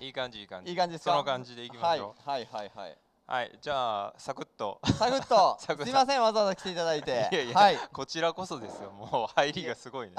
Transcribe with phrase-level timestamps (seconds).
[0.00, 0.70] いい感じいい感じ。
[0.70, 1.12] いい感じですか？
[1.12, 2.28] その感じでいきましょう。
[2.30, 2.98] はいはいはいはい。
[3.26, 4.80] はい、じゃあサクッと。
[4.98, 5.56] サクッと。
[5.84, 7.28] すいませんわざわざ来ていただいて。
[7.30, 7.78] いやいやはい。
[7.92, 10.14] こちらこそですよもう入りがすごいね。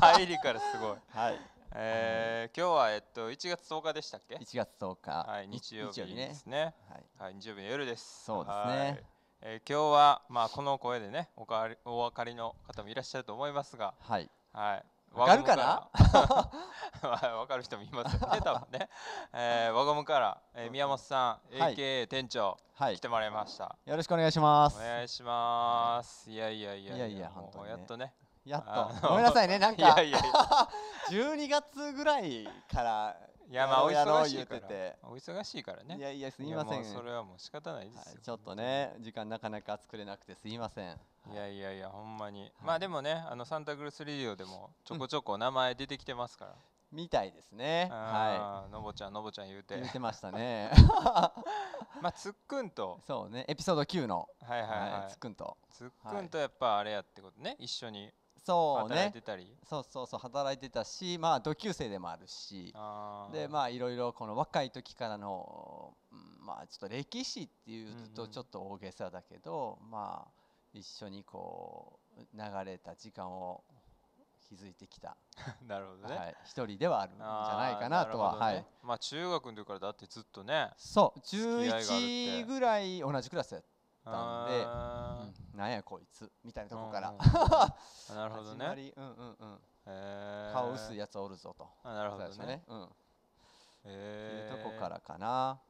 [0.00, 0.96] 入りからすごい。
[1.10, 1.38] はい。
[1.76, 6.74] えー、今日はえっと1月10日でしたっけ？1月10日はい日曜日ねですね。
[6.90, 7.04] はい。
[7.18, 8.24] はい日曜日の夜です。
[8.24, 8.62] そうですね。
[8.62, 9.04] はい。
[9.42, 13.94] えー今日はまあこの声でねおかわりお分かりの方もいらっしゃると思いますが。
[14.00, 14.28] はい。
[14.52, 14.84] はい
[15.14, 15.88] わかるかな
[17.02, 18.88] わわかる人もいますよね多分ね、
[19.32, 21.74] えー、輪ゴムから、えー、宮本さん、はい。
[21.74, 22.96] AKA 店長はい。
[22.96, 23.76] 来てもらいました。
[23.86, 24.76] よろしくお願いします。
[24.76, 26.28] お願いします。
[26.28, 27.70] いやいやいやいやいや本当にね。
[27.70, 28.12] やっとね。
[28.44, 29.08] やっと。
[29.08, 30.28] ごめんなさいねなん いやかいやいや。
[31.10, 33.16] 12月ぐらいから
[33.50, 34.60] いやまあお忙しいから。
[34.60, 34.96] てて。
[35.02, 35.96] お忙しいからね。
[35.96, 36.84] いやいやすみません。
[36.84, 40.98] それはもう仕方ないですよ、はいちょっとね時間なかなか作れなくてすいません。
[41.32, 41.34] い。
[41.34, 46.54] やいやいやほんまに、まあでもねあのサンタクルスレディオでもちょこちょこ名前出てきてますから、
[46.92, 47.88] みたいですね。
[47.90, 49.74] はあーのぼちゃんのぼちゃん言うて。
[49.74, 50.70] い言ってましたね。
[52.00, 53.00] まあつっくんと。
[53.06, 54.28] そうねエピソード9の。
[54.40, 55.56] はいはいはい、はいつっくんと。
[55.70, 57.56] つっくんとやっぱあれやってことね。
[57.58, 58.12] 一緒に
[58.44, 62.74] そう働いねてたり、そうそうそう働いてたしまあ同級生でもあるし。
[63.32, 68.08] でまあいろいろこの若い時からの、うんまあちょっと歴史っていううんうん。
[68.10, 70.30] とちょっと大げさだけど、まあ
[70.74, 73.64] 一緒にこう流れた時間を
[74.50, 75.16] 築いてきた、
[75.66, 78.38] なるほどね、はい、一人ではあるんじゃないかなとはね。
[78.38, 78.66] はい。
[78.82, 81.20] まあ中学の時からだってずっとねそう。
[81.22, 81.92] き合いがあるって。
[81.94, 83.73] 11ぐらい同じクラスやった
[84.10, 85.58] んで、あうん。
[85.58, 88.92] なんやこいつみたいなーとこから、うんなるほど 始まねり。
[88.96, 89.60] うんうんうん。
[89.86, 90.52] へー。
[90.52, 92.46] 顔薄いやつおるぞと、あなるほどね。
[92.46, 92.88] ね、うん。
[93.84, 94.54] へー。
[94.56, 95.60] いうとこからかな。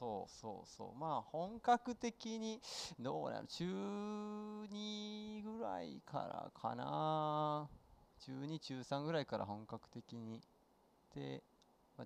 [0.00, 0.94] そうそうそう。
[0.94, 2.60] まあ本格的に
[2.98, 7.68] どうなの中2ぐらいからかな。
[8.20, 10.40] 中2中3ぐらいから本格的に。
[11.14, 11.49] で、まあ、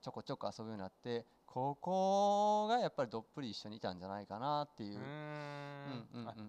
[0.00, 4.98] ちょこちょこ遊ぶようになって高校がやっぱりどっぷり一緒にいたんじゃないかなっていう。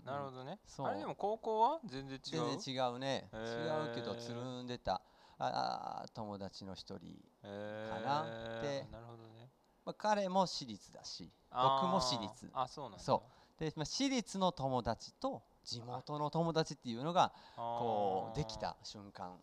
[0.05, 0.59] なるほどね。
[0.65, 0.87] そう。
[0.87, 2.45] あれでも高校は全然違う？
[2.47, 3.91] 全然違うねへ違ー。
[3.91, 5.01] うけどつるんでた。
[5.37, 8.61] ああ友達の一人、へかなー。
[8.61, 9.49] でなるほどね。
[9.85, 12.49] まあ、彼も私立だし僕も私立。
[12.53, 13.03] あそうなんだ。
[13.03, 13.23] そ
[13.57, 13.59] う。
[13.59, 19.31] で、まあ、私立の友達と地元の友達っていうのがこうできた瞬間。
[19.31, 19.37] か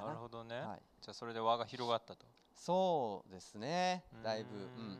[0.00, 0.08] な。
[0.08, 2.26] なるほどね、はい、じゃあそれで輪が広がったと。
[2.54, 4.04] そうですね。
[4.22, 4.56] だいぶ。
[4.56, 4.92] うん。
[4.92, 4.98] ん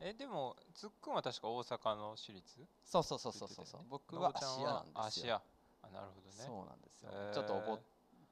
[0.00, 2.66] えでもつっくんは確か大阪の私立？
[2.84, 5.26] そうそうそうそうそうそう、僕は芦屋なんですよ。
[5.26, 5.42] 芦屋。
[5.82, 6.44] あなるほどね。
[6.46, 7.34] そうなんですよ、へー。
[7.34, 7.78] ちょっとお坊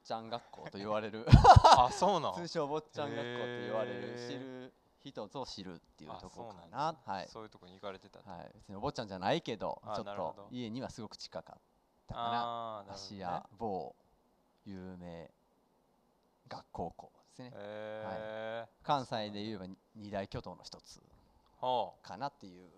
[0.04, 1.26] ちゃん学校と言われる。
[1.64, 2.34] あそうなん？
[2.40, 4.16] 通称お坊ちゃん学校と言われる。
[4.28, 6.96] 知る人ぞ知るっていうあところかな。
[7.04, 8.30] はい、そういうとこに行かれてたと。
[8.30, 11.60] はい、別にお坊ちゃんじゃないけどあちょっと家にはすごく近かっ
[12.06, 12.84] たかな。
[12.88, 13.96] 芦屋某
[14.64, 15.30] 有名
[16.52, 17.50] 学高校ですね。
[17.54, 18.86] へー。
[18.86, 21.00] 関西で言えば二大巨頭の一つ
[22.02, 22.68] かなっていう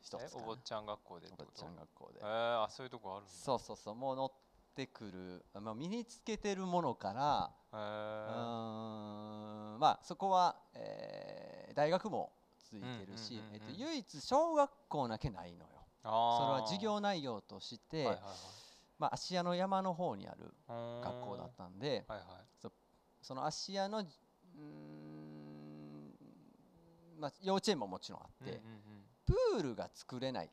[0.00, 2.20] 一つお坊ちゃん学校でお坊ちゃん学校で。
[2.20, 4.32] えー、あそういうとこあるそうそうそうもう乗っ
[4.74, 13.40] てくる、まあ、身につけてるものからへうーーんまあそこは、えー大学もついてるし、
[13.78, 15.66] 唯一小学校だけないのよ。
[16.02, 18.34] それあはー授業内容として、はいはいはい。
[18.98, 22.26] まあ、芦屋の山の方にある学校だったんではいはい
[23.22, 24.04] その芦屋の
[27.18, 29.00] まあ、幼稚園ももちろんあって、うんうんうん。
[29.26, 30.50] プールが作れない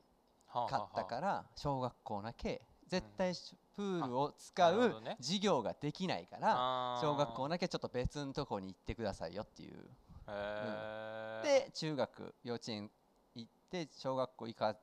[0.51, 9.77] かったから小学校だけ絶対しプールをな使う授業ができないから小学校だけちょっと別のとこに行ってくださいよっていう。
[10.27, 11.43] へー。
[11.43, 12.89] で中学幼稚園
[13.35, 14.75] 行って小学校行か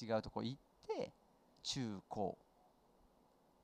[0.00, 1.12] 違うとこ行って
[1.62, 2.36] 中高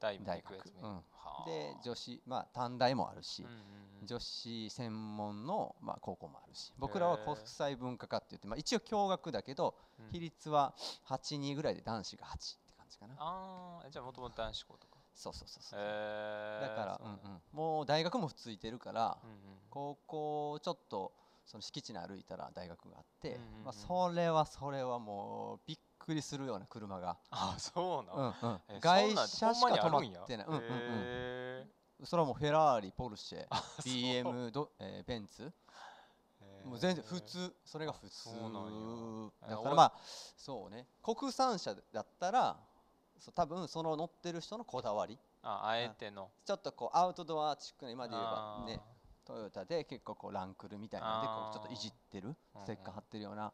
[0.01, 0.55] 大学。
[0.83, 0.95] うん。
[0.95, 1.45] はあ。
[1.47, 3.55] で女子まあ短大もあるしうんうん
[4.01, 4.07] うん。
[4.07, 6.73] 女子専門の、まあ、高校もあるし。
[6.79, 10.13] 僕らは国際文化科って言って、まあ、一応共学だけどうん。
[10.13, 10.75] 比率は
[11.07, 13.15] 82ぐらいで男子が8って感じかな。
[13.19, 14.99] あじゃあもともと男子校とか。
[15.15, 15.81] そうそうそうそう。
[15.81, 16.61] へー。
[16.61, 19.37] だから、そううんうん、もう大学もついてるから、うんうん。
[19.71, 21.13] 高校ちょっと
[21.49, 25.79] その敷地に歩いたら大学があって、うんうんうんまあ、それはそれはもうびっ
[26.09, 28.35] くりするような車が、あそうなん。
[28.43, 28.61] うんうん。
[28.69, 31.67] え外車しか止まってない、うんうんうん、へ
[32.03, 33.47] それはもうフェラーリポルシェ
[33.85, 35.53] BM ど、えーベンツ。
[36.65, 37.55] もう全然普通。
[37.65, 38.31] それが普通。
[39.49, 39.93] だからまあ
[40.37, 40.87] そうね。
[41.03, 42.57] 国産車だったら
[43.19, 45.19] そう多分その乗ってる人のこだわり。
[45.43, 46.31] ああえての。
[46.45, 48.81] ちょっとこうアウトドアチックな今で言えばね
[49.25, 53.53] トヨタで結構こうランクルみたいなんでこうちょっといじってるステッカー貼ってるような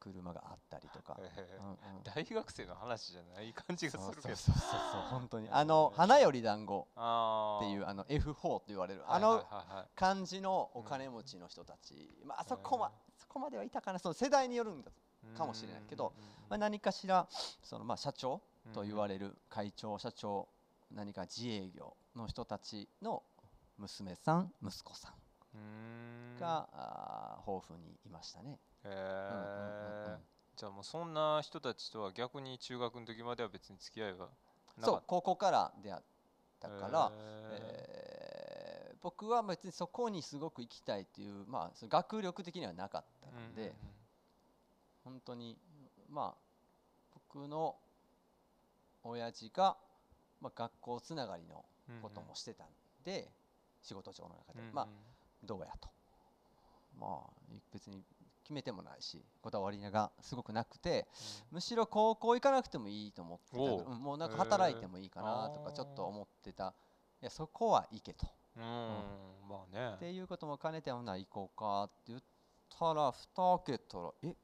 [0.00, 2.02] 車があったりとか、うんうん。
[2.02, 4.36] 大学生の話じゃない感じがするけど。
[4.36, 5.48] そうそうそう本当に。
[5.52, 9.04] あの花より団子っていうあの F4 と言われる。
[9.06, 9.44] あはいの
[9.94, 13.98] 感じのお金持ちの人たち、まああそこまそこまではいたかな。
[13.98, 14.90] その世代によるんだ
[15.36, 16.12] かもしれないけど。
[16.48, 17.28] まあ、何かしら
[17.62, 18.40] そのまあ社長
[18.74, 20.48] と言わるれる会長社長
[20.90, 23.22] 何か自営業の人たちの
[23.78, 25.14] 娘さん息子さん
[26.38, 28.58] が、豊富にいましたね。
[28.84, 30.18] え
[30.56, 34.28] じゃあもうそんな人たちとは逆に中学の時までは別に付き合いは
[34.78, 36.02] なそう高校から出会っ
[36.60, 37.16] たたから、へ
[37.52, 43.74] えー僕は別にそこにすごく行きたいっていう、まあ、学力的にはなかったーので、
[45.04, 45.56] 本当に
[46.10, 46.38] まあ
[47.32, 47.76] 僕の
[49.02, 49.78] 親父が、
[50.40, 52.66] まあ、学校つながりのうんうんうんこともしてたん
[53.04, 53.30] で、
[53.82, 54.74] 仕事上の中で、うんうん。
[54.74, 54.88] まあ
[55.42, 55.88] どうやと。
[57.00, 57.30] まあ
[57.72, 58.04] 別に
[58.50, 61.06] 決めてもないしこだわりがすごくなくて
[61.52, 63.58] むしろ高校行かなくてもいいと思ってた。
[63.94, 66.74] もうなんか働いてもいいかなとかちょっと思ってた。
[67.22, 68.26] いやそこは行けと。
[68.56, 68.70] うんうん
[69.48, 69.94] まあね。
[69.94, 72.20] っていうことも兼ねてほな行こうかって言っ
[72.76, 74.34] たら蓋開けたらえ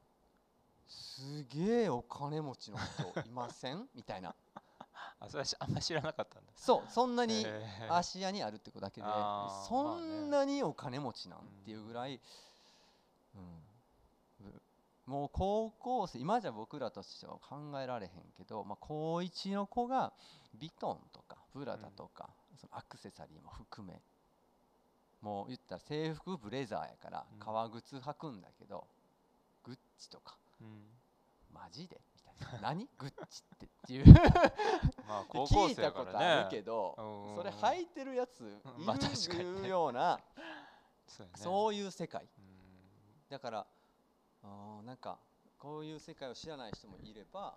[0.87, 3.89] すげえお金持ちの人いません？
[3.93, 4.33] みたいな。
[5.19, 6.53] あそれあんま知らなかったんだ。
[6.55, 7.45] そうそんなに
[7.89, 9.07] 芦屋にあるってことだけで
[9.69, 12.21] そんなにお金持ちなんっていうぐらい、
[13.35, 13.63] うん。
[13.63, 13.76] ぶ
[15.07, 20.13] もう高校生今じゃ僕らとしては考えられへんけど、まあ、高1の子が
[20.55, 22.29] ビトンとかブラダとか、
[22.61, 24.03] そのアクセサリーも含め
[25.21, 27.39] もう言ったら制服ブレザーやからうん。
[27.39, 28.87] 革靴履くんだけど、
[29.65, 30.83] グッチとかうん。
[31.53, 32.01] マジで？
[32.15, 32.69] みたいな。
[32.69, 32.89] 何？
[32.99, 34.07] グッチってっていう。
[35.09, 39.69] まあ高校聞いたことあるねけど、うんそれ履いてるやついるね。
[39.69, 40.21] ような、
[41.07, 41.39] そうやね。
[41.39, 42.25] そういう世界。
[42.39, 43.29] うん。
[43.29, 43.67] だから
[44.47, 45.19] あーなんか
[45.59, 47.55] こういう世界を知らない人もいれば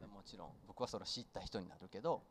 [0.00, 2.22] もちろん僕はそれを知った人になるけど、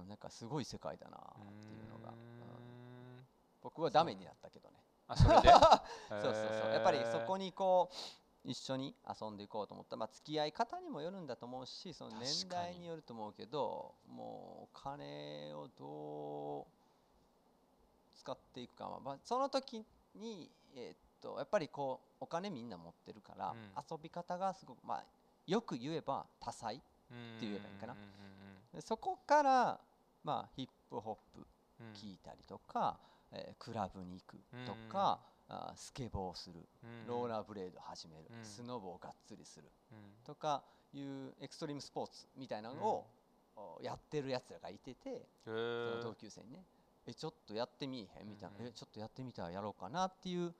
[0.00, 1.20] うん、なんかすごい世界だなっ
[1.60, 2.16] ていうのが、うん。
[2.16, 3.26] ん。
[3.60, 4.76] 僕はダメになったけどね。
[5.06, 5.50] あそれで？
[6.08, 6.72] そうそうそう。
[6.72, 7.94] やっぱりそこににこう
[8.48, 9.96] 一緒に遊んでいこうと思った。
[9.96, 16.66] まあ付き合い方にもよるんだと思うしその年代によると思うけどもうお金をどう
[18.14, 18.88] 使っていくか。
[18.88, 19.84] は、まあ、その時
[20.14, 23.56] に、えーっとやっぱりこうお金みんな持ってるから、うん。
[23.90, 25.04] 遊び方がすごくまあ
[25.46, 26.84] よく言えば多彩って
[27.40, 27.96] 言えばいいかな。
[28.80, 29.80] そこから
[30.22, 31.46] まあヒップホップ
[31.94, 32.98] 聞いたりとか、
[33.32, 38.44] えークラブに行くとか、あースケボーするうんローラーブレード始める、うん。
[38.44, 39.98] スノボをがっつりするうん。
[40.24, 40.62] とか
[40.92, 43.06] いうエクストリームスポーツみたいなのを、
[43.56, 46.64] おやってるやつらがいてて、へそのー同級生にね
[47.06, 48.28] えちょっとやってみいへん？
[48.28, 50.54] みたいな、えちょっとやってみたらやろうかなっていう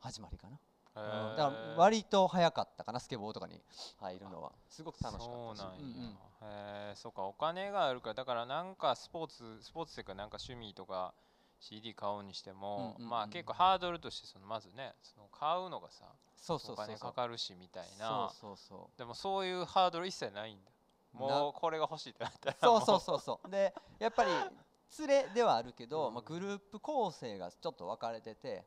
[0.00, 0.58] 始まりかな、
[0.96, 1.30] へー。
[1.30, 1.36] うん。
[1.36, 3.60] だから割と早かったかなスケボーとかに
[3.98, 4.52] 入るのは。
[4.68, 5.64] すごく楽しかそうったし。
[5.64, 6.10] なんや、うんうん。
[6.10, 8.14] へえそうかお金があるから。
[8.14, 11.14] だからなんかスポーツスポーツというかなんか趣味とか
[11.60, 16.04] CD 買うにしても、うんうんうんまあ結構ハードルとしてそのまずねその買うのがさ
[16.36, 16.84] そうそうそうそう。
[16.84, 18.30] お金かかるしみたいな。
[18.30, 18.98] そうそうそう。
[18.98, 20.70] でもそういうハードル一切ないんだ。
[21.12, 22.56] もうこれが欲しいってなったら。
[22.60, 23.50] そうそううそうそう。
[23.50, 24.30] でやっぱり
[25.00, 26.14] 連れではあるけど、うん。
[26.14, 28.64] まあ、グループ構成がちょっと分かれててめ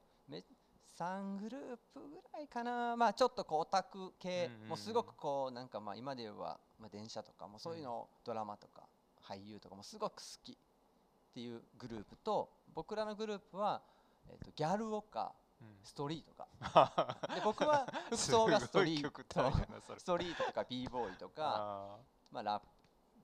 [0.98, 1.62] 3グルー
[1.94, 2.96] プぐらいかな。
[2.96, 8.84] まあちょっとこうオタク系、もうすごくこうなんかまあ今で言えば、まあ、電車とかもそういうの、ドラマとか
[9.24, 10.56] 俳優とかもすごく好きっ
[11.34, 13.82] ていうグループと僕らのグループは、
[14.30, 15.34] えー、とギャルオカ
[15.84, 19.52] ストリートか で僕は服装がストリー極ト
[19.98, 21.98] ストリートとか b ボーイとかあ
[22.32, 22.64] まあ、ラッ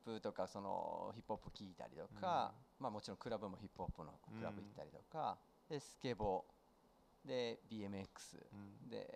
[0.03, 5.37] プとかそのヒップホップ聞いたりとか、まあ、もちろんクラブもヒップホップのクラブ行ったりとか、
[5.69, 6.56] でスケボー
[7.25, 8.05] で BMX
[8.89, 9.07] で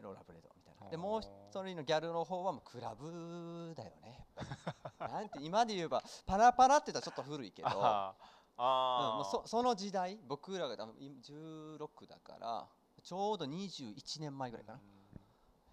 [0.00, 0.90] ローラーブレードみたいな。
[0.90, 4.26] でもう一人のギャルの方はもうクラブだよね
[5.00, 8.38] なんて今で言えばパラパラって言ったらちょっと古いけど、 うん、あー。
[8.60, 12.68] あーもうそその時代僕らが多分今16だから
[13.02, 14.80] ちょうど21年前ぐらいかな、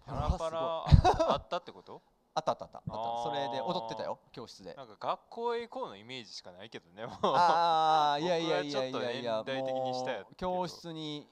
[0.06, 0.86] パラパラあ
[1.32, 2.00] あったってこと？
[2.36, 2.80] あったあったあった。
[2.84, 4.74] それで踊ってたよ教室で。
[4.74, 7.18] なんか学校へ行こうのイメージしかないけどねもう。
[7.22, 11.26] ああいやいやいやい僕はちょっとやいや教室に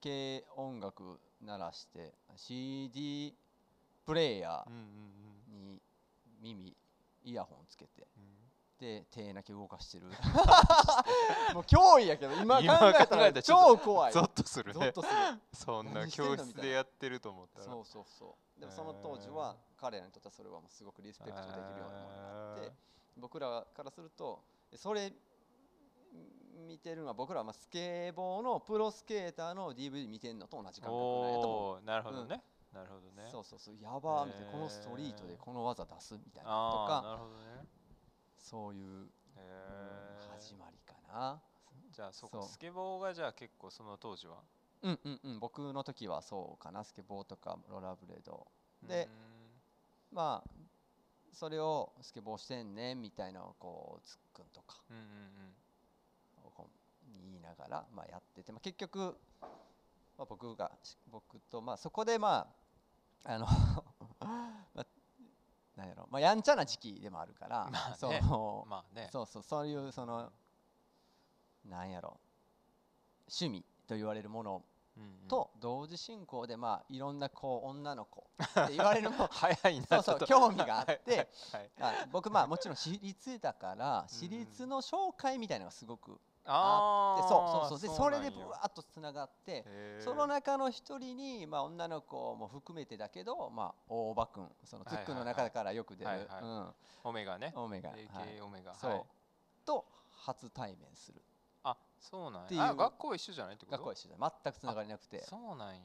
[0.00, 3.34] 軽音楽鳴らして CD
[4.06, 4.70] プレイヤー
[5.52, 5.80] に
[6.40, 6.76] 耳
[7.24, 8.32] イヤホンつけてうん。
[8.78, 10.06] で手だけ動かしてる。
[11.54, 14.12] もう脅威やけど今考今えたら超怖い。
[14.12, 14.92] ゾッとするね。
[14.92, 15.14] とする。
[15.52, 17.64] そんな教室でやってると思ったら。
[17.64, 18.60] そうそうそう。
[18.60, 22.72] でもその当時は彼らにとってはそれはもうすごくリスペクトできるようなものがあって
[23.16, 24.42] 僕らからすると
[24.74, 25.12] それ
[26.68, 31.50] 見てるのは僕らはまあスケボーのプロスケーターの DVD 見てんのと同じ感覚なんやと思う。
[31.50, 32.42] おおーなるほどね、
[32.72, 33.28] なるほどね。
[33.30, 33.74] そうそうそう。
[33.80, 37.66] やばーみたいなこのストリートでこの技出すみたいなとかなるほどね。
[38.38, 39.06] そういう、
[40.38, 41.40] 始まりかな。
[41.90, 44.36] じゃあそこスケボーがじゃあ結構その当時は？
[44.82, 45.40] うんうんうん。
[45.40, 46.84] 僕の時はそうかな。
[46.84, 48.46] スケボーとかローラーブレード。
[48.86, 49.08] で
[50.12, 50.50] まあ
[51.32, 54.82] それをスケボーしてんねみたいなのをこうつっくんとか。
[54.90, 55.61] うんうんこうに言い
[57.52, 59.16] ながら、まあ、やってて、まあ、結局、
[60.18, 62.46] まあ、僕がし僕と、まあ、そこでま
[63.24, 63.46] ああの
[64.74, 64.86] まあ
[65.76, 67.96] なんやろ、まあ、やんちゃな時期でもあるから、まあね。
[67.96, 68.12] そう。
[68.12, 69.08] んのまあね。
[69.10, 70.30] そうそうそういうその
[71.64, 72.20] なんやろ
[73.28, 74.62] 趣味と言われるもの
[75.28, 87.90] と同時進行で、まあ、いろんなこう女の子って 言われるも早いなそうそう興味があってはいあ僕まあもちろん私立だから私立の紹介みたいなのがすごくあーでそうそうそう。
[87.90, 89.64] でそれでぶわーっとつながって
[90.00, 96.74] その中の一人に、まあ、女の子も含めてだけど、まあ、大場君そのツックンの中からよく出る、はいはい。
[97.04, 98.08] オメガねうん、オメガ、はい。
[98.38, 98.74] AK オメガ。
[98.74, 99.02] そう、はい。
[99.64, 99.84] と
[100.24, 101.22] 初対面する。
[101.64, 102.60] あそうなんっていう。
[102.60, 103.76] やあ学校一緒じゃないってこと？
[103.76, 105.22] 学校は一緒だ全くつながりなくて。
[105.24, 105.80] そうなんや。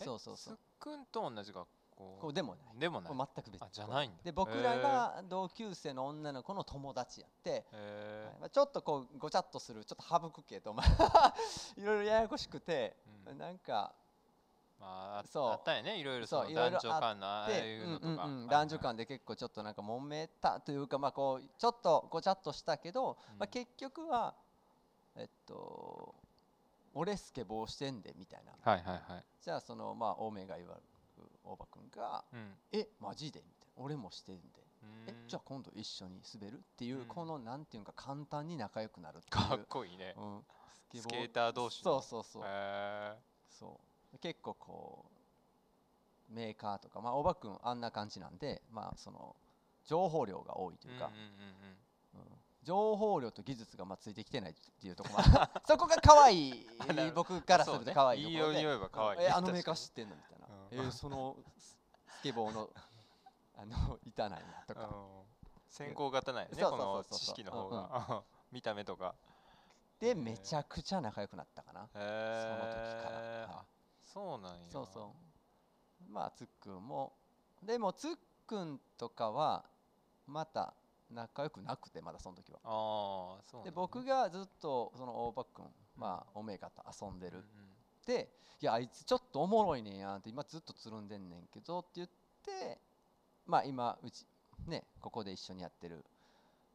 [0.00, 0.54] えそうそうそう。
[0.54, 1.68] すっくんと同じ学
[2.00, 2.78] こ校うでもない。
[2.78, 3.12] でもない。
[3.12, 3.62] こう全く別。
[3.62, 4.16] あじゃないんだ。
[4.24, 8.40] で僕らが同級生の女の子の友達やって、へはい。
[8.40, 11.34] まあ、ちょっとこうごちゃっとするちょっと省くけど、まあ、
[11.76, 13.38] いろいろややこしくて、うん。
[13.38, 13.92] なんか
[14.78, 15.50] まああそう。
[15.50, 15.98] あったよね。
[15.98, 18.24] いろいろその男いろいろあ女間のああでいうのとか。
[18.24, 23.38] うんうん男女間で結構ちょっとなんか揉めたというかまあこうちょっとごちゃっとしたけど、うん。
[23.38, 24.34] まあ、結局は
[25.16, 26.14] えっと
[26.94, 28.52] 俺スケボーしてんでみたいな。
[28.62, 29.24] はいはいはい。
[29.40, 30.99] じゃあそのまあオメが言われる
[31.44, 34.42] 大場君がうん「えマジで?」みたいな「俺もしてんで」
[35.08, 35.28] えうん。
[35.28, 36.58] じゃあ今度一緒に滑る？
[36.58, 37.06] っていう、うん。
[37.06, 39.48] このなんていうか簡単に仲良くなるっていう。
[39.48, 40.14] かっこいいね。
[40.16, 40.44] うん、
[40.94, 41.32] スケー。
[41.32, 43.16] ター同士そうのそうそう、へ
[43.48, 43.80] そ
[44.12, 44.18] う。
[44.18, 45.04] 結構こ
[46.28, 49.36] うメーカーとかまあ大場君あんな感じなんでまあその
[49.84, 51.10] 情報量が多いというか、
[52.62, 55.24] 情報量と技術がまあついてきてないっていうところ
[55.66, 56.66] そこが可愛い
[57.14, 59.18] 僕からすると可愛いといいようにころで言えば可愛い。
[59.20, 59.24] うん。
[59.24, 60.16] えあのメーカー知ってんの？
[60.16, 61.78] みたいな、うんえーそのス
[62.18, 62.68] スケボーの
[63.56, 65.30] あの板なんやとか、うん
[65.70, 68.24] 先行型なんやねこの知識の方が。
[68.50, 69.14] 見た目とか。
[70.00, 73.18] でめちゃくちゃ仲良くなったかな、へえその時から。
[73.18, 73.60] はい。
[73.60, 73.64] あ
[74.02, 74.70] そうなんや。
[74.70, 75.14] そうそ
[76.08, 76.10] う。
[76.10, 77.12] まあつっくんも。
[77.62, 78.12] でもつっ
[78.46, 79.64] くんとかは
[80.26, 80.74] また
[81.10, 82.58] 仲良くなくてまだその時は。
[82.64, 87.44] ああそうなんでだ僕がずっとその大場君まあオメガと遊んでうんる
[88.10, 88.28] で
[88.60, 92.08] いやあいつちょっとおもろいねんやんって今ずっとつるんでんねんけどって言っ
[92.44, 92.78] て
[93.46, 94.26] まあ今うち
[94.66, 96.04] ねここで一緒にやってる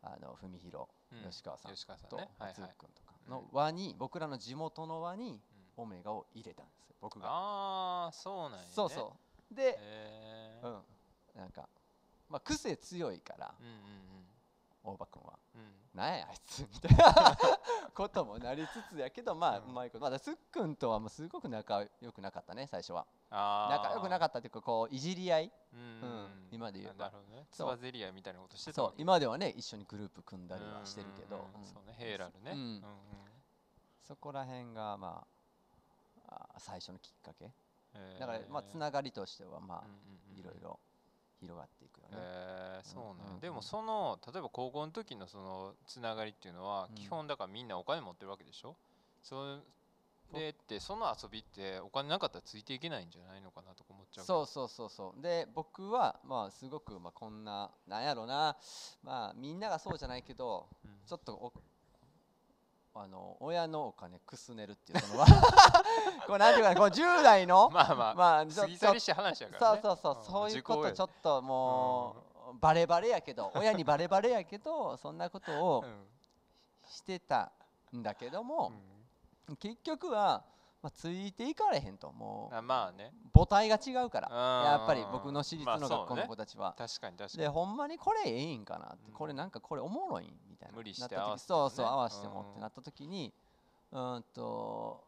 [0.02, 2.30] あの文弘うん吉川さんとね。
[2.40, 2.54] はいはい。
[2.54, 2.90] つっくん。
[2.90, 5.40] とかの輪に僕らの地元の輪に
[5.78, 5.84] うん。
[5.84, 7.28] オメガを入れたんですよ僕が。
[7.30, 8.64] ああそうなんやね。
[8.72, 9.14] そうそ
[9.52, 9.56] う。
[9.56, 9.78] で
[10.64, 10.82] うん。
[11.36, 11.68] なんか
[12.30, 14.26] まあ癖強いからうんうん
[14.86, 15.40] 大場君は。
[15.56, 15.62] うん。
[15.62, 16.60] うんなんやあいつ。
[16.60, 17.38] みたいな。
[17.96, 20.04] こともなりつつやけどまあううんまいこと。
[20.04, 23.08] まだすっくんとはもうすごく仲良くなかったね最初は。
[23.30, 25.52] 仲良くなかったっていうかこういじり合い。
[25.74, 25.80] うん。
[25.80, 27.48] うん今で言えばなるほどね。
[27.50, 31.48] つばぜり合いみたいなことしてたそう今ではね一緒にグループ組んだりはしてるけど。
[31.64, 32.52] そうねヘイラルね。
[32.52, 32.58] うん。
[32.58, 32.84] うんうん。
[34.02, 35.26] そこら辺がま
[36.28, 37.54] あ最初のきっかけ。
[38.20, 39.84] だからまあつながりとしてはまあ
[40.38, 40.78] いろいろ
[41.40, 42.18] 広がっていくよね。
[42.18, 43.18] へえそうなん。
[43.18, 43.40] やうんうん。
[43.40, 46.96] でもその例えば高校の時のそのつながりっていうのはうん。
[46.96, 48.76] 基本だからみんなお金持ってるわけでしょ？
[49.24, 49.60] そ
[50.34, 55.22] れってその遊びってお金なかったらついていけないんじゃないのかなとか思っちゃうそうそうそうそう。
[55.22, 58.58] で僕はまあすごくまあこんななんやろな。
[59.04, 60.92] まあみんながそうじゃないけどうん。
[61.06, 61.54] ちょっとお
[62.98, 65.28] あの親のお金くすねるっていうそのは
[66.26, 68.70] こうなんていうかなこう10代の まあまあまあそう
[69.82, 70.24] そうそう、ん。
[70.24, 72.16] そういうことちょっとも
[72.54, 76.08] う、バレバレやけど親にバレバレやけど そんなことをうん。
[76.88, 77.52] してた
[77.94, 78.72] んだけども
[79.50, 79.56] う、ん。
[79.58, 80.44] 結局は、
[80.86, 82.56] まあ、ついていかれへんともう。
[82.56, 83.12] あまあね。
[83.34, 84.30] 母体が違うから。
[84.30, 87.44] ややっぱり僕の私立の学校の子だたちは、確かに確かに。
[87.44, 89.14] でほんまにこれええんかなって、うん。
[89.14, 90.76] これなんかこれおもろいんみたいな。
[90.76, 91.70] 無理して合わせてもね。
[91.72, 93.34] そうそう合わせてもっうんてなった時に
[93.94, 95.04] うーんと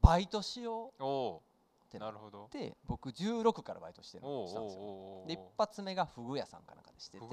[0.00, 1.36] バイトしよう
[1.86, 2.48] ってなっなるほど。
[2.50, 5.24] て僕16からバイトしてるしたんですよ。
[5.28, 7.24] で一発目がフグ屋さんかなんかでしてて。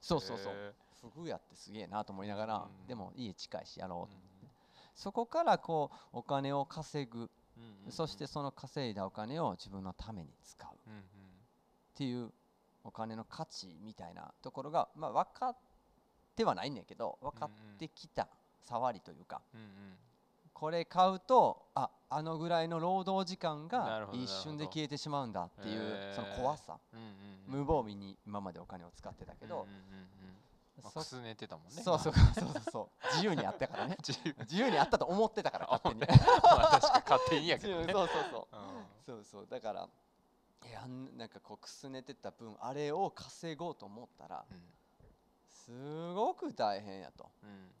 [0.00, 0.52] そうそうそう。
[0.54, 0.72] へ
[1.12, 2.86] フグ屋ってすげえなと思いながら、うん。
[2.86, 4.16] でも家近いしやろうーと、
[4.94, 7.30] そこからこうお金を稼ぐ、
[7.90, 10.70] そしてその稼いだお金を自分のために使う。
[10.72, 12.32] っていう
[12.84, 15.56] お金の価値みたいなところが、まあ、分かっ
[16.34, 18.28] てはないんだけど分かってきた
[18.64, 19.42] 触りというか
[20.52, 26.78] これ買うとああのぐらいの労働時間なが一瞬で消えてしまうんだっていうその怖さ。
[27.46, 29.66] 無防備に今までお金を使ってたけど
[30.90, 31.82] くすねてたもんね。
[31.82, 33.06] そうそうそうそうそう。
[33.14, 33.96] 自由にあったからね。
[34.06, 34.34] 自由。
[34.40, 36.18] 自由にあったと思ってたから勝手に。
[36.42, 37.92] まあ確かに勝手にやけどね。
[37.92, 38.56] そうそうそう。
[38.56, 38.86] うん。
[39.06, 39.46] そうそう。
[39.48, 39.88] だから
[40.66, 44.44] いやんなんかこうくすねてた分あれを稼ごうと思ったら
[45.48, 47.30] すごく大変やと。
[47.42, 47.48] うん。
[47.48, 47.74] うん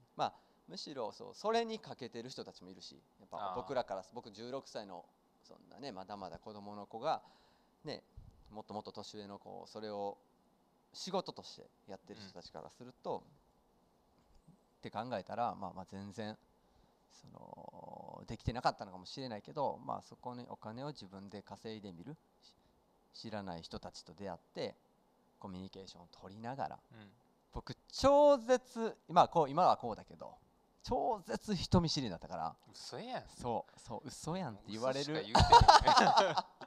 [0.72, 5.04] むしろそうそれにかけてる人たちもいるしやっぱ僕らから僕16歳の
[5.42, 7.20] そんなねまだまだ子供の子が
[7.84, 8.02] ね
[8.50, 10.16] もっともっと年上の子それを
[10.92, 13.22] 仕事としてやってる人たちからすると、
[14.78, 16.36] って考えたらまあまあ全然
[17.10, 22.16] そのできてなかったのかもしれないけどまあそこにお金を自分で稼いでみる
[23.14, 24.74] し知らない人たちと出会って
[25.38, 26.98] コミュニケーションを取りながらうん。
[27.52, 30.34] 僕超絶まあこう今はこうだけど
[30.82, 33.22] 超絶人見知りだったから嘘やん。
[33.28, 35.12] そうそう嘘やんって言われる。
[35.12, 36.42] 嘘しか言うて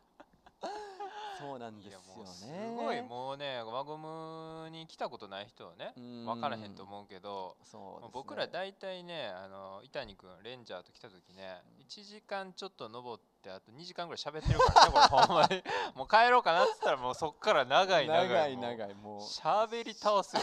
[1.46, 3.02] そうなんですよないやもうすねごい。
[3.02, 6.26] もうね輪ゴムに来たことない人はねうん。
[6.26, 8.10] 分からへんと思うけどそうね。
[8.12, 15.64] 僕ら大体ねあの伊谷君レンジャーと来た時ね1時間ちょっと登ってあと2時間ぐらい喋ってるからねこれ ほんまに。
[15.96, 20.42] もう帰ろうかなっつったらもうそっから長い長い長いもう長いもう喋り倒すよ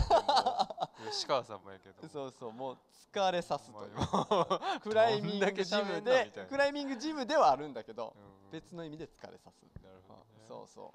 [1.11, 2.09] 吉川さんもやけど。
[2.09, 2.79] そうそうもう
[3.13, 3.91] 疲れさすという。
[4.81, 8.51] クライミングジムでクライミングジムではあるんだけどうん。
[8.51, 9.63] 別の意味で疲れさす
[10.53, 10.95] そうそ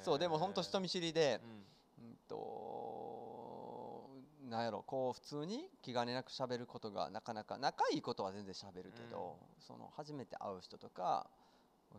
[0.00, 0.04] う。
[0.04, 1.50] そうでも本当人見知りでうん。
[1.50, 4.10] うんと
[4.48, 11.26] なんやろこう普通に気兼ねなく喋ることがなかなか仲いいことは全然喋るけど、その初めて会う人とか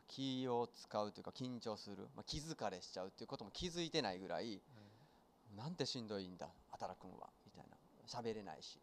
[0.08, 4.62] 気を使うというか緊張する、まあ、気疲れしちゃうっていうことも気づいてないぐらい
[5.58, 7.78] なんてしんどいんだ働くんはみたいな。
[8.08, 8.78] 喋れないし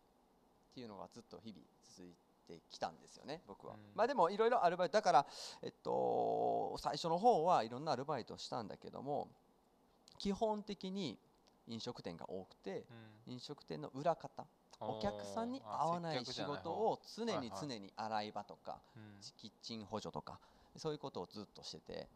[0.72, 1.62] っていうのがずっと日々
[1.96, 2.31] 続いて
[2.70, 3.80] きたんですよね僕は、うん。
[3.94, 5.26] まあでもいろいろアルバイトだから
[5.62, 9.28] えっと最初の方はいろんなアルバイトをしたんだけども
[10.18, 11.18] 基本的に
[11.66, 12.86] 飲食店が多くて
[13.26, 13.32] うん。
[13.34, 14.46] 飲食店の裏方
[14.80, 19.02] お客さんに合わない仕事を常に常に洗い場とかうん。
[19.36, 20.38] キッチン補助とか
[20.76, 22.08] そういうことをずっとしてて。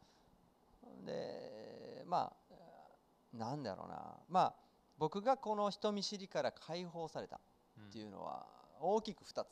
[1.05, 4.17] でまあなんだろうな。
[4.28, 4.54] まあ
[4.99, 8.47] 僕がこの人見知りから解放されたっていうのは
[8.80, 9.45] 大きく2つあっ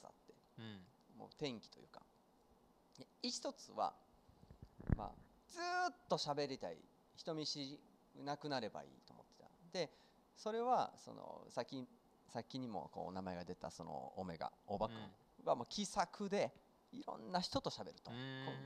[1.16, 2.00] もう転機というか。
[2.98, 3.94] で一つは
[4.96, 5.12] まあ
[5.48, 6.78] ずーっと喋りたい
[7.16, 7.80] 人見知り
[8.24, 9.48] なくなればいいと思ってた。
[9.72, 9.90] で
[10.36, 11.86] それはその先
[12.28, 14.96] 先にもこう名前が出たそのオメガ大場君
[15.44, 16.52] はもう気さくで
[16.92, 18.16] いろんな人と喋ると、こ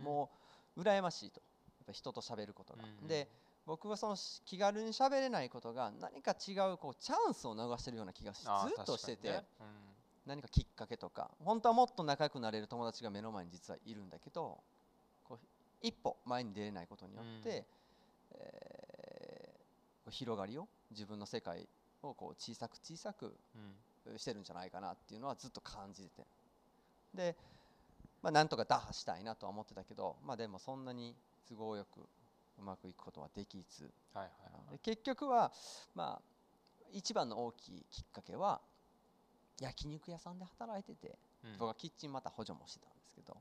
[0.00, 0.30] うも
[0.76, 1.40] う羨ましいと。
[1.40, 3.28] やっぱ人と喋ることが、うんで
[3.66, 9.44] 僕はそのし気軽に喋れないことが何か違うこうチャンスを逃してるような気がしずっとしてて、ね
[10.28, 14.58] 何かきっかけとか本当はもっと仲良くなれる友達が目の前に実はいるんだけど
[15.24, 15.38] こう
[15.82, 17.64] 一歩前に出れないことによって、
[18.32, 18.88] えー
[20.08, 21.68] こう広がりを自分の世界
[22.02, 23.28] をこう小さく小さくう
[24.08, 24.18] んうん。
[24.18, 26.26] してるんじゃないかなっていうのはずっと感じてて。
[27.14, 27.36] で、
[28.22, 31.14] まあ、なんとか打破したいなとは思ってたけどまあでもそんなに
[31.46, 32.00] 都合よく
[32.58, 33.90] うまくいくことはできず。
[34.14, 34.72] はいはいはい。
[34.72, 35.52] で結局は
[35.94, 36.22] まあ
[36.92, 38.60] 一番の大きいきっかけは
[39.60, 41.52] 焼肉屋さんで働いててうん。
[41.58, 43.36] 僕はキッチンまた補助もしてたんですけど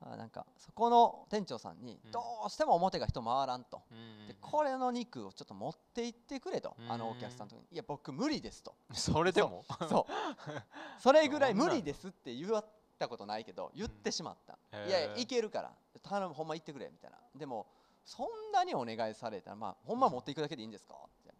[0.00, 2.10] あなんかそこの店長さんにうん。
[2.12, 3.82] どうしても表が人回らんと。
[3.90, 4.28] うんうんうん。
[4.28, 8.74] でこれの肉をちょっと持って行ってくれとあのうんお客さんのとこに「いや僕無理です」と。
[8.92, 9.64] それでも？
[9.88, 11.00] そう。
[11.00, 12.66] それぐらい無理ですって言わっ
[12.98, 14.88] たことないけど言ってしまった、へー。
[14.88, 15.72] いやいやいけるから。
[16.02, 17.18] 頼むほんま行ってくれみたいな。
[17.34, 17.66] でも
[18.04, 20.94] そんなにお願いされたらまあほんま持っていくだけでいいんですか？
[20.94, 21.34] って。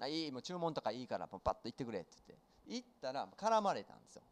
[0.00, 4.22] あいいもう注文とかいいからパッと行ってくれって言って行ったら絡まれたんですよ。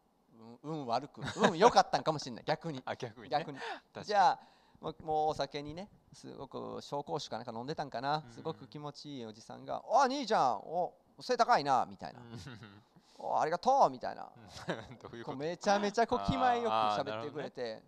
[0.63, 1.21] 運運悪く。
[1.37, 2.45] 運良かったんかもしれない。
[2.47, 2.83] 逆に。
[2.85, 3.29] あ逆にね。
[3.31, 3.59] 逆に。
[4.05, 4.41] じゃあ
[4.81, 8.25] もうお酒にねすごく紹興酒かなんか飲んでたんかな。
[8.27, 8.33] うん。
[8.33, 12.27] すごく気持ちいいおじさんが「お兄ちゃんお背高いな」みたいなうん
[13.19, 14.31] 「おありがとう」みたいな。
[15.03, 17.83] どうめちゃめちゃこう気前よく喋ってくれて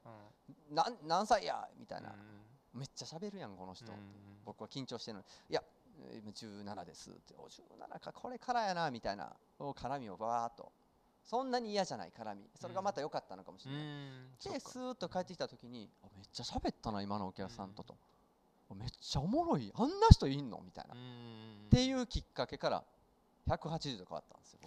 [0.70, 2.10] うん「なん何歳や?」みたいな。
[2.10, 2.78] うん。
[2.78, 3.90] めっちゃ喋るやんこの人。
[3.90, 4.42] うん。
[4.44, 5.62] 僕は緊張してるのに「いや
[6.14, 10.72] 今17です」って「お17かこれからやな」みたいな絡みをバーっと。
[11.24, 12.50] そんなに嫌じゃない絡み。
[12.60, 13.84] それがまた良かったのかもしうれない。
[14.42, 17.96] でスーッと帰ってきた時にあめっちゃ喋ったな今のお客さんとと、
[18.68, 19.72] あめっちゃおもろい。
[19.76, 20.60] あんな人いんの？
[20.64, 22.84] みたいな、うっんていうきっかけから
[23.46, 24.60] 180度変わったんですよ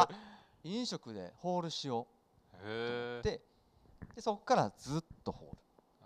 [0.00, 0.08] あ
[0.64, 2.06] 飲食でホールしよ
[2.64, 3.22] う。
[3.22, 3.42] で
[4.14, 5.49] でそこからずっとホール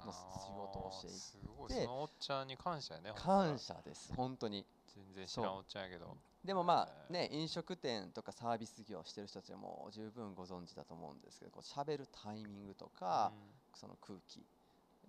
[0.06, 1.68] の仕事をしていすごい。
[1.68, 4.12] てそのおっちゃんに感謝やね感謝です。
[4.14, 4.64] 本当に。
[4.94, 6.16] 全然知らんおっちゃんやけど。
[6.44, 13.32] でもまあね飲食店とかサービス業してる人たちはもう十分ご存知だと思うんですけどこう喋るタイミングとか、
[13.74, 14.44] その空気、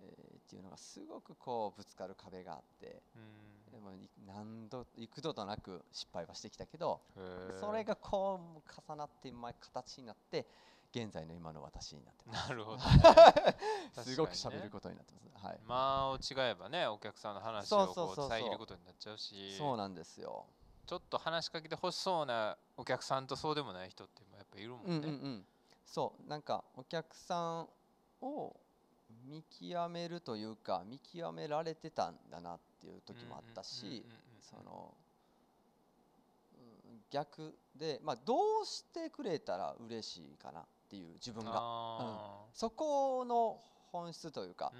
[0.00, 3.22] えーっていうのがすごくこうぶつかる壁があってうん。
[3.22, 7.00] うんでもい何度幾度となく失敗はしてきたけど
[7.60, 10.46] それがこう重なってまあ形になって
[10.96, 12.48] 現在の今の私になってます。
[12.48, 12.82] なるほど、ね、
[14.02, 15.46] すごく喋ることになってます。
[15.46, 15.60] はい。
[15.66, 19.54] 間を違えばねお客さんの話をこう遮ることになっちゃうし。
[19.58, 20.46] そうなんですよ。
[20.86, 25.08] ちょっと話しかけてほしそうなお客さんとそうでもない人ってやっぱいるもんうんね。
[25.08, 25.46] うんうん。
[25.84, 26.28] そう。
[26.28, 27.68] なんかお客さん
[28.22, 28.56] を
[29.26, 34.04] 見極めるというか見極められてたんだなっていう時もあったし
[34.40, 34.94] その
[36.54, 41.52] うん逆でまあどうしてくれたら嬉しいかなっていう自分が。
[41.54, 44.72] あそこの本質というか。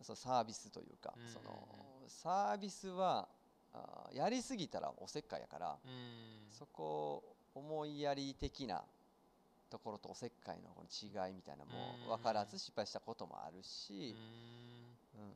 [0.00, 1.12] そうサービスというか。
[1.16, 1.32] うんうんうん。
[1.32, 1.68] その
[2.06, 3.28] サービスは
[3.74, 5.76] あーやりすぎたらおせっかいやから。
[5.84, 6.52] うん。
[6.52, 7.24] そこ
[7.54, 8.82] 思いやり的な
[9.70, 11.70] ところとおせっかいのこの違いみたいなの
[12.06, 14.14] も分からず失敗したこともあるし、
[15.16, 15.32] うん。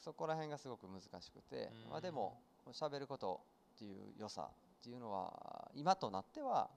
[0.00, 2.40] そこら辺がすごく難しくて、まあ、でも
[2.72, 3.40] 喋ること
[3.74, 6.70] っていう良さっていうのは今となっては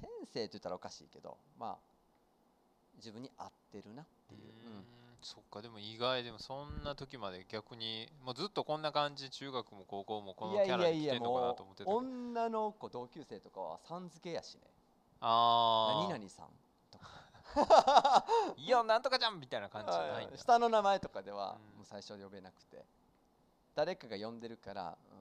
[0.00, 1.96] 天性って言ったらおかしいけどまあ
[2.96, 4.44] 自分に合ってるなっていう、う
[4.80, 4.84] ん。
[5.22, 14.60] そっかでも意外でもそんな時まで逆にもうずっとこんな感じで中学も高校もこのキャラで来てんのかなと思ってた女の子同級生とかはさん付けやしね。
[15.20, 16.46] あ何々さん
[16.90, 17.06] とか。
[17.56, 18.24] あ
[18.56, 20.36] いやなんとかじゃんみたいな感じじゃないんだ。
[20.36, 21.78] 下の名前とかではうん。
[21.78, 22.84] もう最初呼べなくて。
[23.74, 25.15] 誰かが呼んでるから、うん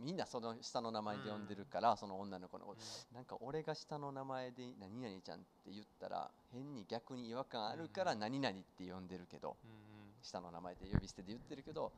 [0.00, 2.80] みんなその下の名前で呼んでるから、その女の子のこと。
[3.14, 8.20] なんか俺が下の名前で何々ちゃんって言ったら変に逆に違和感あるからうん。
[8.20, 9.56] 何々って呼んでるけど
[10.22, 11.92] 下の名前で呼び捨てで言ってるけど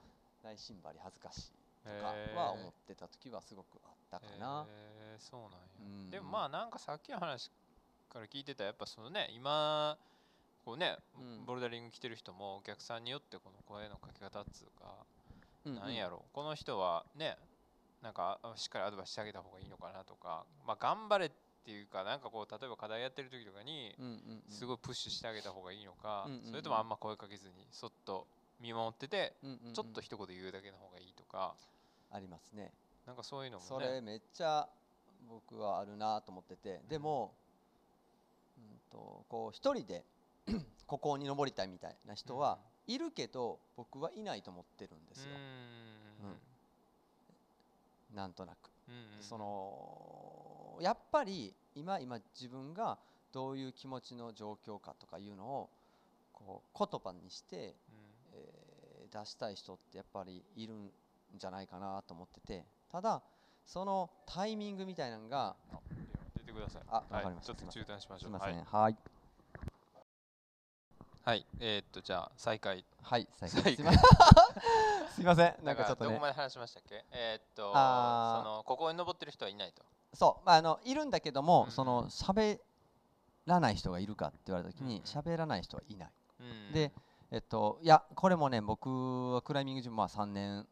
[0.44, 1.52] 内心張り恥ずかしい
[1.84, 4.66] とかは思ってた時はすごくあったかな。
[4.68, 6.10] へーそうなんや、うん。
[6.10, 7.50] でもまあなんかさっきの話
[8.08, 9.96] から聞いてたらやっぱそのね今
[10.64, 11.44] こうね、うん。
[11.44, 14.94] ボルダリング来てる人もお客さんによってこの声のかけ方っつうか、
[15.64, 15.80] うんうん。
[15.80, 17.36] なんやろこの人はね
[18.02, 21.30] なんかあしっかりアドバイスしてあげた方がいいのかなとかまあ頑張れっ
[21.64, 23.94] ていうかなんかこう例えば課題やってる時とかに
[24.48, 28.26] すごいプッシュしてあげた方がいいのか、それともあんま声かけずにそっと
[28.60, 29.34] 見守ってて、
[29.72, 31.54] ちょっと一言言うだけの方がいいとか。
[32.12, 32.70] ありますね。
[33.06, 33.68] なんかそういうのもね。
[33.68, 34.68] それめっちゃ
[35.28, 37.32] 僕はあるなと思っててでも、
[38.58, 40.04] うん、とこう一人で
[40.86, 45.30] ここに登りたいみたいな人はいるけど僕はいないと思ってるんですよ、
[46.24, 46.51] うん
[48.14, 52.98] なんとなく、うんうんそのやっぱり今今自分が
[53.32, 55.70] どういう気持ちの状況かとかいうのを
[56.32, 57.72] こう言葉にして、うん
[58.34, 58.72] えー
[59.12, 60.90] 出したい人ってやっぱりいるん
[61.36, 63.20] じゃないかなと思っててただ
[63.66, 65.78] そのタイミングみたいなのがあ
[66.38, 66.82] 出てください。
[66.88, 68.24] あはいわかりましたちょっと中断しましょ。
[68.24, 68.64] すいうませんはい。
[68.64, 68.96] はい
[71.24, 71.46] はい。
[71.60, 72.86] えーっとじゃあ再開。
[73.02, 74.02] はい、再再開開すいません。
[75.12, 76.28] すいません、なんかちょっとねどこま。
[76.28, 77.04] で話しましたっけ？
[77.10, 77.78] えーっとそ
[78.44, 79.82] のここに登ってる人はいないと。
[80.14, 82.60] そう、まあ、あの、いるんだけども、うんその喋
[83.46, 86.12] らない人がいるかって言われたときに、うんうん喋らない人はいない。
[86.40, 86.92] うんで、
[87.30, 90.66] えっと、いや、これもね、僕はクライミングジムは3年、うん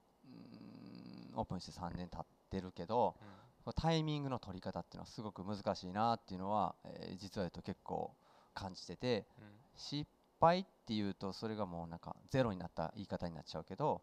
[1.36, 3.40] オープンして3年経ってるけど、うん
[3.76, 8.14] タイミングの取り方っていうのはすごく難しいなっていうのは、えー実は言うと結構
[8.52, 10.06] 感じてて、うん失
[10.40, 14.02] 敗っていうと、それがもうなんかゼロになった言い方になっちゃうけど、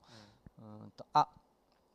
[0.59, 1.27] うーんとあ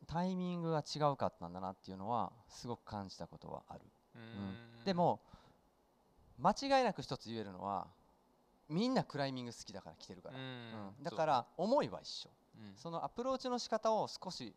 [0.05, 3.81] タイミングが違うかったんだなっていうのはすごく感じたことはある、
[4.15, 4.21] うん。
[4.21, 5.21] うんでも
[6.39, 7.87] 間違いなく一つ言えるのは
[8.67, 10.43] みんなクライミング好きだから来てるから、うん。
[10.97, 11.03] うん。
[11.03, 12.23] だから思いは一緒。
[12.23, 12.29] そ
[12.59, 12.73] ううん。
[12.75, 14.53] そのアプローチの仕方を少し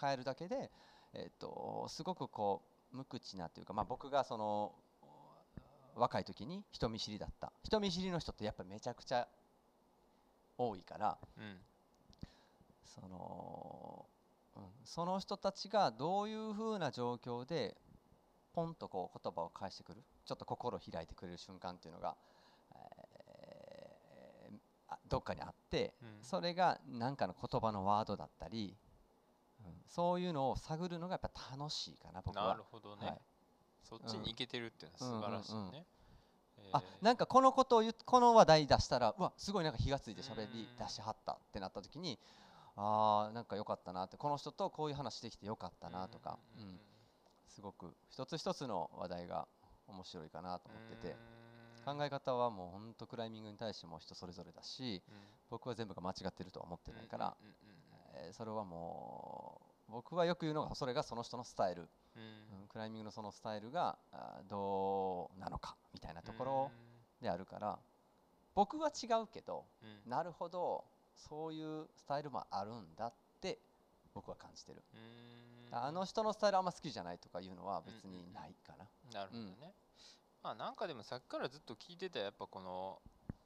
[0.00, 0.70] 変えるだけで、
[1.12, 4.74] えっとすごくこう無口なというか、まあ、僕がその
[5.98, 7.52] 若い時に人見知りだった。
[7.62, 9.28] 人見知りの人ってやっぱりめちゃくちゃ
[10.56, 11.18] 多いから。
[11.36, 11.58] うん。
[12.84, 14.06] その、
[14.56, 17.76] うん、その人たちがどういうふうな状況で
[18.54, 20.02] ポンとこう言葉を返してくる？
[20.24, 22.16] ちょっと心を開いてくれる瞬間っていうのが、
[22.74, 24.58] えー
[24.90, 26.08] あどっかにあってうん。
[26.22, 28.74] それが何かの言葉のワードだったり、
[29.64, 32.48] うん、そういうのを探るのがやっぱ楽しいかな僕は。
[32.48, 33.20] なるほどね、はい
[33.88, 35.58] そっちに行けてるっていうのは素晴らしいね。
[35.58, 37.04] うんうんうんえあー。
[37.04, 42.18] なんかこのことをこの話題出したらうわすごいなんか火がついて喋りうん出しはったってなった時に
[42.76, 46.80] あーなんか良かったなってこの人とこういう話できて良かったなとか、うんうん
[47.48, 49.48] すごく一つ一つの話題が
[49.88, 51.16] 面白いかなと思ってて
[51.84, 55.14] 考え方はもうほんとクライミングに対しても人それぞれだしうん。
[55.50, 57.36] 僕は全部が間違ってるとは思ってないから、
[58.32, 62.60] それはも僕はよく言うのがそれがその人のスタイル、うん。
[62.60, 63.96] うんクライミングのそのスタイルが
[64.48, 66.70] どうなのかみたいなところ
[67.22, 67.78] であるから
[68.54, 69.88] 僕は違うけどうん。
[69.88, 70.84] うんなるほど
[71.16, 73.58] そういうスタイルもあるんだって
[74.14, 74.82] 僕は感じてる、
[75.70, 75.78] うん。
[75.78, 79.72] あの人のスタイルあんま好きじゃないとかいうのは別にないかな、なるほどね、
[80.42, 83.00] まあなんかでもさっきからずっと聞いてたやっぱこの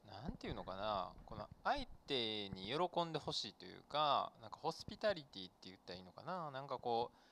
[0.07, 6.51] なんていうのかなこの相手に喜んでほしいというかなんかホスピタリティって言ったらいいのかな。
[6.51, 7.32] なんかこう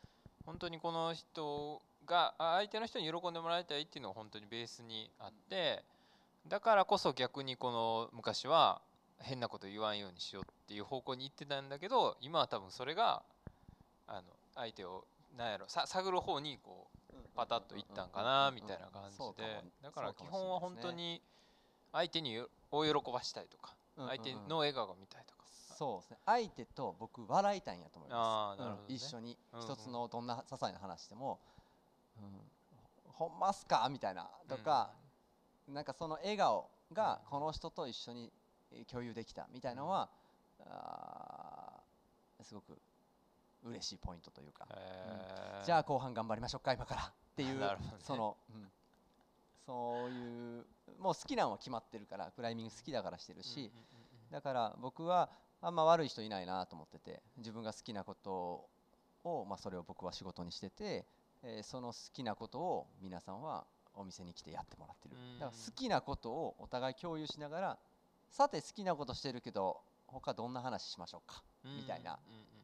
[0.50, 5.84] 本当にこの人があ相手の人に喜んでもらいたいっていうのが本当にベースにあって
[6.48, 8.80] だからこそ逆にこの昔は
[9.20, 13.22] 変なこと言わんようにしようっていう方向に行ってたんだけど今は多分それが
[14.08, 14.22] あの
[14.56, 15.04] 相手を
[15.38, 19.62] なんやろさ探る方にこうパタッといったんかなみたいな感じで。
[19.84, 21.22] だから基本は本当に
[21.92, 25.39] 相手に大喜ばしたいとか相手の笑顔が見たいとか
[25.80, 26.18] そうですね。
[26.26, 28.62] 相手と僕笑いたいんやと思います。
[28.62, 29.64] ねうん一緒にうんうん。
[29.64, 31.40] 一つのどんな些細な話でも、
[32.18, 32.22] うん、
[33.06, 33.88] ほんますか？
[33.90, 34.92] みたいなとか、
[35.66, 38.30] なんかその笑顔がこの人と一緒に
[38.72, 40.10] えー共有できたみたいなのは、
[40.66, 42.78] あーすごく
[43.64, 45.64] 嬉しいポイントというか、へー。
[45.64, 47.02] じゃあ後半頑張りましょうか今から。
[47.04, 47.68] っていう ね。
[48.00, 48.70] その、うん。
[49.64, 50.66] そういう
[50.98, 53.72] もう好きなのは決まってるからクライミング好きだからしてるし、
[54.30, 55.30] だから僕は
[55.62, 58.68] あんま悪い人いないなと思ってて自分が好きなこと
[59.24, 61.04] を、まあ、それを僕は仕事にしてて、
[61.42, 65.16] えーその好きなことを皆さんはお店に来てやってもらってる。
[65.16, 65.38] うん。
[65.38, 67.78] だから好きなことをお互い共有しながら
[68.30, 71.76] さて好きなことしてるけど他どんな話しましょうか、うん。
[71.76, 72.18] みたいな。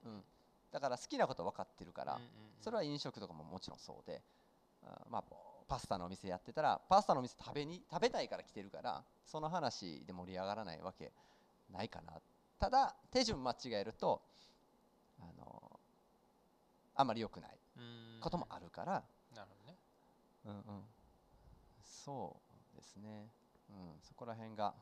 [0.04, 0.24] うんうんうん、
[0.70, 2.20] だから好きなこと分かってるから、
[2.60, 4.22] それは飲食とかももちろんそうで、
[4.84, 5.24] あまあ、
[5.68, 11.12] パスタのお店やってたらパスタのお店食べに食べたいから来てるからその話で盛り上がらないわけ
[11.72, 12.12] ないかな
[12.58, 14.22] ただ手順間違えると
[15.20, 15.80] あの
[16.94, 18.20] あんまり良くないうん。
[18.20, 19.76] こともあるから、なるほどね。
[20.46, 20.84] うんうん、
[21.82, 22.36] そ
[22.72, 23.28] うですね、
[23.68, 24.74] うん、そこら辺が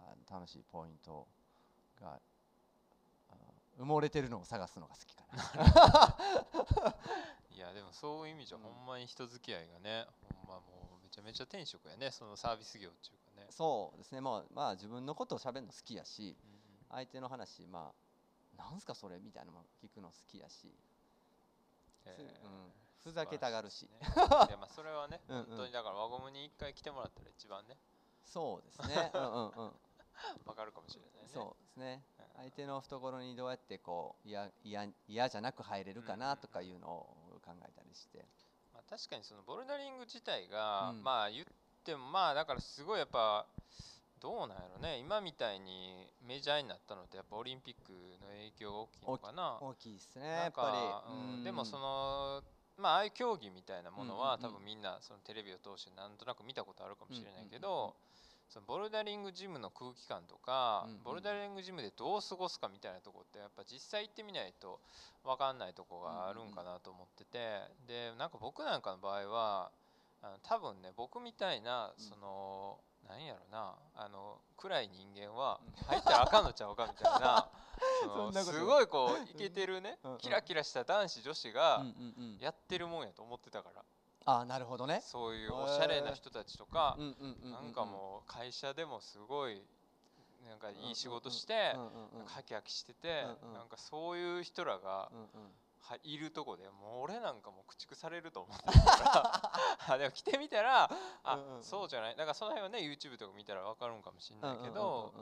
[0.00, 1.26] あ楽しいポイント
[2.00, 2.18] が
[3.30, 3.34] あ
[3.80, 6.94] 埋もれてるのを探すのが好きかな。
[7.54, 10.06] いやでもそういう意味じゃうんほんまに人付き合いがね、
[10.46, 12.10] ほんまもうめちゃめちゃ転職やね。
[12.10, 16.57] そのサービス業っていうかね、そうですね、まあ、まあ自分のことを喋るの好きやしうんうん
[16.90, 18.08] 相手の話まあ
[18.58, 20.74] なんすかそれみたいなのも聞くの好きやし、
[22.04, 22.72] えすーうん、
[23.04, 23.90] ふざけたがるし、ね。
[24.02, 25.44] いやまあそれはね うんうん。
[25.46, 27.78] 本当にだから輪ゴムに一回来てもらったら一番ね。
[28.24, 29.10] そうですね。
[29.14, 29.80] うんうんうん。
[30.44, 31.28] わかるかもしれないね。
[31.28, 32.04] そうですね。
[32.18, 32.26] うん。
[32.42, 34.50] 相手の懐にどうやってこう嫌
[35.28, 38.26] じゃなく入れるかなとかいうのを考えたりして、
[38.74, 41.04] まあ、確かにそのボルダリング自体が、うん。
[41.04, 41.46] まあ言っ
[41.84, 43.46] てもまあだからすごいやっぱ
[44.20, 44.98] どうなんやろね。
[44.98, 49.58] 今みたいにメジャーになったのってやっぱオリンピックの影響が大きいのかな。
[49.60, 51.34] 大きいですねやっぱかり、うん。
[51.38, 51.44] うん。
[51.44, 52.42] でもその
[52.76, 57.94] まあああいう競技みたいなものは、多分みんなそのテレビを通してなんとなく見たことあるかもしれないけど、
[58.48, 64.80] そのボルダリングジムの空気感とか、うんうんボルダリングジムでどう過ごすかみたいなとこってやっぱ実際行ってみないと
[65.24, 69.70] 分かんないとこがあるんかなと思ってて、でなんか僕なんかの場合は
[70.22, 72.04] あの多分ね僕みたいなうん。
[72.04, 77.48] その、なんやろなあの暗い人間は入ったらあかんのちゃうかみたいな。
[78.42, 81.84] すごいこうイケてるねうんうんキラキラした男子女子が
[82.40, 83.84] やってるもんやと思ってたから。
[84.24, 85.00] あなるほどね。
[85.00, 86.98] そういうおしゃれな人たちとか
[87.42, 89.64] なんかもう会社でもすごい
[90.46, 91.74] なんかいい仕事して
[92.26, 93.22] ハキハキしてて
[93.54, 95.10] なんかそういう人らが
[96.02, 99.52] いるとこでもう俺なんかもう駆逐されると思ってるから。
[99.94, 100.90] あでも来てみたら
[101.24, 102.16] あそうじゃない。
[102.16, 105.12] だからその辺はね YouTube とか見たら分かるんかもしれないけうんど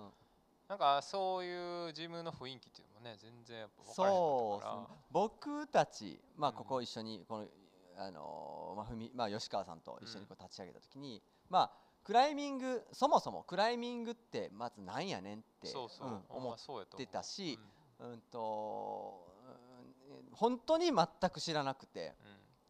[0.69, 7.49] なんかそういうジムの雰囲気っていうのもね全然やっぱ分からそう僕たち、まあ、うんここ一緒にこの、
[7.97, 17.59] あのーまあふみまあ、吉川さんと一緒にこう立ち上げた時に、まあクライミングそもそもクライミングってまずなんやねんってらそうそう、うん思ってたし
[17.99, 19.26] うんうんとう。
[19.26, 19.26] ん
[20.33, 22.15] 本当に全く知らなくて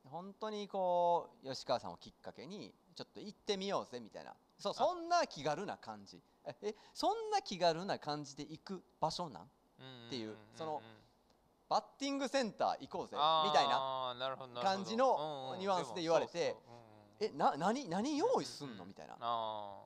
[0.04, 4.34] 本当にこう吉川さんをきっかけにちょっと行ってみようぜみたいな。
[4.58, 6.22] そうそんな気軽な感じ。
[6.46, 9.42] ええそんな気軽な感じで行く場所なん？
[9.42, 10.36] うんっていううんん。
[10.54, 10.82] そのん
[11.68, 14.14] バッティングセンター行こうぜみたいな
[14.62, 15.58] 感じのうんうん。
[15.60, 16.56] ニュアンスで言われて
[17.20, 18.84] えな何何用意すんの？
[18.84, 19.16] うんみたいな。
[19.20, 19.82] あ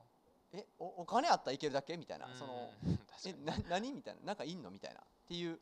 [0.53, 1.97] えおお金あったらいけるだけ？
[1.97, 2.27] みたいな。
[2.27, 2.69] ーその
[3.25, 3.43] えに。
[3.43, 3.91] な何？
[3.91, 4.21] みたいな。
[4.21, 4.69] なんかいんの？
[4.69, 5.01] みたいな。
[5.01, 5.59] っていう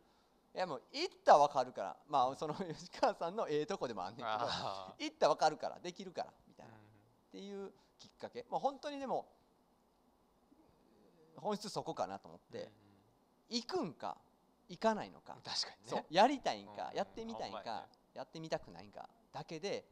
[0.54, 1.98] いやもう行ったら分かるから。
[2.08, 6.78] まあその 吉川さんのええとこでもあんねんけどあ行ったら分かるからできるからみたーいな。
[6.78, 6.80] っ
[7.32, 8.46] ていうきっかけ。
[8.50, 9.32] まあ本当にでも
[11.38, 12.72] 本質そこかなと思っうんて
[13.50, 14.18] 行くんか
[14.68, 16.06] 行かないのか、確かにね。
[16.10, 16.98] やりたいんか、うん。
[16.98, 17.88] やってみたいんか、やね。
[18.14, 19.10] やってみたくないんか。
[19.32, 19.90] だけで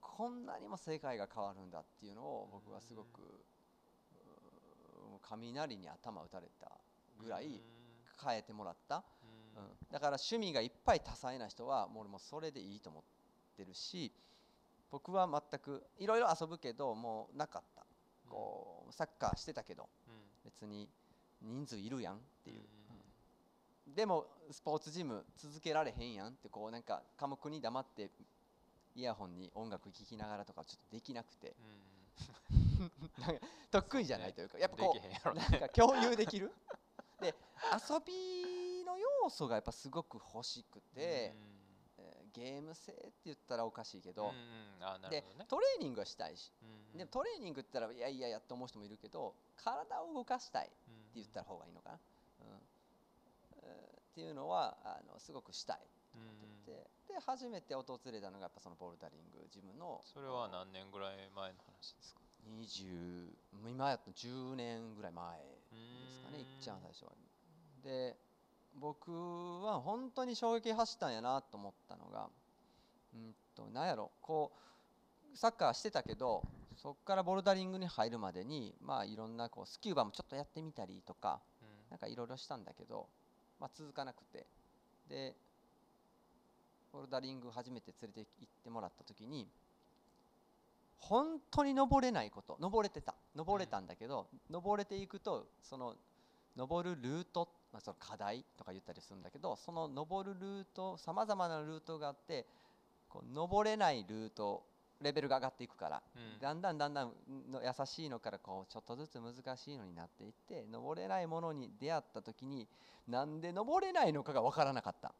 [0.00, 3.44] こんなにも世界が変わるんだっていうのを僕はすごく、
[5.22, 6.70] 雷に頭打たれた
[7.18, 7.62] ぐらい
[8.22, 9.04] 変えてもらった、
[9.56, 9.62] うん。
[9.64, 13.02] うんだから趣味がいっぱい多彩な人はもう俺もそれでいいと思っ
[13.56, 14.12] てるし
[14.90, 17.86] 僕は全くいろいろ遊ぶけどもうなかった。
[18.28, 20.14] こうサッカーしてたけどうん。
[20.44, 20.88] 別に
[21.40, 22.62] 人数いるやんっていう、うん。
[22.62, 22.64] う
[23.90, 28.10] んでもスポーツジム続けられへんやんってこうなんか科目に黙って
[28.94, 31.54] イヤホンに音楽聴きながらとかちょっとできなくて。
[31.58, 31.88] うん。
[33.18, 36.52] なんか得意じゃないというかやっぱこうなんか共有できる？
[37.20, 37.34] で
[37.72, 38.57] 遊びの
[39.22, 41.58] 要素がやっぱすごく欲しくて、えー
[42.34, 44.32] ゲーム性って言ったらおかしいけど、
[45.10, 51.98] でトレーニングはしたいし、うんでトレーニングって言ったらいやいややって思う人もいるけど体を動かしたいってうん言った方がいいのかな、
[52.40, 52.60] うん。
[53.64, 55.78] えーっていうのはあのすごくしたい
[56.14, 60.00] うんって言ってで初めて訪れたのがやっぱそのボルダリングジムの。
[60.04, 63.34] それは何年ぐらい前の話ですか？20
[63.68, 67.12] 今やっと10年ぐらい前ですかねいっちゃん最初は。
[67.82, 68.16] で
[68.76, 69.10] 僕
[69.62, 72.28] は本当に衝撃走ったんやなと思ったのが
[73.14, 74.52] うんとなんやろこ
[75.34, 76.42] うサッカーしてたけど
[76.76, 81.90] そこからボルダリングに入るまでにまあいろんなこうスキューバもちょっとやってみたりとかうん。
[81.90, 83.06] なんかいろいろしたんだけど、
[83.60, 84.46] まあ、続かなくて。
[85.08, 85.34] で
[86.92, 89.46] ボルダリング初めて連れて行ってもらった時に
[90.98, 93.14] 本当に登れないこと登れてた。
[93.34, 95.94] 登れたんだけど、登れていくとその
[96.56, 102.46] 登るルート、まあ、その課題とか言ったりするんだけどその登るルートさまざまなルートがあって
[103.08, 104.64] こう登れないルート
[105.00, 106.40] レベルが上がっていくからうん。
[106.40, 107.12] だんだんだんだん
[107.50, 112.66] の優しいのからこうちょっとずつ難しいのになっていって登れないものに出会った時に
[113.06, 115.14] なんで登れないのかが分からなかった、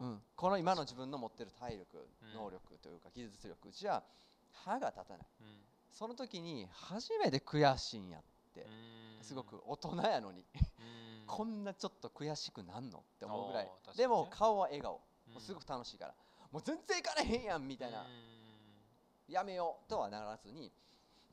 [0.00, 2.34] うん、この今の自分の持ってる体力うん。
[2.34, 4.02] 能力というか技術力じゃ
[4.52, 5.26] 歯が立たない。
[5.40, 5.46] うん。
[5.92, 8.22] その時に初めて悔しいんやっ
[8.54, 8.60] て。
[8.60, 9.24] うん。
[9.24, 10.44] すごく大人やのに。
[10.80, 13.70] うんこんなちょっと悔しくなんのって思うぐらい。
[13.96, 14.92] でも顔は笑顔。
[14.94, 15.36] もうん。
[15.38, 16.14] うすごく楽しいから。
[16.52, 18.02] もう全然行かれへんやんみたいな。
[18.02, 18.06] うん。
[19.32, 20.72] やめようとはならずに。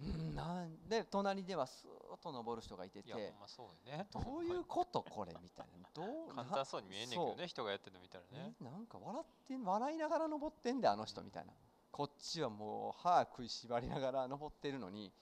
[0.02, 3.10] うんなんで隣ではスーッと登る人がいてて。
[3.10, 4.08] いね。
[4.12, 5.90] どういうことこれみたいな。
[5.94, 8.54] どう簡単そうに見えんねんけどね人がやってるの見たらなね。
[8.60, 11.54] えなんか笑ってん笑いながら登ってんだあの人みたいな。
[11.92, 15.14] こっちはもう歯食いしばりながら登ってるのに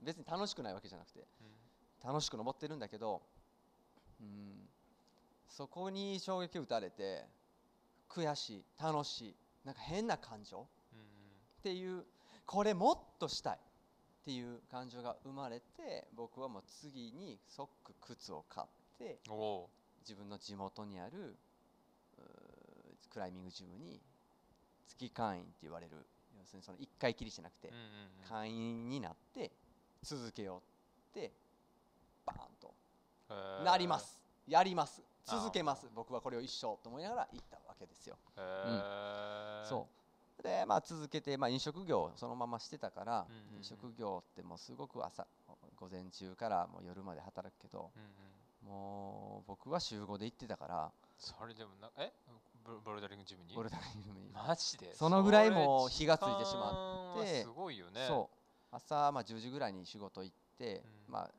[0.00, 1.26] 別に楽しくないわけじゃなくて。
[2.04, 3.22] 楽しく登ってるんだけど
[4.20, 4.68] うん。
[5.48, 7.24] そこに衝撃を打たれて
[8.08, 10.66] 悔しい楽しいなんか変な感情
[11.60, 12.04] っていう
[12.46, 18.66] これもっとしたいっていう感情が生まれて僕はもう次にソック靴を買っ
[18.98, 19.18] て
[20.00, 21.36] 自分の地元にある
[23.10, 24.00] クライミングジムに
[24.86, 25.96] 月会員って言われる
[26.38, 27.72] 要するにその1回きりじゃなくて
[28.28, 29.50] 会員になって
[30.02, 30.62] 続けよ
[31.14, 31.32] うって
[32.24, 32.72] バーンと
[33.64, 34.18] なります。
[34.46, 35.02] やります。
[35.26, 35.88] 続けます。
[35.94, 38.16] 僕はこれを一生と思いながら行ったわけですよ。
[38.36, 39.64] へー。
[39.66, 39.86] そ
[40.38, 40.42] う。
[40.42, 43.58] でまあ続けて、まあ、飲食業をそのまましてたから、うんうんうん。
[43.58, 45.26] 飲食業ってもうすごく朝
[45.76, 48.74] 午前中からもう夜まで働くけどうんうん。
[48.74, 52.12] もう僕は週5で行ってたからそれでもなえ？
[52.84, 53.54] ボルダリングジムに？
[53.54, 54.30] ボルダリングに。
[54.32, 54.94] マジで？
[54.94, 58.06] そのぐらいもう火がついてしまってすごいよね。
[58.06, 58.36] そう。
[58.70, 61.12] 朝、まあ、10時ぐらいに仕事行って、うん。
[61.14, 61.30] まあ、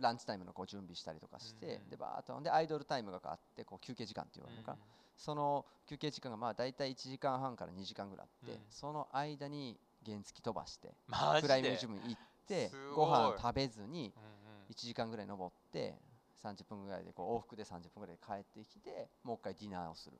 [0.00, 4.78] ランチタイムのこう準備したりとかして、でバーッとでアイドルタイムがあってこう休憩時間って言われるのかな、
[5.16, 8.60] その休憩時間がまあ大体1時間半から2時間ぐらいあって、うん。
[8.70, 10.94] その間に原付飛ばして
[11.40, 14.70] クライミングジムに行ってすご飯食べずにうんうん。
[14.70, 15.94] 1時間ぐらい登って
[16.42, 20.18] 30分ぐらいでこう往復で30分ぐらいで帰ってきてもう一回ディナーをする。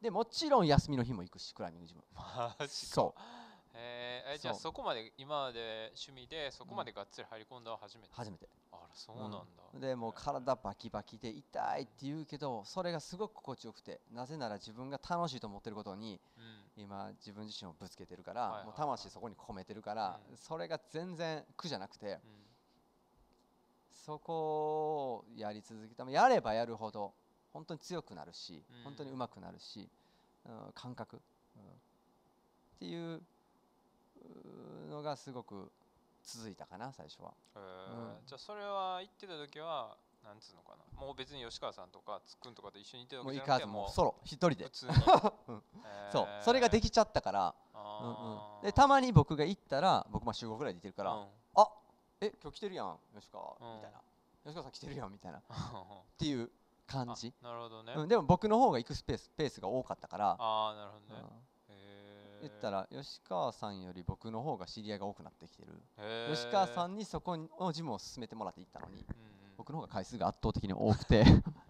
[0.00, 2.02] でもちろん休みの日も行くしクライミングジム。
[2.14, 2.68] マジか。
[2.68, 3.20] そう。
[3.74, 4.34] えー。
[4.34, 8.10] えじゃあそこまで今まで趣味でそこまでがっつり入り込んだのは初めて？
[8.12, 8.48] 初めて
[8.94, 9.38] そうなんだ。
[9.74, 16.82] でもう体バキバキで痛いって言うけどそれがすごく心地よくてなぜなら自分が楽しいと思ってることにうん。
[16.82, 20.36] 今自分自身をぶつけてるから、もう魂そこに込めてるから、うん。
[20.36, 22.18] それが全然苦じゃなくてうん。
[24.04, 27.12] そこをやり続けたやればやるほど
[27.52, 28.84] 本当に強くなるし、うん。
[28.84, 29.88] 本当に上手くなるし、
[30.46, 31.20] うん感覚、
[31.56, 31.62] うん。
[31.62, 31.64] っ
[32.78, 33.22] ていう
[34.90, 35.70] のがすごく
[36.24, 37.34] 続いたかな最初は。
[37.56, 37.92] えー。
[37.92, 38.26] うん。
[38.26, 41.00] じゃあそれは行ってた時はなんつうのかな。
[41.00, 44.64] もう別に吉川さんとかつっくんとかと一緒に行ってたわもうけじゃなくて行かずもうソロ一人で。
[44.64, 45.62] うん。
[45.84, 46.12] えー。
[46.12, 46.28] そう。
[46.42, 48.62] それができちゃったから、うんうん。
[48.62, 51.26] でたまに僕が行ったら僕まあ週5ぐらいで行ってるから、うん。
[51.56, 51.68] あ
[52.20, 53.76] え今日来てるやん吉川、うん。
[53.76, 54.00] みたいな。
[54.44, 55.38] 吉川さん来てるやんみたいな。
[55.40, 56.50] っはていう
[56.86, 61.22] 感じ、あなるほどね、うん、でも僕の方が行くスペースペースが多かったから、ああなるほどね、
[62.40, 65.72] 言ったら吉川さんより僕の方が知り合いが多くなってきてる。
[66.30, 69.06] 吉川さんにそこのジムを勧めてもらって行ったのにうんうん。
[69.56, 71.24] 僕の方が回数が圧倒的に多くて。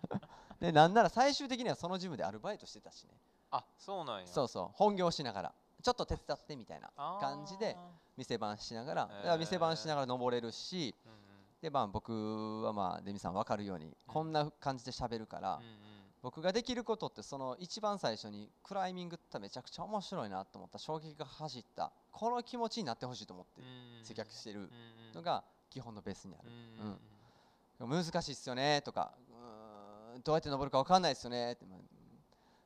[0.60, 3.18] でなんなら最終的にはそのジムでアルバイトしてたしね。
[3.50, 4.26] あそうなんや。
[4.26, 4.68] そうそう。
[4.74, 6.90] 本業しながらちょっと手伝ってみたいな
[7.20, 7.76] 感じで
[8.16, 11.18] 店番しながら店番しながら登れるしうんうん。
[11.60, 15.93] でまあ僕はまあデミさん分かるようにこんな感じで喋るから、うんうん
[16.24, 23.60] 僕ができることってその一番最初にクライミングってめちゃくちゃ面白いなと思った衝撃が走ったこの気持ちになってほしいと思って
[24.02, 24.70] 接客してる
[25.14, 26.48] のが基本のベースにある。
[27.80, 30.22] うん難しいっすよねとかうーん。
[30.22, 31.66] どうやって登るか分かんないっすよねって。
[31.66, 31.78] まあ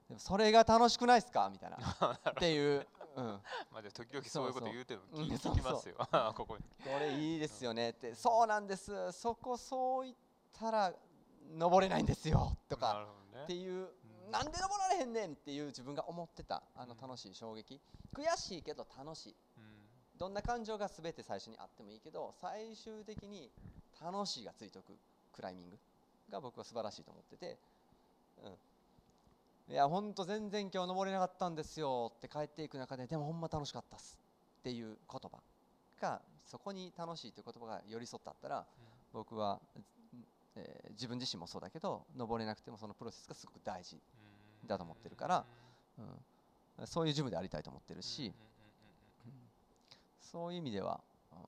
[0.06, 1.76] でもそれが楽しくないっすかみたいな。
[2.30, 2.86] っていう、
[3.16, 3.24] うん、
[3.72, 5.96] まあでも時々そういうこと言うても聞きますよ
[6.36, 6.62] ここに。
[6.84, 8.14] これいいですよねって。
[8.14, 9.10] そうなんです。
[9.10, 10.16] そこそう言っ
[10.52, 10.92] たら
[11.56, 13.12] 登れないんですよとなかるほど。
[13.12, 17.00] ねっていううんなんで登られへんねんっていう自分が思ってたあのうん。
[17.00, 17.80] 楽しい衝撃。
[18.14, 19.36] 悔しいけど楽しい。
[19.56, 19.64] うん。
[20.18, 23.50] どんな感情が全て最初にあってもいいけど最終的に
[24.02, 24.92] 楽しいがついておく
[25.32, 25.78] クライミング
[26.30, 27.56] が僕は素晴らしいと思ってて、
[29.68, 34.18] うん、いやほんと全然今日登れなかったんですよって帰っていく中ででもほんま楽しかったっす
[34.60, 35.38] っていう言葉
[36.00, 38.66] がそこに楽しいという言葉が寄り添ったったら
[39.12, 39.60] 僕は、
[40.58, 43.98] えー自分自身もそうだけど登れなくてもそのプロセスがすごく大事、う
[44.64, 45.46] んだと思ってるから
[46.78, 48.32] うん、そういうジムでありたいと思ってるし、うん
[50.20, 51.00] そういう意味では、
[51.32, 51.38] うん。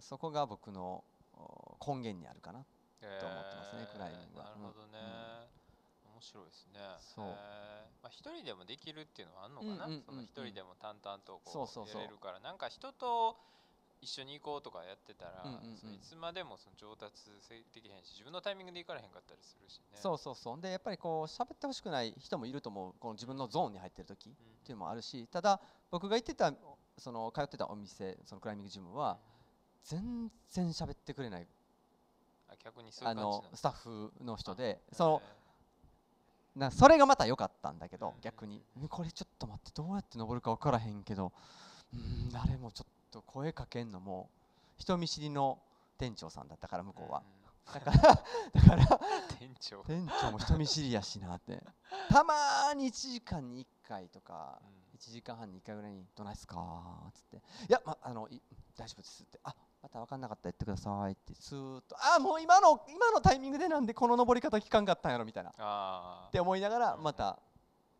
[0.00, 1.02] そこが僕の
[1.34, 2.60] お根源にあるかな。
[2.60, 4.44] うんうんと思ってますねクライミングは。
[4.44, 4.98] なるほどね。
[6.14, 6.78] 面白いですね。
[7.00, 7.26] そう。
[7.26, 9.72] まあ一人でもできるっていうのはあるのかな？
[9.72, 10.02] うんうんうんうん。
[10.04, 12.04] その一人でも淡々とこそうそうそうう。
[12.04, 12.38] やれるから。
[12.38, 13.36] なんか人と
[14.00, 15.94] 一緒に行こうとかやってたらうんうんうん。
[15.94, 17.14] いつまでもその上達
[17.74, 19.98] できへんし自分のタイミングで行かれへんかったりするしね。
[20.00, 20.60] そうそうそう。
[20.60, 22.94] でやっぱりこう喋ってほしくない人もいると思う。
[22.98, 24.36] この自分のゾーンに入ってる時っうん。
[24.64, 26.52] ていうのもあるしただ僕が行ってた
[26.96, 29.18] その通ってたお店そのクライミングジムは
[29.84, 31.46] 全然喋ってくれない。
[32.48, 34.80] あ逆にあのスタッフの人で。
[34.92, 35.22] その
[36.56, 38.14] なそれがまた良かったんだけうんうんうん。
[38.16, 38.62] ど逆に。
[38.80, 41.32] んこれちょっと待ってどうやって登るか分からへんけど
[41.94, 44.30] うん誰もちょっと声かけんのも
[44.76, 45.58] 人見知りの
[45.98, 47.20] 店長さんだったから向こうは。
[47.20, 47.24] んん。
[47.74, 49.00] だからだから
[49.38, 49.82] 店長。
[49.84, 51.62] 店長も人見知りやしなって。
[52.08, 54.78] たまーに1時間に1回とかうん。
[54.98, 56.56] 1時間半に1回ぐらいに「どないっすか?」
[57.08, 57.36] っつって
[57.68, 58.42] 「いや、ま、あのい
[58.76, 61.34] 大丈夫です」って「あまた分かんなかったら言ってください」って。
[61.34, 65.50] スーッと「あもう今の今のタイミングでなんでこの登り方聞かんかったんやろ」みたいな。
[65.50, 67.02] っあて思いながらうん。
[67.02, 67.38] また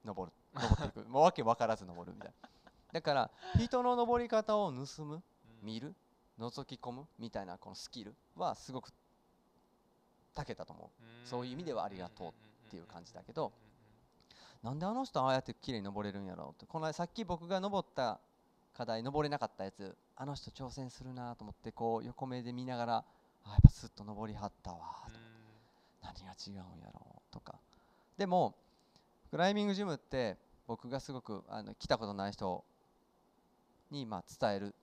[0.05, 0.37] 登る。
[0.55, 1.09] 登っていく。
[1.09, 2.49] もうわけ分からず登るみたいな
[2.93, 5.21] だから人の登り方を盗むー
[5.63, 5.95] 見る
[6.39, 8.91] 覗き込むみたいなこのスキルはすごく
[10.35, 11.29] 長けたと思う。
[11.29, 13.53] そういう意味ではありがとうっていう感じだけど
[14.63, 16.67] なんであの人ああやって綺麗に登れるんやろうって。
[16.67, 18.21] この間さっき僕が登った
[18.75, 23.05] 課題登れなかったやつあの人挑戦するなと思ってこう横目で見ながら
[23.45, 25.19] あやっぱスッと登りはったわと
[26.03, 27.57] 何が違うんやろうとか。
[28.17, 28.55] でも
[29.31, 30.37] クライミングジムって
[30.67, 32.65] 僕がすごくあの来たことない人
[33.91, 34.75] にまあ伝える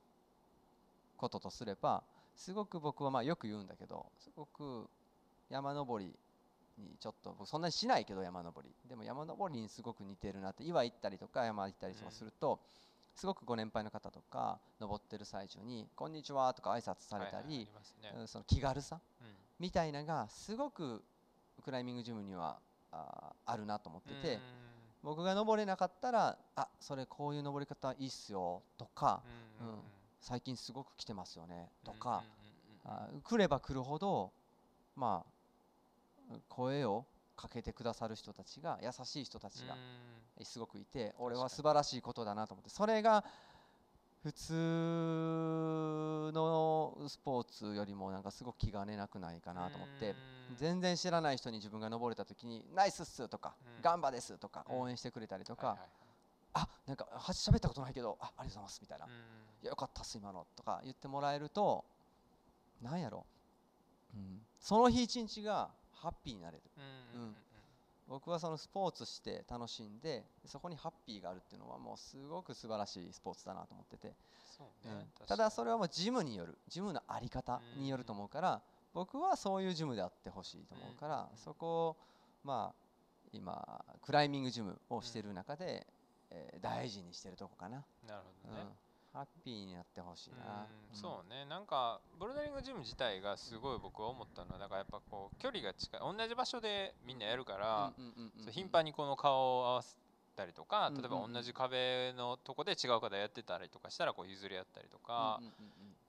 [1.17, 2.03] こととすれば
[2.35, 4.89] すごく僕はまあよく言うんだけどすごく
[5.49, 6.13] 山登り
[6.77, 8.73] にちょっと僕そんなにしないけど山登り。
[8.89, 12.59] でも山登りにすごく似てるなって岩行ったりとか山行ったりとかすると、
[13.15, 17.69] すごくご年配の方とか登ってる最中に「こんにちは」とか挨拶されたり、
[18.25, 19.27] その気軽さうん。
[19.57, 21.01] みたいなのがすごく
[21.63, 22.59] クライミングジムには
[22.91, 24.39] あーあるなと思ってて、
[25.05, 29.21] 僕が登れなかったら「あそれこういう登り方いいっすよ」とか
[29.61, 29.83] うんうんうん
[30.19, 33.15] 「最近すごく来てますよね」とうんか、うんうんうん。
[33.15, 34.33] あー来れば来るほど
[34.95, 35.23] ま
[36.31, 39.75] あ声をかけてくださる人たちが優しい人たちが
[40.43, 43.23] すごくいて俺は素晴らしいことだなと思ってそれが
[44.25, 44.53] 普通
[46.33, 50.15] のスポーツよりもなんかすごく気兼ねなくないかなと思って
[50.49, 50.55] うん。
[50.55, 54.79] 全然知らない人に自分が登れた時に「ナイスっす」とかうん「ガンバです」とかうん。
[54.81, 55.85] 応援してくれたりとかはいはい。
[55.85, 55.89] はい
[56.57, 59.05] 「あなんかは喋ったことないけどあありがとうございます」みたいな。
[59.05, 59.11] うん
[59.61, 61.85] 「いやよかったっす今の」とか言ってもらえると
[62.81, 63.27] なんやろ、
[64.15, 66.63] うん、その日一日がハッピーになれる。
[67.13, 67.35] うん
[68.07, 74.13] 僕はそのスポーツして楽しんでそこにハッピーがあるっていうのはもうすごく素晴らしいスポーツだなと思ってて、
[74.57, 74.99] そううん。
[74.99, 78.61] ねただそれはもうジムによるジムの在り方によると思うから
[78.93, 81.37] 僕はそういうジムであってほしいと思うからうん。
[81.37, 81.97] そこを
[82.43, 82.85] まあ
[83.33, 85.85] 今クライミングジムをしてる中で、
[86.29, 88.55] えー大事にしてるとこかな、なるほうん。
[88.55, 88.69] どね
[89.15, 91.45] ハッピーになってほしいな、うんそうね。
[91.45, 97.93] なんかボルダリングジム自体がすごい僕は思ったのはだからやっぱこう距離が近い同じ場所でみんなやるから、
[98.51, 99.95] 頻繁にこの顔を合わせ
[100.35, 105.39] たりとか例えば同じ壁のとこで違う方やってたりとかしたらこう譲り合ったりとか、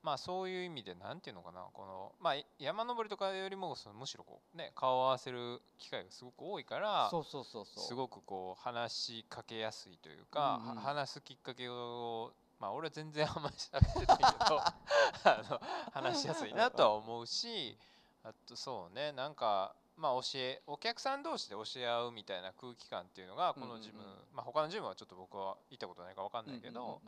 [0.03, 7.83] まあそういう意味でなんていうのかなこのまあ山登りとかよりもそのむしろこうね顔を合わせる機会がすごく多いからそうそうそうそう。
[7.85, 17.77] すごくこう話しかけやすいというか、話すきっかけをまあ俺は全然あんまり喋ってないけどあの話しやすいなとは思うし
[18.23, 23.99] あとそうねなんかまあ教えお客さん同士で教え合うみたいな空気感っていうのがこのジム、
[24.33, 27.01] まあ他のジムはちょっと僕は行ったことないから分かんないけど、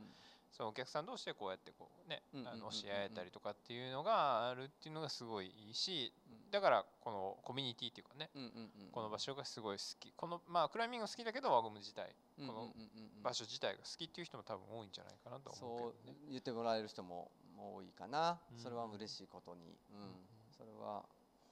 [0.51, 2.39] そのお客さん同士でこうやってこうね、教
[2.87, 6.51] え合えたりとかっていうのがあるっていうのがすごいいいしうん。
[6.51, 8.29] だからこのコミュニティっていうかね
[8.91, 10.11] この場所がすごい好き。
[10.15, 12.73] このまあクライミング好きだけど輪ゴム自体うんこの
[13.23, 16.19] 場所自体が好きっていう人も多分多いんじゃないかなと思そううけどね。
[16.29, 18.57] 言ってもらえる人も多いかな、うん。
[18.59, 20.01] それは嬉しいことに、うん。
[20.01, 20.07] うん
[20.57, 21.05] それは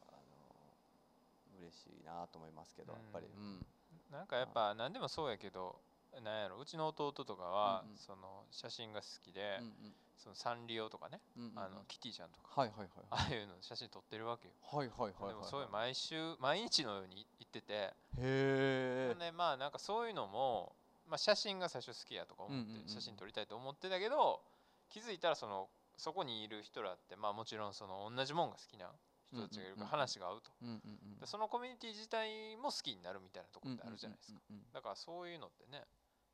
[0.07, 3.65] あの嬉しいなと思いますけど、やっぱり、うん。
[4.11, 5.79] なんかやっぱ何でもそうやけど
[6.21, 7.97] なんやろうちの弟とかはうんうん。
[7.97, 11.59] その写真が好きでうんそのサンリオとかねうんうんうん。
[11.59, 12.61] あのキティちゃんとか。
[12.61, 14.53] はいはいはいああいうの写真撮ってるわけよ。
[14.63, 17.73] はいはいはいはいでもそういう毎週毎日のように行ってて。
[17.73, 19.15] へえ。
[19.19, 20.75] でまあなんかそういうのも、
[21.07, 22.83] まあ、写真が最初好きやとか思っうんうんうんうん。
[22.85, 24.41] て写真撮りたいと思ってたけど
[24.89, 28.91] 気づいたらそのそこにいる人らってまあもちろんその同じもんが好きな
[29.31, 30.51] 人たちがいるから話が合うと。
[30.61, 31.19] うんうんうん。
[31.19, 34.39] でそのコミュニティ自体も好きになるみたいなところってあるじゃないですか。
[34.49, 34.73] うんうんうんうん。
[34.73, 35.83] だからそういうのってね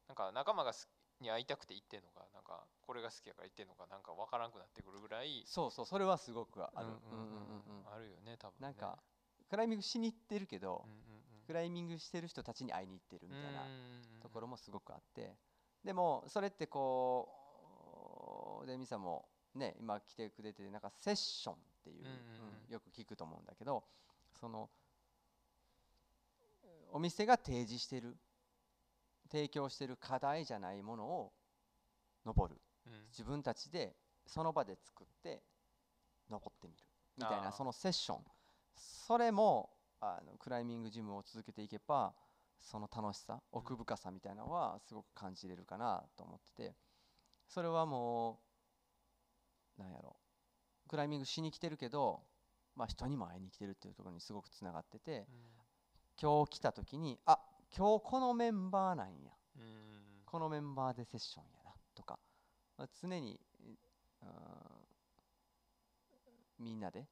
[0.08, 0.88] なんか仲間がす
[1.22, 6.88] に会いたくて行ってんのかなんかこれが好きやから行ってんのかなんか分からんくなってくるぐらいそうそうそれはすごくある、
[7.92, 8.68] あるよね多分ね。
[8.68, 8.98] なんか
[9.50, 10.84] クライミングしに行ってるけど、
[11.46, 15.36] クライミングしてる人たちに会いに行ってるみたいなうんところもすごくあって。
[15.84, 19.26] でもそれってこうでミサも
[19.56, 22.06] ね今来てくれてなんかセッションっていう、
[22.74, 23.84] よく聞くと思うんだけど
[24.40, 24.70] その
[26.92, 28.16] お店が提示してる
[29.32, 31.34] 提供してる課題じゃないものを
[32.26, 32.62] 登る。
[32.88, 32.94] うん。
[33.10, 33.96] 自分たちで
[34.26, 35.42] その場で作って
[36.30, 36.84] 登ってみる。
[37.18, 38.24] みたいなそのセッション。
[38.76, 39.70] それも
[40.00, 42.14] あのクライミングジムを続けていけば
[42.60, 46.76] その楽しさ奥深さみたいなのはすごく感じれるかなと思ってて
[47.48, 48.40] それはも
[49.78, 50.16] うなんやろ。
[50.88, 52.22] クライミングしに来てるけど、
[52.76, 55.26] まあ、人にも会いに来てるっていうところにすごくつながってて
[56.22, 57.40] 今日来た時にあ
[57.76, 59.32] 今日このメンバーなんや。
[60.26, 62.18] このメンバーでセッションやなとか、
[62.78, 63.40] まあ、常に、
[64.22, 64.30] うん
[66.60, 67.06] みんなで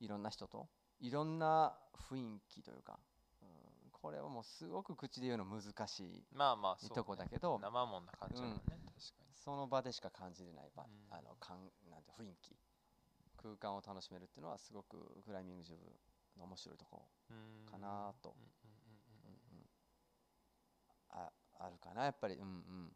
[0.00, 0.68] いろんな人と
[1.00, 1.74] いろんな
[2.08, 2.98] 雰囲気というか、
[3.42, 10.90] うんこれはもうすごく口で言うの難しいまあまあとこだけど生もんな感じだもんね、確かその場でしか感じれない場、うん。
[11.10, 12.56] あのかんなんて雰囲気
[13.36, 15.78] 空間を楽しめるっていうのはすごくクライミングジム
[16.38, 17.06] の面白いとこ
[17.70, 19.66] かなとうんうんうんうんうん
[21.12, 22.34] ああるかなやっぱり。
[22.34, 22.92] うんうん。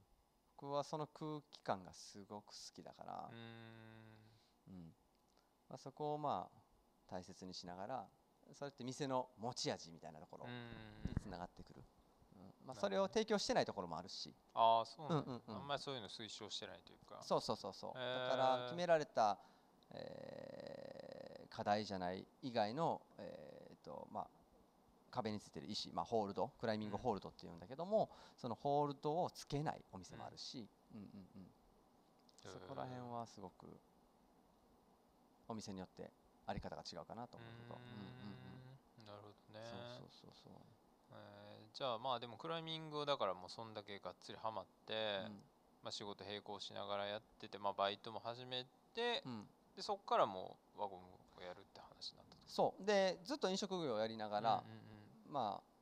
[0.59, 4.75] 僕はその空気感がすごく好きだから、うん。
[4.75, 4.95] うん。
[5.69, 6.59] まあ、そこをまあ
[7.07, 8.07] 大切にしながら
[8.55, 11.83] それって店の持ち味みたいなところうんにつながってくる、
[12.37, 12.67] うん。
[12.67, 14.35] まあ、それを提供してないところもあるし。
[14.55, 15.57] ああそうなんだ、うんうんうん。
[15.57, 17.21] あんまりそういうの推奨してないというか。
[17.23, 18.29] そうそうそうそう、へー。
[18.31, 19.39] だから決められた、
[19.93, 21.17] えー
[21.57, 24.27] 課題じゃない以外の、えーとまあ、
[25.17, 27.03] 壁についてる石、まあ、ホールドクライミングうん。
[27.03, 31.07] ホールドっていうんだけども、そのホールドをつけないお店もあるし、うんうん
[31.37, 31.47] うん。
[32.43, 33.67] そこら辺はすごく
[35.49, 36.11] お店によって
[36.47, 37.79] あり方が違うかなと思うけど、
[39.07, 39.67] なるほどね。
[39.99, 40.53] そうそうそうそう。
[41.13, 41.47] えー
[41.77, 44.95] じゃあまあでもクライミングだからもうそんだけがっつりハマって、
[45.27, 45.43] うん。
[45.83, 48.65] まあ、仕事並行しながらやってて、まあ、バイトも始め
[48.95, 49.47] て、うん。
[49.77, 51.03] でそこからもう輪ゴム
[51.39, 52.41] をやるって話になったと。
[52.49, 52.85] そう。
[52.85, 54.65] でずっと飲食業をやりながら、
[55.31, 55.77] まあ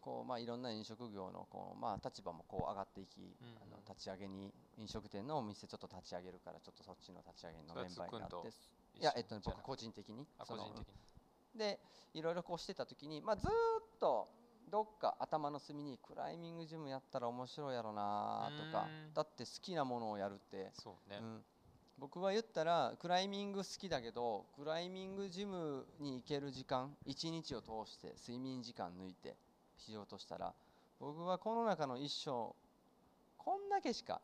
[0.00, 8.48] こうまあ、いろんな飲食業のこう、まあ、立場もこう上がっていき、うんあの立ち上げに飲食店のお店ちょっと立ち上げるからちょっとそっちの立ち上げのメンバーになって
[9.00, 11.58] いや、えっと僕個人的に個人的に。
[11.58, 11.80] で
[12.12, 13.52] いろいろこうしてた時に、まあ、ずーっ
[13.98, 14.28] と
[14.70, 19.14] どっか頭の隅にクライミングジムやったら面白いやろなとかうん。
[19.14, 21.44] だって好きなものをやるって、そうね、うん、
[21.98, 29.36] 僕は言ったらクライミング好きだけどクライミングジムに行ける時間一日を通して睡眠時間抜いて
[29.78, 30.52] しようとしたら
[30.98, 32.54] 僕はこの中の一生
[33.38, 34.20] こんだけしか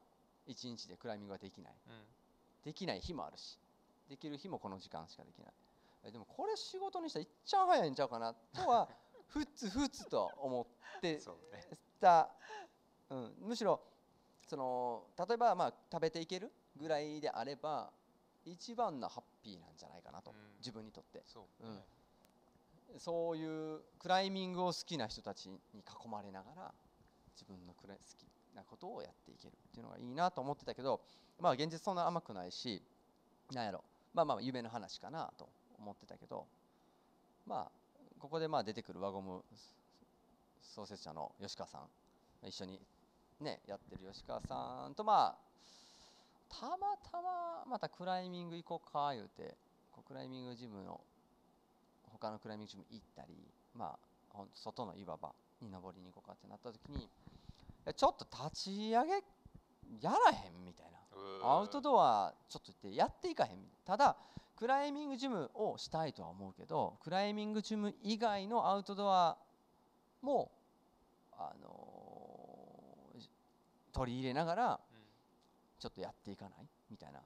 [0.46, 1.72] 一日でクライミングはできない。
[1.86, 1.92] うん。
[2.64, 3.58] できない日もあるし
[4.08, 5.52] できる日もこの時間しかできない。
[6.04, 8.88] えでもこれ仕事にしたらいっちゃん早いんちゃうかなとは
[9.28, 10.66] ふつふつと思
[10.96, 11.78] ってそうね。
[12.00, 12.30] た、
[13.10, 13.80] うん、むしろ
[14.46, 16.50] その例えばまあ食べていける？
[16.76, 17.90] ぐらいであれば
[18.44, 20.36] 一番のハッピーなんじゃないかなと、うん。
[20.58, 21.22] 自分にとって。
[21.26, 21.66] そう。
[21.66, 21.74] うん。
[21.76, 21.82] ね
[22.98, 26.74] そういうクライミングを好きな人たちに囲まれながら
[27.34, 31.00] 自分のクライ好きなことをやっていけるっていうのがいいなと思ってたけど
[31.38, 32.82] まあ現実そんな甘くないし
[33.52, 33.84] なんやろ。
[34.12, 35.48] まあまあ夢の話かなと
[35.78, 36.46] 思ってたけど
[37.46, 37.70] まあ
[38.18, 39.44] ここでまあ出てくる輪ゴム
[40.60, 42.80] 創設者の吉川さん一緒に
[43.40, 45.49] ねやってる吉川さんとまあ
[46.50, 49.56] たまたままたクライミング行こうか言うて
[49.90, 51.00] こうクライミングジムの
[52.12, 53.34] 他のクライミングジム行ったり
[53.74, 53.96] ま
[54.34, 55.32] あ外の岩場
[55.62, 57.08] に登りに行こうかってなった時に
[57.86, 59.12] えちょっと立ち上げ
[60.00, 61.00] やらへんみたいな。
[61.42, 64.16] アウトドアちょっと言ってやっていかへんただ
[64.56, 69.36] クライミングジムをしたいとは思うけどクライミングジム以外のアウトドア
[70.22, 70.50] も、
[71.32, 72.10] あのー
[73.92, 74.89] 取り入れながらうん
[75.80, 76.68] ちょっとやっていかない？
[76.90, 77.20] みたいな、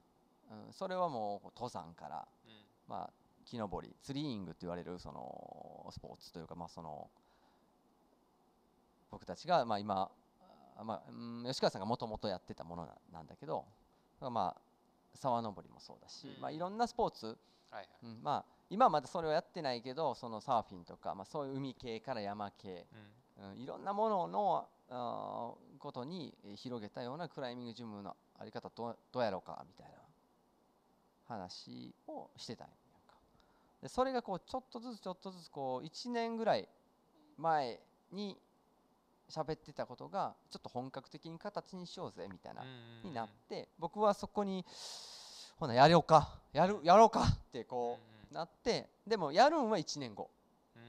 [0.67, 2.51] うん、それはもう登山から、うん。
[2.87, 3.09] まあ、
[3.45, 7.09] 木登りツリーイングって言われるそのスポーツというか、まあ、その
[9.11, 10.09] 僕たちが、まあ、今、
[10.77, 13.65] あまあうん、吉川さんがもともとやってたものななんだけど、
[14.19, 14.61] まあ、
[15.15, 16.41] 沢登りもそうだし、うん。
[16.41, 17.35] まあ、いろんなスポーツ、はい
[17.75, 17.87] はい。
[18.03, 22.85] うんまあ、今はまだそれをやってないけどそのサーフィンとか、まあ、そういう海系から山系、
[23.37, 23.51] うん。
[23.51, 24.67] うん、いろんなものの
[25.79, 29.93] ことにえー広げたようなクライミングジムのあり方どうどうやろうかみたいな
[31.27, 32.75] 話をしてたんやん
[33.07, 33.15] か。
[33.81, 36.67] でそれがこうちょっとずつちょっとずつこう1年ぐらい
[37.37, 37.79] 前
[38.11, 38.37] に
[39.29, 44.65] 喋ってたことがちょっと本格的に形にしようぜみたいな、うんになって僕はそこに
[45.57, 47.99] ほなやろうかやるやろうかってこ
[48.31, 50.29] うなってでもやるんは1年後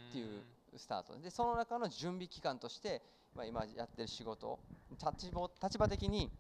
[0.09, 0.43] っていう
[0.77, 1.19] スタート。
[1.19, 3.03] でその中の準備期間として、
[3.35, 4.59] まあ、今やってる仕事
[4.91, 6.31] 立場立場的に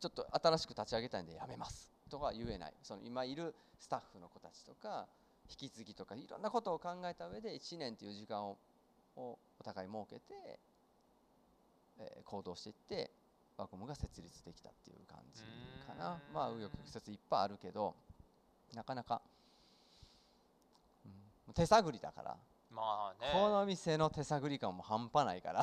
[0.00, 5.06] ちょっと新しく立ち上げたいんでやめますとか言えないその今いるスタッフの子たちとか
[5.48, 8.56] 引き継ぎとかいろんなことを考えた上で1年という時間を
[9.16, 10.60] をお互い設けて、
[11.98, 13.10] えー行動していって
[13.56, 15.42] ワコムが設立できたっていう感じ
[15.86, 16.20] かな。
[16.34, 17.94] まあ紆余曲折いっぱいあるけど
[18.74, 19.22] なかなか、
[21.06, 21.08] う
[21.50, 22.36] ん手探りだから
[22.70, 23.30] まあね。
[23.32, 25.62] この店の手探り感も半端ないから。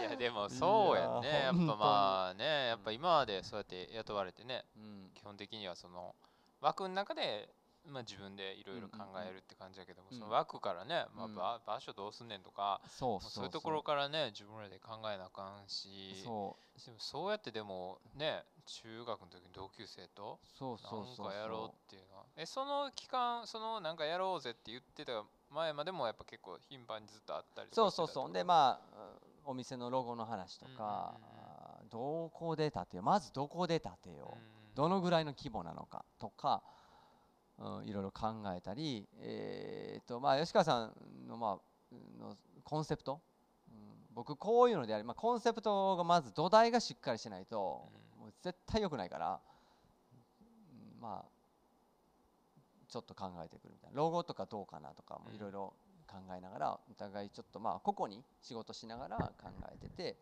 [0.00, 2.68] いやでもそうやんねやっぱまあね。
[2.68, 5.10] やっぱ今までそうやって雇われてねうん。
[5.14, 6.14] 基本的にはその
[6.60, 7.48] 枠の中で、
[7.86, 15.88] まあ、自分でいろいろ考えるって感じだけども、うんその枠からね、まあうんば場所どうすんねんとか、そうそうまあそういうところからね自分らで考えなあかんし
[16.22, 22.24] そでもそうやってでもね中学の時に同級生となんかやろうっていうのは。
[22.36, 25.12] えその期間そのなんかやろうぜって言ってた
[25.50, 28.32] 前までもやっぱ結構頻繁にずっとあったりとそうそうそう。
[28.32, 28.98] でまあ
[29.46, 31.30] うんお店のロゴの話とか、うんうん
[31.90, 34.36] どこで建てようまずどこで建てよ。
[34.36, 36.62] う、うんどのぐらいの規模なのかとか、
[37.58, 40.92] うん、いろいろ考えたり、えーとまあ、吉川さん
[41.28, 41.58] の,、ま
[41.92, 43.20] あ、のコンセプト、
[43.68, 43.74] うん、
[44.14, 49.40] 僕こういうのであり、まあ、コンセプトがまず土台がしっかりしてないと、もう絶対良くないから、
[50.12, 51.39] うんまあ
[52.90, 53.96] ちょっと考えてくるみたいな。
[53.96, 55.74] ロゴとかどうかなとかもいろいろ
[56.06, 60.16] 考えながらお互いちょっとまあ個々に仕事しながら考えてて、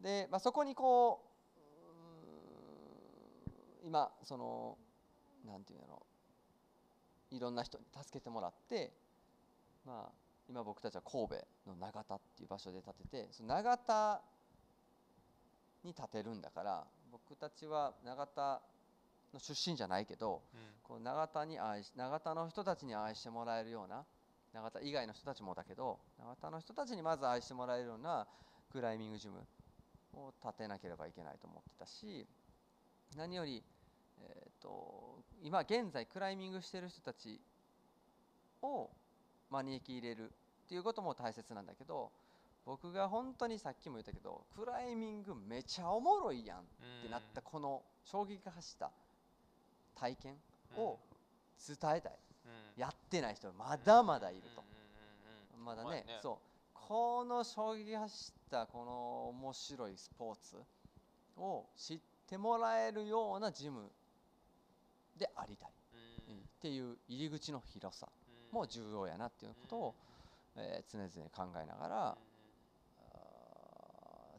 [0.00, 1.24] で、まあ、そこにこ
[3.84, 4.78] う今その
[5.46, 6.08] なんていうんだろう。
[7.30, 8.90] いろんな人に助けてもらって
[9.84, 10.12] まあ
[10.48, 11.34] 今僕たちは神戸
[11.66, 14.22] の長田っていう場所で建ててその長田
[15.84, 18.62] に建てるんだから僕たちは長田
[19.34, 20.60] の出身じゃないけどうん。
[20.82, 24.04] こう長田に愛し長田の人たちに愛してもらえるような
[24.54, 28.26] 長田以外の人たちもだけど長田の人たちにまず愛してもらえるような
[28.72, 29.46] クライミングジム
[30.14, 32.26] を建てなければいけないと思ってたし
[33.16, 33.62] 何より、
[34.22, 37.40] えー、と今現在クライミングしてる人たち
[38.62, 38.90] を
[39.50, 40.24] 招き入れる
[40.64, 42.10] っていうことも大切なんだけど
[42.64, 46.62] 僕が本当にさっきも言ったけどクライミングめちゃおもろいやんっ
[47.02, 48.90] てなったこの衝撃が走った
[49.98, 50.36] 体験
[50.76, 50.98] を
[51.66, 52.80] 伝えたい、うん。
[52.80, 54.62] やってない人まだまだいると、
[55.56, 56.04] うんまだまあね。
[56.22, 56.36] そう。
[56.72, 60.56] この衝撃が走ったこの面白いスポーツ
[61.36, 63.90] を知ってもらえるようなジム
[65.16, 68.08] でありたい、っていう入り口の広さ
[68.50, 68.54] うん。
[68.54, 69.94] も重要やなっていうことを、
[70.56, 72.18] えー常々考えながら、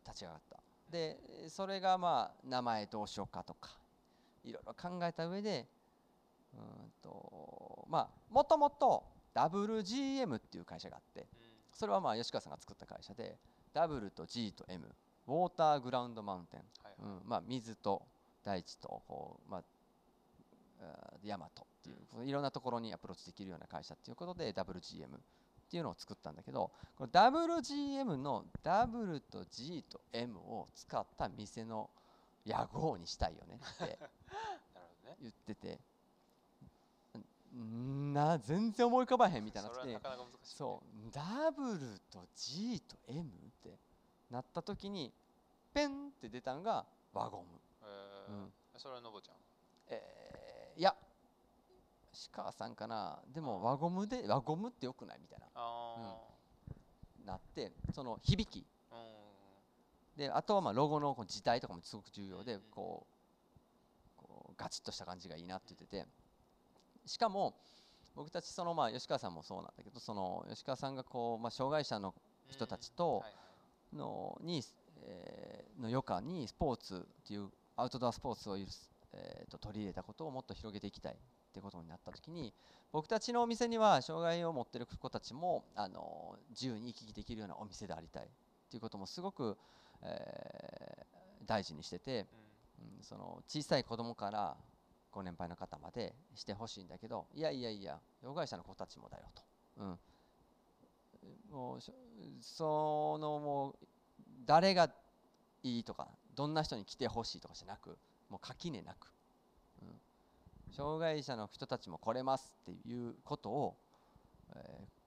[0.06, 0.58] 立ち上がった。
[0.90, 3.78] でそれがまあ名前どうしようかとか
[4.44, 5.68] いろいろ考えた上で
[6.54, 9.04] うーんとまあもともと
[9.36, 11.28] WGM っていう会社があって
[11.72, 13.38] それはまあ吉川さんが作った会社で
[13.74, 14.84] W と G と M
[15.28, 18.02] ウォーターグラウンドマウンテン、はいうんまあ、水と
[18.44, 19.64] 大地とこう、まあ、
[21.24, 25.20] 山とっていういろんなところにアプローチできるような会社っていうことで WGM っ
[25.70, 31.92] ていうのを作ったんだけどこの WGM の W と G と M を使った店の
[32.46, 33.98] 屋号にしたいよねって なる
[34.74, 35.18] ほどね。
[35.22, 35.80] 言ってて。
[37.56, 41.12] んな全然思い浮かばへんみたいになってそれはなかなか難しい、ね、そう。
[41.12, 43.32] W と G と M っ
[43.64, 43.78] て
[44.30, 45.12] なった時に
[45.74, 48.32] ペンって出たのが輪ゴム、えー。
[48.32, 48.54] うん。
[48.78, 49.36] それはのぼちゃん
[49.88, 50.96] えーいや。
[52.32, 53.20] 鹿さんかな。
[53.34, 56.22] でも輪ゴムで輪ゴムってよくないみたいあ
[57.26, 58.66] ななってその響き
[60.20, 66.06] であとはまあロゴのこう字体とかもすごく重要でうんこうこうガチッとした感じがいいなって言ってて。
[67.06, 67.56] しかも
[68.16, 72.14] 僕たちそのまあ吉川さんもそうなんだけどその吉川さんがこうまあ障害者の
[72.50, 73.24] 人たちと
[73.94, 74.62] のに、
[75.02, 81.18] えーの余暇にスポーツっていうアウトドアスポーツをえーと取り入れたことをもっと広げていきたいっ
[81.54, 82.54] てことになった時に
[82.92, 88.28] 僕たちのお店には障害を持ってる子たちもあの自由に行き来できるようなお店でありたいっ
[88.70, 89.58] ていうこともすごく、
[90.04, 91.10] えー
[91.50, 92.28] 大事にしてて、
[93.00, 94.56] うん、その小さい子供から
[95.12, 99.42] ご年配の方までしてほしいんだけどいやいやいや障害者の子たちもだよと、
[99.78, 100.00] うん、
[101.52, 101.80] もう
[102.40, 103.76] そのもう
[104.46, 104.92] 誰が
[105.64, 107.98] いいとかどんな人に来てほしいとかじゃなく
[108.30, 109.12] もう垣根なく、
[109.82, 113.76] うん、障害者の人たちも来れますっていうことを、
[114.56, 115.00] えー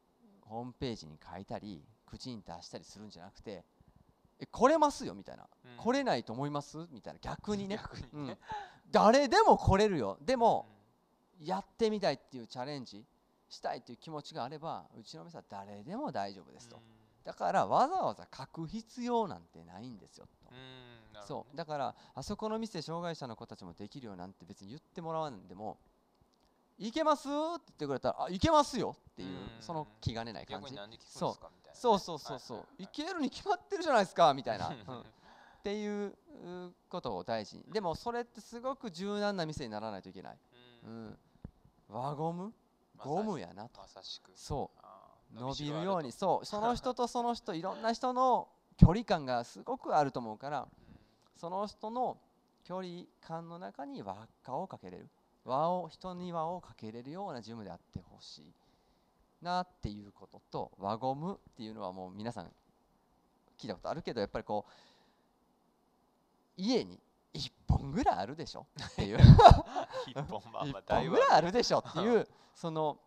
[0.53, 3.65] ホームページに書いたり口に出したりするんじゃなくて
[4.43, 6.77] え来れますよみたいな、うん来れないと思います？
[6.91, 7.21] みたいな。
[7.21, 7.77] 逆にね。
[7.83, 8.27] 逆にうん。
[8.27, 8.39] ね、
[8.91, 10.17] 誰でも来れるよ。
[10.21, 10.67] でも、
[11.41, 13.05] やってみたいっていうチャレンジ
[13.49, 16.81] したいっていう気持ちがあればうちの店は誰でも大丈夫ですと、
[17.25, 20.59] だからわざわざ書く必要なんてないんですよと、ね。
[21.27, 21.57] そう。
[21.57, 25.79] だからあそこの店障害者の子たちもできるよなんて別に言ってもらわんでも
[26.79, 27.29] いけます？
[27.29, 29.61] って言ってくれたらあいけますよっていううん。
[29.61, 30.75] その気兼ねない感じ
[31.73, 34.75] そうそうそうそう、はいいけるに決まってるじゃないですかみたいな、 っ
[35.63, 37.65] ていううことを大事に。
[37.73, 40.39] でもそれってすごく柔軟な店にならないといけない、
[40.85, 41.07] ううん。
[41.09, 41.19] ん、
[41.89, 42.53] 輪ゴム？
[42.99, 43.81] ゴムやなと。
[43.81, 44.33] まさしく。
[44.35, 44.71] そ
[45.35, 45.35] う。
[45.35, 46.13] 伸びるように。
[46.13, 46.19] と。
[46.19, 46.47] そう。
[46.47, 50.69] その人とその人 いろんな人の距離感がすごくあると思うから
[51.37, 52.19] その人の
[52.65, 55.11] 距離感の中に輪っかをかけれる。
[55.45, 58.55] 輪を人に輪をかけれるようなジムであってほしい
[59.43, 62.47] なっていうことと輪ゴムっていうのはもう皆さん
[63.59, 64.73] 聞いたことあるけどやっぱりこう
[66.57, 66.99] 家に
[67.35, 68.67] 1本ぐらいあるでしょ？
[68.93, 69.19] っていう。
[70.07, 72.99] 一本まあ1まあぐらいあるでしょっていうその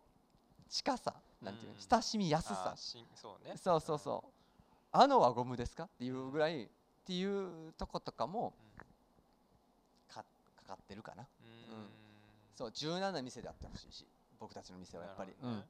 [0.68, 3.56] 近さなんていう親しみやすあさそうね。
[3.56, 4.30] そうそうそう。
[4.92, 5.84] あの輪ゴムですか？
[5.84, 6.68] っていうぐらいっ
[7.04, 8.52] ていうとことかも
[10.08, 10.24] か
[10.56, 11.26] かかってるかな。
[11.42, 11.48] うん。
[11.48, 11.90] うん。
[12.56, 14.06] そう柔軟な店であってほしいし
[14.40, 15.64] 僕たちの店はやっぱり、うん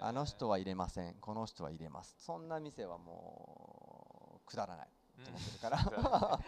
[0.00, 1.14] あの人は入れません。
[1.14, 2.16] この人は入れます。
[2.18, 4.88] そんな店はもうくだらない
[5.24, 6.10] と思ってるから、 くだらない。
[6.10, 6.40] なるほどね。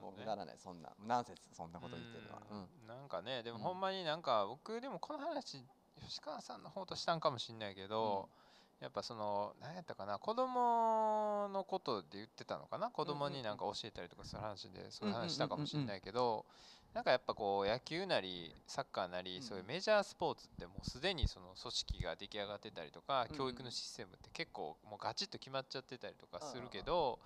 [0.00, 0.58] もうくだらない。
[0.58, 2.58] そんなナンセンスそんなこと言ってるのは、うん。
[2.58, 2.86] うん。
[2.86, 3.64] なんかねでもうん。
[3.64, 5.64] ほんまになんか僕でもこの話
[6.00, 8.28] 吉川さんの方としたんかもしんないけど、
[8.80, 12.90] やっぱその何やったかな子供のことで言ってたのかな？
[12.90, 16.44] 子供になんか教えたりとかする話でそういう話したかもしんないけど
[16.96, 19.42] なんかやっぱこう野球なりサッカーなりうん。
[19.42, 23.36] そういうメジャースポーツってもうすでにその組織が出来上がってたりとかうんうん。
[23.36, 27.18] 教育のシステムって結構もうガチッと決まっちゃってたりとかするけど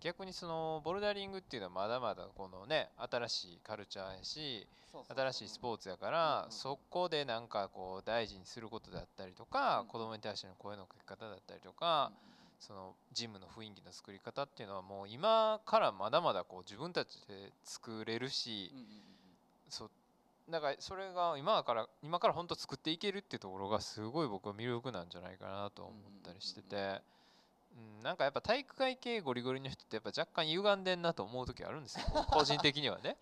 [0.00, 4.66] 逆にそのボルダリングっていうのはまだまだこのね新しいカルチャーやし
[5.14, 6.50] 新しいスポーツやかうんらうん。
[6.50, 9.86] そこでなんかこう大事にすることだったりとかうん。
[9.86, 12.10] 子供に対しての声のかけ方だったりとか
[12.58, 18.72] そのジムの雰囲気の作り方っていうのはもう今からまだまだこう自分たちで作れるし
[19.68, 19.90] そう
[20.50, 25.94] だからそれが今から今から本当作っていけるっていうところがすごい僕は魅力なんじゃないかなと思っ
[26.24, 27.02] たりしてて。
[27.76, 32.06] うん、なんかやっぱ体育会系ゴリゴリの人ってやっぱ若干歪んでんなと思う時あるんですよ。
[32.32, 33.18] 個人的にはね。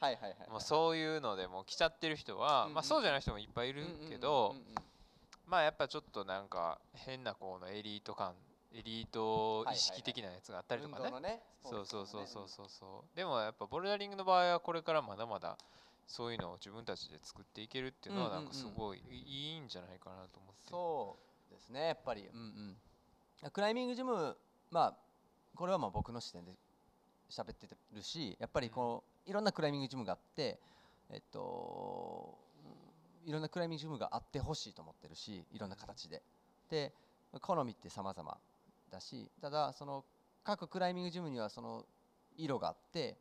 [0.61, 4.55] そういうのでもう来ちゃってる人は、うんうんまあそうじゃない人もいっぱいいるけど、
[5.47, 8.37] まあやっぱちょっとなんか変なこのエリート感
[8.76, 13.16] エリート意識的なやつがあったりとかね,、ねそうそうそうそうそうそう。
[13.16, 15.56] でもやっぱボルダリングの場合はこれからまだまだ
[16.08, 21.16] そういうのを自分たちで作っていけるっていうのはなんかすごいいいんじゃないかなと思って、そ
[21.50, 21.86] うですね。
[21.86, 22.76] やっぱりうん
[23.42, 23.50] うん。
[23.52, 24.36] クライミングジム
[24.72, 24.94] まあ
[25.54, 26.52] これはまあ僕の視点で
[27.30, 30.58] 喋ってるしやっぱりこういろんなクライミングジムがあって
[31.10, 32.36] えっと
[33.24, 36.22] うんいろんなクライミングジムがあってほしいと思ってるしいろんな形で。
[36.68, 36.92] で
[37.40, 38.38] 好みって様々
[38.95, 40.05] だしただその
[40.42, 41.84] 各クライミングジムにはその
[42.36, 43.18] 色があって、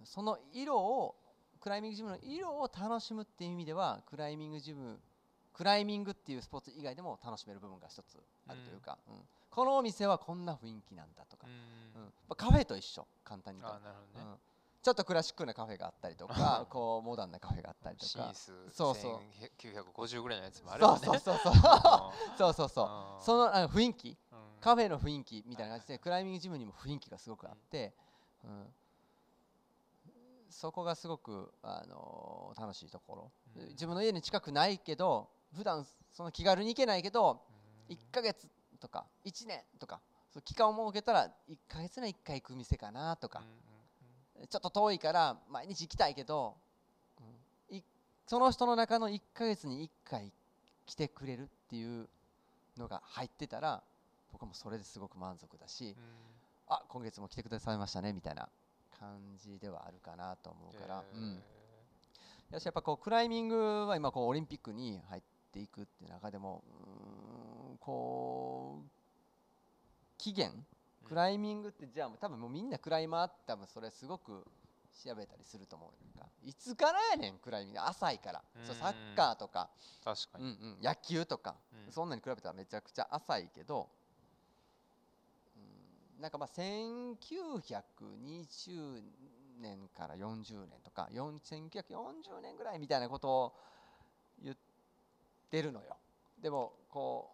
[0.00, 1.16] うんその色を
[1.60, 5.00] クライミングジムの色を楽しむっていう意味ではクライミングジム
[5.56, 9.14] クライミングっていうスポーツ以外でも楽しめる部分が一つあるというか、うん。
[9.48, 11.46] このお店はこんな雰囲気なんだとか。
[11.46, 12.36] う、ん。
[12.36, 13.78] カフェと一緒簡単に言うと。
[13.80, 13.86] ね。
[14.16, 14.34] うん。
[14.82, 18.08] ちょっとクラシックなカフェがあったりとか こうモダンなカフェがあったりとか。
[18.10, 19.20] シースそうそう。
[19.58, 20.98] 1950ぐらいのやつもあるよね。
[21.02, 21.72] そうそうそうそう。
[22.30, 22.68] うんそうそう
[23.24, 24.16] そのあの雰囲気うん
[24.60, 27.92] カフェの雰囲気みたいな感じでクライミングジムにも雰囲気がすごくあって、
[28.44, 28.66] うん、
[30.50, 33.68] そこがすごく、あのー楽しいところ、うん。
[33.68, 37.40] 自分の家に近くないけど普段その気軽に行けないけど
[37.88, 38.48] 1ヶ月
[38.80, 40.00] とか1年とか
[40.32, 43.42] そう期間を設けたら1ヶ月に1回行く店かなとか。
[44.50, 46.56] ちょっと遠いから毎日行きたいけど、
[48.26, 50.32] その人の中の1ヶ月に1回
[50.84, 52.08] 来てくれるっていう
[52.76, 53.82] のが入ってたら
[54.32, 56.02] 僕はもうそれですごく満足だし、うん。
[56.68, 58.48] あ今月も来てくださいましたねみたいな
[58.98, 61.20] 感じではあるかなと思うから、えー。
[61.20, 61.42] うん、
[62.52, 65.22] やっぱこうクライミングは今こうオリンピックに入っ
[65.52, 66.62] ていくっていう中でも
[67.74, 68.88] うこう
[70.18, 70.52] 期限
[71.06, 74.44] クライミングってじゃあ多分もうみんなクライマーって多分それすごく
[75.04, 78.42] 調べたりすると思うかいつからやねんクライミング浅いから。
[78.64, 79.68] そううんサッカーとか、
[80.04, 81.56] 確かに、うんうん、野球とか、
[81.86, 81.92] うん。
[81.92, 83.86] そんなに比べたらめちゃくちゃ浅いけど、うん、
[86.20, 89.02] なんかまあ1920
[89.60, 93.54] 年から40年とか4 1940年ぐらいみたいなことを
[94.42, 94.56] 言っ
[95.50, 95.96] てるのよ。
[96.40, 97.30] でもこ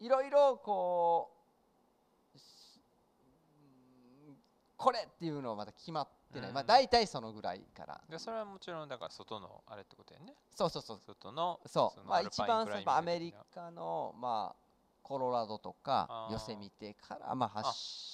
[0.00, 1.34] ういろいろこう
[4.76, 8.00] これっていうのはまだ決まってない、まあうん大体そのぐらいから。
[8.10, 10.34] でそれはもちろんだから外のあれってことやね。
[10.54, 11.00] そうそうそう。
[11.06, 12.00] 外のそう。
[12.06, 14.63] まあ一番アメリカのまあ
[15.04, 17.66] コロラドとかヨセミテからまあ発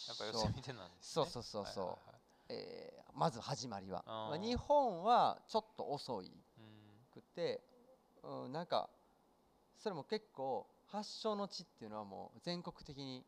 [0.08, 1.22] やっぱ祥寄せ見てなんですね。
[1.22, 1.84] そうそうそうそう。
[1.84, 2.20] はいはいはい
[2.50, 4.04] えーまず始まりは。
[4.06, 6.32] まあ日本はちょっと遅いうん
[7.12, 7.60] くて、
[8.22, 8.88] うん、なんか
[9.78, 13.24] それも結構発祥の地っていうのはもう全国的に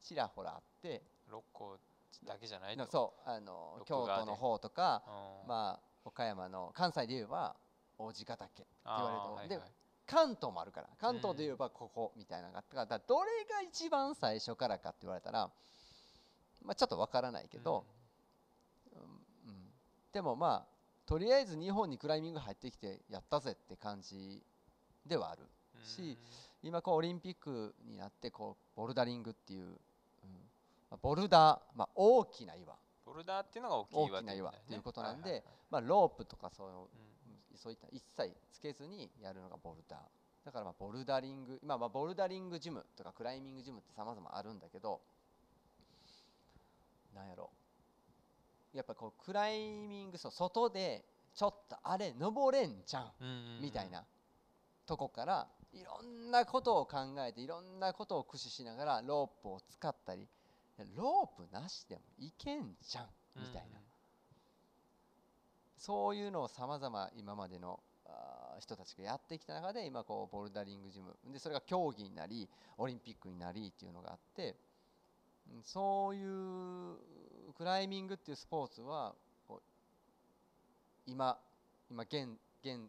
[0.00, 1.02] ちらほらあって。
[1.30, 1.78] 六甲
[2.24, 2.80] だけじゃないと。
[2.84, 5.02] のそうあの京都の方とか
[5.44, 5.48] うん。
[5.48, 7.54] まあ岡山の関西で言えば
[7.98, 9.77] 王子ヶ岳って言われるとはいはい
[10.08, 15.50] 関東もあるから関東で言えばここみたいなのがあったからどれが一番最初からかって言われたら、
[16.64, 17.84] まあ、ちょっとわからないけど、
[18.92, 19.00] うん。
[19.00, 19.70] うん。
[20.12, 24.42] でもまあとりあえず日本にクライミング入ってきてやったぜって感じ
[25.06, 25.42] ではある
[25.76, 25.84] うん。
[25.84, 26.18] し
[26.62, 29.70] 今こうオリンピックになってこうボルダリングっていう、うん。
[30.90, 36.68] まあ、ボルダー、まあ、大きな岩、ボルダーっていうのが大きな岩っていうことなんでまあ、ロープとかそう
[37.58, 40.00] そういった一切つけずにやるのがボルダー。
[40.44, 45.00] だからまあボルダリング今まあボルダリングジムとかクライミングジムって様々あるんだけど
[47.14, 47.50] なんやろ。
[48.72, 51.04] やっぱこうクライミングそう外で
[51.34, 54.04] ちょっとあれ登れんじゃんみたいな。
[54.86, 60.26] とこからいろんなことを考えていろんなことを駆使しながらロープを使ったり
[60.96, 63.06] ロープなしでもいけんじゃん
[63.36, 63.78] みたいな、
[65.78, 67.80] そういうのをさまざま今までの
[68.60, 74.56] 人たちがやってきた中で今こうボルダリングジムでそれが競技になりオリンピックになりっていうのがあって
[75.50, 76.96] うんそういう
[77.56, 79.14] クライミングっていうスポーツは
[79.46, 79.62] こう
[81.06, 81.38] 今
[81.90, 82.28] 今現
[82.62, 82.80] 現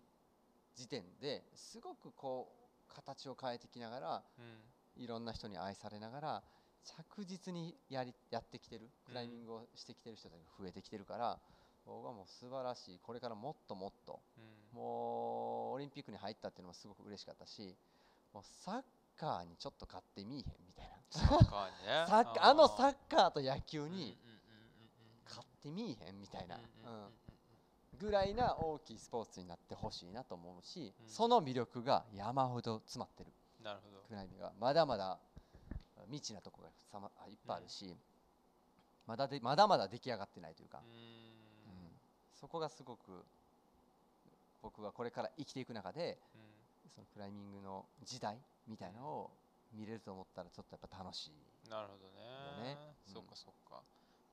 [0.75, 2.49] 時点ですごくこ
[2.89, 4.69] う形を変えてきながらうん。
[4.99, 6.43] いろんな人に愛されながら
[6.83, 11.39] 着実にやりやってきてるクライミングをしてきてる人たちが増えてきてるから、
[11.89, 12.99] 僕はもう素晴らしい。
[13.01, 14.19] これからもっともっと。
[14.37, 14.77] うん。
[14.79, 17.75] もうオリンピックに入ったっていうのもすごく嬉しかったし
[18.33, 18.81] もうサッ
[19.17, 20.97] カーにちょっと勝ってみいへんみたいな。
[21.09, 22.05] サッカーにね。
[22.07, 25.23] サッカーあのサッカーと野球ーにうんうんうんうんうん。
[25.25, 27.13] 勝ってみいへんみたいな、うんうんうんうんうん。
[27.97, 31.09] ぐらいな大きいスポーツになってほしいなと思うし、うん。
[31.09, 33.33] その魅力が山ほど詰まってる。
[33.61, 34.01] なるほど。
[34.03, 34.53] クライミングは。
[34.59, 35.19] まだまだ
[36.05, 36.69] 未知なところ
[37.01, 37.95] がいっぱいあるし、
[39.05, 41.48] まだでまだまだ出来上がってないというか、ううんん
[42.39, 43.25] そこがすごく
[44.61, 46.41] 僕がこれから生きていく中でうん。
[46.95, 48.37] そのクライミングの時代
[48.67, 49.31] みたいなのを
[49.73, 51.69] 見れると思ったらちょっとやっぱ楽しい。
[51.69, 52.09] なるほど
[52.63, 52.73] ね。
[52.73, 52.77] ね。
[53.07, 53.13] うん。
[53.13, 53.81] そうかそうか。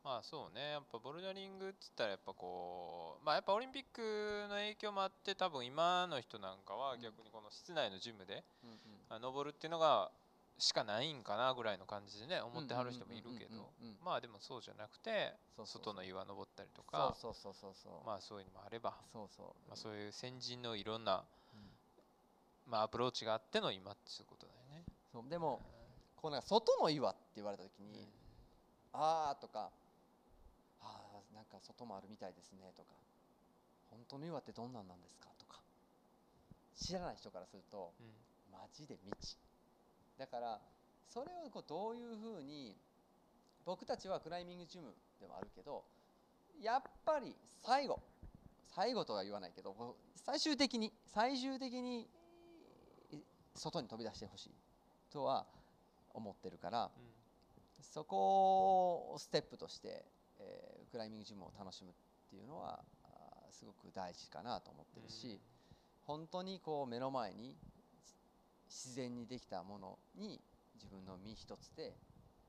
[0.03, 0.71] まあそうね。
[0.71, 8.79] やっぱボルダリングっつったらやっぱこうまあやっぱオリンピックの影響もあって多分今の人なんかはうん逆にこの室内のジムでうんうん。
[9.11, 10.11] あ登るっていうのが
[10.59, 13.71] しかないんかなぐらいの感じでね思ってはる人もいるけど。
[14.03, 15.35] まあでもそうじゃなくて
[15.65, 17.15] 外の岩登ったりとか。
[17.21, 18.07] そうそうそうそう。
[18.07, 18.95] まあそういうのもあれば。
[19.13, 19.47] そうそう。
[19.69, 22.71] まあそういう先人のいろんなうん。
[22.73, 24.85] まあアプローチがあっての今っていうことだよね。
[25.13, 25.61] そうでも
[26.17, 28.09] こうなんか外の岩って言われた時に、
[28.93, 29.71] ああとか
[30.81, 32.89] ああなんか外もあるみたいですねとか
[33.91, 35.61] 本当の岩ってどんなんなんですかとか
[36.75, 38.07] 知らない人からするとうん。
[38.51, 39.37] マジで未知
[40.19, 40.61] だから
[41.09, 42.77] それをこうどういうふうに
[43.65, 45.85] 僕たちはクライミングジムでもあるけど
[46.63, 48.01] やっぱり最後
[48.75, 52.09] 最後とは言わないけど最終的に最終的に
[53.11, 53.19] い
[53.55, 54.51] 外に飛び出してほしい
[55.13, 55.47] とは
[56.13, 56.91] 思ってるから
[57.81, 60.05] そこをステップとして、
[60.39, 61.93] えークライミングジムを楽しむっ
[62.31, 62.81] ていうのは
[63.51, 65.41] すごく大事かなと思ってるし、
[66.07, 67.55] 本当にこう目の前に
[68.69, 70.41] 自然にできたものに
[70.75, 71.95] 自分の身一つで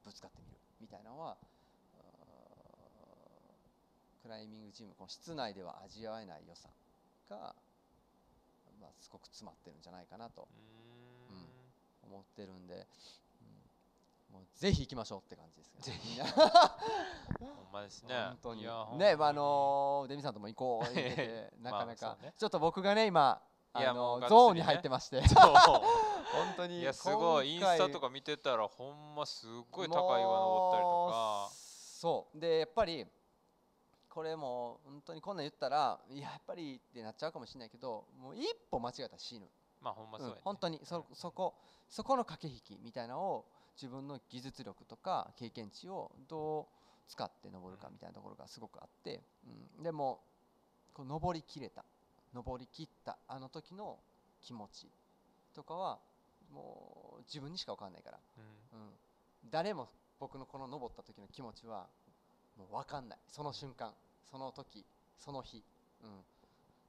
[0.06, 1.38] ぶつかってみるみたいなのは
[4.22, 6.70] クライミングジムこの室内では味わえない良さ
[7.30, 7.56] が、
[8.82, 10.48] まあ、すごく詰まってるんじゃないかなと
[11.30, 11.68] うーん。
[12.08, 12.88] 思ってるんで、
[14.30, 16.10] うん、もうぜひ行きましょうって感じですけどぜひ。
[16.10, 18.16] みんなほんまですね。
[18.16, 18.64] 本当に。
[18.98, 22.34] ね、まあ、のーデミさんとも行こう言ってて なかなか、ね。
[22.38, 23.42] ちょっと僕がね今
[23.78, 25.28] あいやもうのゾーンに入ってまして。
[25.28, 25.38] そう。
[25.38, 27.54] 本当にいやすごい。
[27.54, 31.50] インスタとか見てたらほんますっごい高い岩登ったりとか。
[31.52, 32.40] そう。
[32.40, 33.06] でやっぱり
[34.10, 39.46] これも本当にこんなん言ったらいややっぱりってなっちゃうかもしれないけどもう一歩間違えたら死ぬ、
[39.82, 40.40] まあほんまそうやね。
[40.40, 40.82] うん本当に。
[40.84, 41.56] そそこ
[41.90, 46.66] そこの駆け引きみたいなのを自分の技術力とか経験値をどう
[47.08, 49.22] 使って登るかみたいなところがすごくあって、
[49.78, 50.20] うん、でも
[50.94, 51.86] こう登りきれた
[52.38, 53.98] 登りきったあの時の
[54.42, 54.88] 気持ち
[55.56, 55.98] とかは
[56.54, 58.20] もう自分にしか分かんないから、
[58.74, 58.80] うん。
[58.80, 58.90] うん、
[59.50, 61.88] 誰も僕のこの登った時の気持ちは
[62.56, 63.20] もう分かんない。
[63.28, 63.92] その瞬間。
[64.30, 64.86] その時。
[65.18, 65.64] その日、
[66.04, 66.10] うん、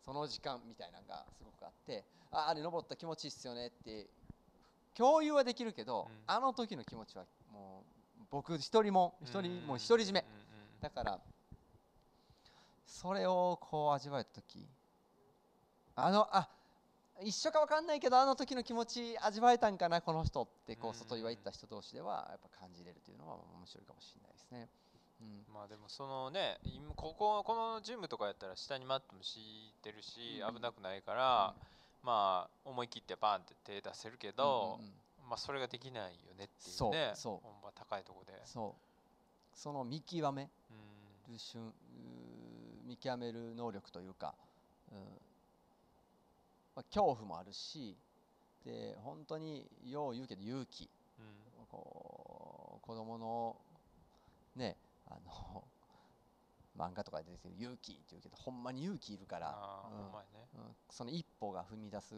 [0.05, 2.05] その時間みたいなのがすごくあって。
[2.31, 4.07] ああれ登った気持ちいいっすよねって。
[4.95, 6.15] 共有はできるけど、うん。
[6.27, 7.85] あの時の気持ちはも
[8.21, 10.27] う僕一人も一人もう独り占め。
[10.83, 11.19] だから
[12.87, 14.69] それをこう味わえた時
[16.05, 16.49] あのあ
[17.21, 24.69] 一緒か分かんないけどあの時の気持ち味わえたんかなこの人ってこう外岩行った人同士ではやっぱ感じれるというのは面白いかもしれないですね。
[25.21, 25.53] うん。
[25.53, 30.55] まあでもそのね今こここのジムとかやったら下にマットも敷いてるしうん。
[30.55, 31.55] 危なくないから
[32.05, 35.29] まあ思い切ってバーンって手出せるけどうんうんうん。
[35.29, 37.47] まあそれができないよねっていうそうねそう。
[37.47, 38.33] ほんま高いとこで。
[38.45, 39.59] そう。
[39.59, 44.35] その見極めうんる瞬うー見極める能力というか、
[44.93, 44.99] うん
[46.79, 47.97] まあ、恐怖もあるし
[48.65, 50.89] で本当によう言うけど勇気。
[51.19, 51.67] うん。
[51.67, 53.57] こう子供の
[54.55, 54.77] ね
[55.09, 55.65] あの
[56.79, 59.59] 漫画とかで出てくる勇気って言うけどほんまに勇気いるから、
[59.91, 60.13] うん。
[60.33, 60.47] ね。
[60.55, 60.63] うん。
[60.89, 62.15] その一歩が踏み出す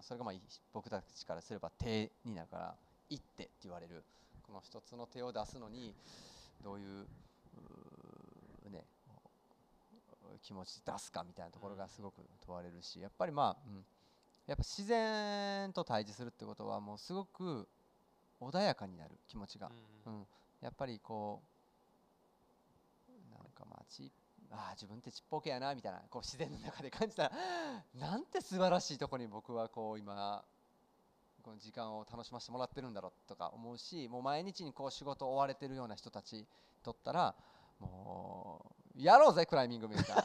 [0.00, 0.40] それがまあい
[0.72, 2.74] 僕たちからすれば手になるから
[3.10, 4.02] 一手って言われる。
[4.42, 5.94] この一つの手を出すのに
[6.64, 7.06] どういう
[10.42, 13.84] 気持ち出すかみたいなところがすごく問われるしやっぱりまあ、うん、
[14.46, 17.68] やっぱ自然と対峙するってことはもうすごく
[18.40, 19.70] 穏やかになる気持ちが、
[20.06, 20.26] うんうん、
[20.60, 21.42] やっぱりこ
[23.08, 24.10] うなんかまあち
[24.50, 27.32] あー自分ってちっぽけやなみたいなこう自然の中で感じたら
[27.98, 30.44] なんて素晴らしいところに僕はこう今
[31.42, 36.46] この時間を楽しませてもらってるんだろうとか思うしもう毎日にこう仕事追われてるような人たち
[36.82, 37.34] とったら
[37.80, 40.22] もうやろうぜクライミングみたいな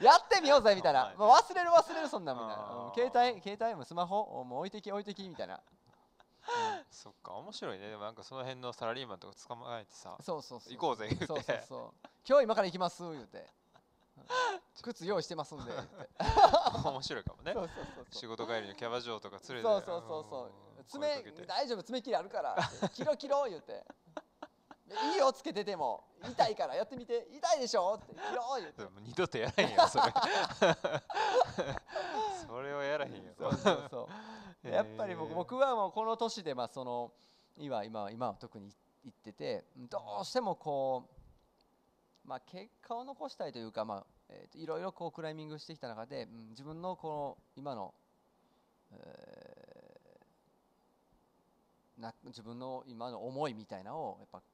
[0.00, 1.04] やってみようぜみたいな。
[1.04, 1.16] はい。
[1.16, 2.92] もう忘れる忘れるそんなみたいな。
[2.94, 5.60] 携帯携帯もスマホもう置いてき置いてきみたいな。
[6.90, 7.90] そっか面白いね。
[7.90, 11.26] でもなんかその辺のサラリーマンとか捕まえてさそうそうそう行こうぜ言うて。
[11.26, 12.08] そうそうそう。
[12.28, 13.38] 今日今から行きます言うて。
[13.38, 13.44] うん
[14.82, 15.72] 靴用意してますんで
[16.84, 17.52] 面白いかもね。
[17.52, 19.62] そうそうそう仕事帰りのキャバ嬢とか連れて。
[19.62, 20.84] そうそうそうそう。
[20.86, 22.56] 爪大丈夫爪切りあるから
[22.92, 23.72] キロキロ言うて。
[23.72, 23.84] で
[24.86, 26.04] いいよつけてても。
[26.22, 27.26] 痛いからやってみて。
[27.32, 27.94] 痛いでしょ？
[27.94, 28.82] ってキロ言うて。
[29.00, 30.04] 二度とやらへんよそれ。
[32.46, 33.32] それはやらへんよ。
[33.38, 34.08] そうそうそ
[34.64, 34.68] う。
[34.68, 37.12] やっぱり僕僕はもうこの年でまあその
[37.56, 38.70] 今今今は特に
[39.02, 41.04] 言っててどうしてもこ
[42.24, 47.94] うまあ結果を残したいというかまあえーといろいろこうクライミングしてきた中で、うん自分のこの今の、
[48.92, 54.44] えーな自分の今の思いみたいなのをやっぱ、うん、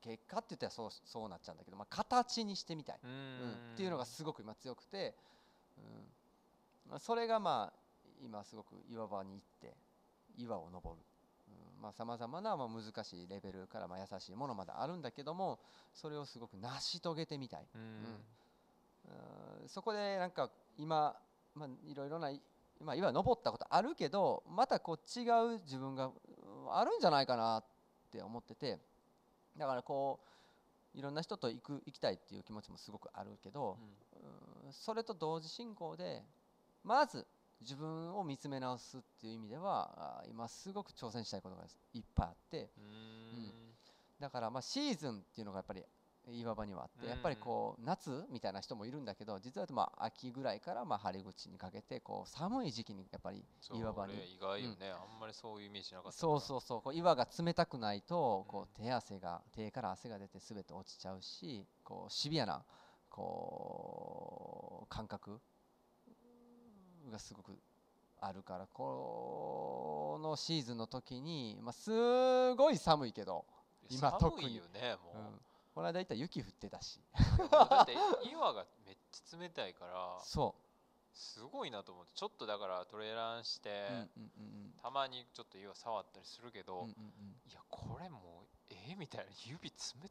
[0.00, 2.98] 結果って言ったらそうそうなっちゃうんだけど、まあ、形にしてみたい。
[3.02, 5.14] ううんんっていうのがすごく今強くて、
[5.78, 6.90] うん。
[6.90, 7.78] まあ、それがまあ
[8.22, 9.74] 今すごく岩場に行って
[10.36, 11.02] 岩を登る。
[11.92, 15.60] さまざ、まなまあ難しいレベルからまあ優しいものまであるんだけども
[15.94, 17.80] それをすごく成し遂げてみたい、うん。
[19.62, 19.68] うん。
[19.68, 21.16] そこでなんか今、
[21.54, 22.30] まあ、いろいろな
[22.80, 25.22] 今岩登ったことあるけどまたこう違
[25.56, 26.12] う自分がうん
[26.72, 27.64] あるんじゃないかなっ
[28.10, 28.78] て思ってて
[29.56, 30.20] だからこ
[30.94, 36.22] ういろんな人と行く行きたいっていう気持ちもすごくあるけど、うんそれと同時進行で
[36.84, 37.26] まず
[37.60, 42.84] 自分を見つめ直すっていう意味ではあ今すごく挑戦したいことがいっぱいあってうん。
[42.84, 43.52] うん。
[44.20, 45.82] だからまあシーズンっていうのがやっぱり
[46.28, 53.44] 岩場にはあってやっぱりこう夏みたいな人もいるんだけど実はまあ秋ぐらいからまあ春口にかけてこう寒い時期にやっぱり
[53.74, 54.14] 岩場に。
[54.14, 56.18] 俺意外よね、あんまりそういうイメージなかった。
[56.18, 56.82] そうそうそう。
[56.82, 58.84] こう岩が冷たくないとこうん。
[58.84, 62.62] う手汗が手から汗が出て全て落ちちゃうしこうシビアな
[63.08, 65.40] こう感覚
[67.10, 67.58] がすごく
[68.20, 73.44] あるからこのシーズンの時に、まあ、すごい寒いけど、
[73.88, 74.42] 今特に。
[74.42, 75.18] 寒いよねう。
[75.18, 75.22] ん。
[75.22, 75.40] もう、
[75.74, 77.00] この間行ったら雪降ってたし。
[77.50, 77.94] だって
[78.30, 80.54] 岩がめっちゃ冷たいからそ
[81.12, 83.88] すごいなと思ってちょっとだからトレランして、
[84.80, 86.86] たまにちょっと岩触ったりするけど、
[87.48, 89.70] いやこれもうえみたいな指冷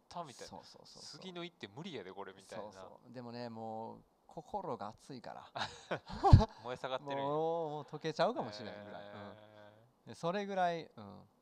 [0.10, 0.50] たみたいな。
[0.50, 1.20] そうそうそうそう。
[1.20, 2.66] 次の一手無理やでこれみたいな。
[2.66, 3.14] そうそう。
[3.14, 3.98] でもねもう
[4.28, 5.48] 心が熱いから。
[6.64, 10.08] 燃え下がってるもうもう溶けちゃうかもしれないぐらい、うん。
[10.08, 11.39] でそれぐらい、うん、うー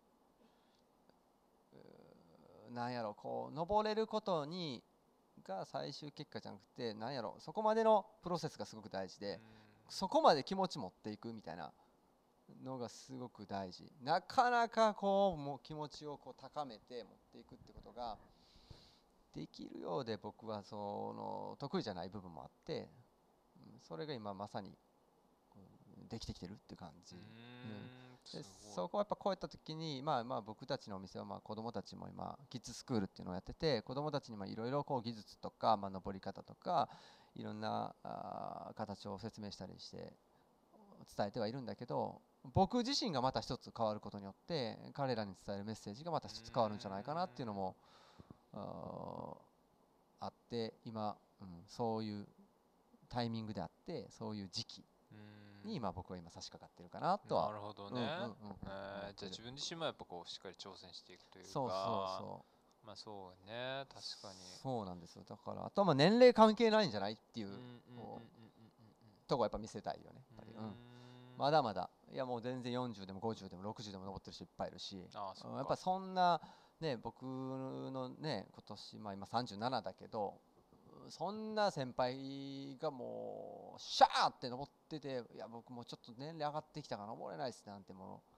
[2.72, 4.84] なんやろこう登れることに
[5.46, 9.40] が最終結果じゃなくてなんやろそこまでのプロセスがすごく大事で、うん。
[9.90, 11.72] そこまで気持ち持っていくみたいな
[12.64, 13.92] のがすごく大事。
[14.04, 18.18] なかなかこうもう気持ちをこう高めて持っていくってことが
[19.34, 22.88] できるようで僕はその得意じゃない部分もあって、うん
[23.88, 24.76] それが今まさに
[26.00, 28.44] うんできてきてるって感じ、うーんで
[28.76, 36.90] そこをやっぱこういった時に、まあ、まあ僕たちのお店はまあ子どもたちも今キッズスクールっていうのをやってて子どもたちにいろいろ技術とか、まあ、登り方とか
[37.36, 40.14] いろんなあー形を説明したりして
[41.16, 42.22] 伝えてはいるんだけど
[42.54, 47.76] 僕自身がまた一つ変わることによって彼らに伝えるメッセージがまた一つ変わるんじゃないかなっていうのも
[50.20, 52.28] あって今、うん、そういう
[53.10, 54.86] タイミングであってそういう時期。
[55.12, 61.52] うんに今僕は今差し掛かってるかなとはなるほどね、うえーじゃあ自分自身もやっぱこうしっかり挑戦していくというか。
[61.52, 61.76] そうそう
[62.20, 62.46] そ
[62.84, 62.88] う。
[62.88, 63.86] まあそうね。
[63.90, 64.40] 確かに。
[64.64, 65.24] そうなんですよ。
[65.28, 67.50] だからあとはまあ年齢関係ないんじゃないっていう
[69.28, 70.64] とこやっぱ見せたいよねやっぱり、うん。
[70.64, 70.74] うん。
[71.38, 75.04] まだまだいやもう全然40でも50でも60でも登ってる人いっぱいいるし。
[75.14, 76.42] ああそうかやっぱそんな
[76.80, 80.36] ね僕のね今年まあ今37だけど
[81.10, 88.38] そんな先輩がもうシャーって登ってていや僕もうちょっと年齢上がってきたから登れないっすなんてもう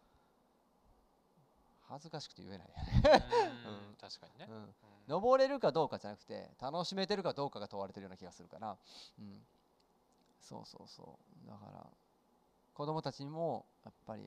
[1.90, 2.68] 恥ずかしくて言えない。
[2.68, 3.96] うんうん。
[4.00, 4.56] 確かにね、うん。
[4.58, 4.70] うん。
[5.08, 8.78] 登れるかどうかじゃなくて楽しめてるかどうかが問われてるような気がするから、
[9.18, 9.42] うん、
[10.40, 11.48] そうそうそう。
[11.50, 11.88] だから
[12.76, 14.22] 子供たちにもやっぱり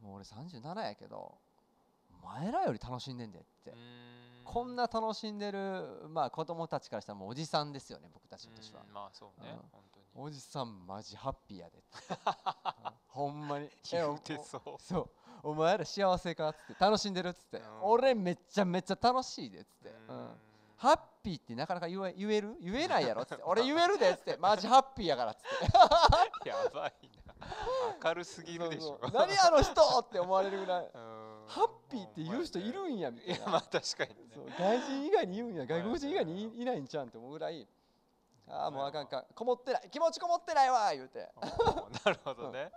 [0.00, 1.38] もう俺37やけどお
[2.22, 3.74] 前らより楽しんでんでって、
[4.44, 8.84] こんな楽しんでるまあ子供たちからしたらもうおじさんですよね僕たちとしては。
[8.86, 9.58] うんまあそうねうん。
[9.72, 10.06] 本当に。
[10.14, 11.82] おじさんマジハッピーやで
[13.08, 13.68] ほんまに。
[13.90, 14.62] 言うてそう。
[14.82, 15.10] そう。
[15.42, 17.82] お前ら幸せかっつって楽しんでるっつって、うん。
[17.82, 20.24] 俺めっちゃめっちゃ楽しいでっつって、ううん。
[20.26, 20.40] ん
[20.76, 22.54] ハッピーってなかなか言え言える？
[22.60, 23.42] 言えないやろっつって。
[23.48, 24.36] 俺言えるでっつって。
[24.36, 25.42] マジハッピーやからっつっ
[26.42, 26.48] て。
[26.50, 26.92] やばい
[27.26, 27.34] な。
[28.04, 28.98] 明るすぎるでしょ。
[29.12, 30.90] 何あの人って思われるぐらい。
[30.94, 33.36] うんハッピーって言う人いるんやみたいな。
[33.36, 34.16] いやまあ確かにね。
[34.34, 37.66] そう外人以外に言うんや外国人以外にいいないんちゃうんって思うぐらい。
[38.48, 39.24] ああもうあかんあかん。
[39.34, 39.88] こもってない。
[39.90, 41.28] 気持ちこもってないわ言うて。
[42.04, 42.70] なるほどね。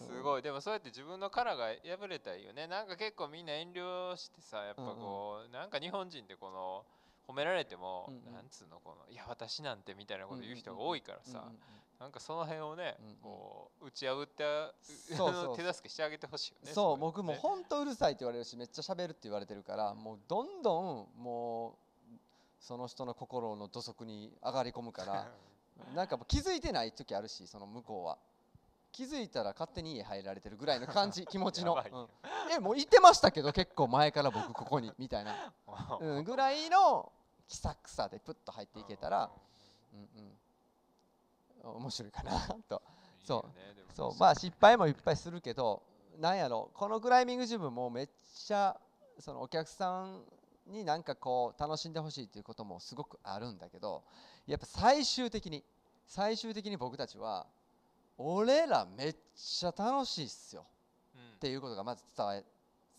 [0.00, 0.42] う んすごい。
[0.42, 2.66] でもそうやって自分の殻が破れたらいいよね。
[2.66, 6.84] なんか結構みんな遠慮してさやっぱこうなんか日本人ってこの
[7.26, 8.32] 褒められてもうんうん。
[8.32, 11.60] なんつうのこのいや私なんてみたいなこと言う人が多いからさうんうんうん
[11.98, 13.16] なんかその辺をねうんうん。
[13.16, 14.44] こう打ち破って
[15.16, 21.74] そう 手助けしてあげてほしいよねそう僕もねほんとうるさいって言われるしめっちゃ喋るって言われてるからもうどんどんもう
[22.60, 25.28] その人の心の土足に上がり込むから
[25.94, 28.18] なんかもう気づいてない時あるしその向こうは。
[28.90, 32.08] 気づいたら勝手に家入られてるぐらいの感じ 気持ちの、うん。
[32.50, 35.52] えもういてましたけど結構前から僕ここにみたいな、
[36.00, 37.12] うん、ぐらいの
[37.46, 39.30] 気さくさでプッと入っていけたら、
[39.92, 40.37] うんうん、
[41.64, 42.82] 面白いかなと。
[43.24, 43.94] そう。
[43.94, 44.18] そう。
[44.18, 45.82] まあ失敗もいっぱいするけど
[46.18, 46.70] なんやろ。
[46.74, 48.08] このクライミングジムもめっ
[48.46, 48.78] ちゃ
[49.18, 50.22] そのお客さん
[50.66, 54.02] になんかこう楽しんでほしいっていうこともすごくあるんだけど
[54.46, 55.64] やっぱ最終的に
[56.06, 57.46] 最終的に僕たちは
[58.16, 60.66] 俺らめっちゃ楽しいっすよ。
[61.14, 61.20] うん。
[61.36, 62.44] っていうことがまず伝え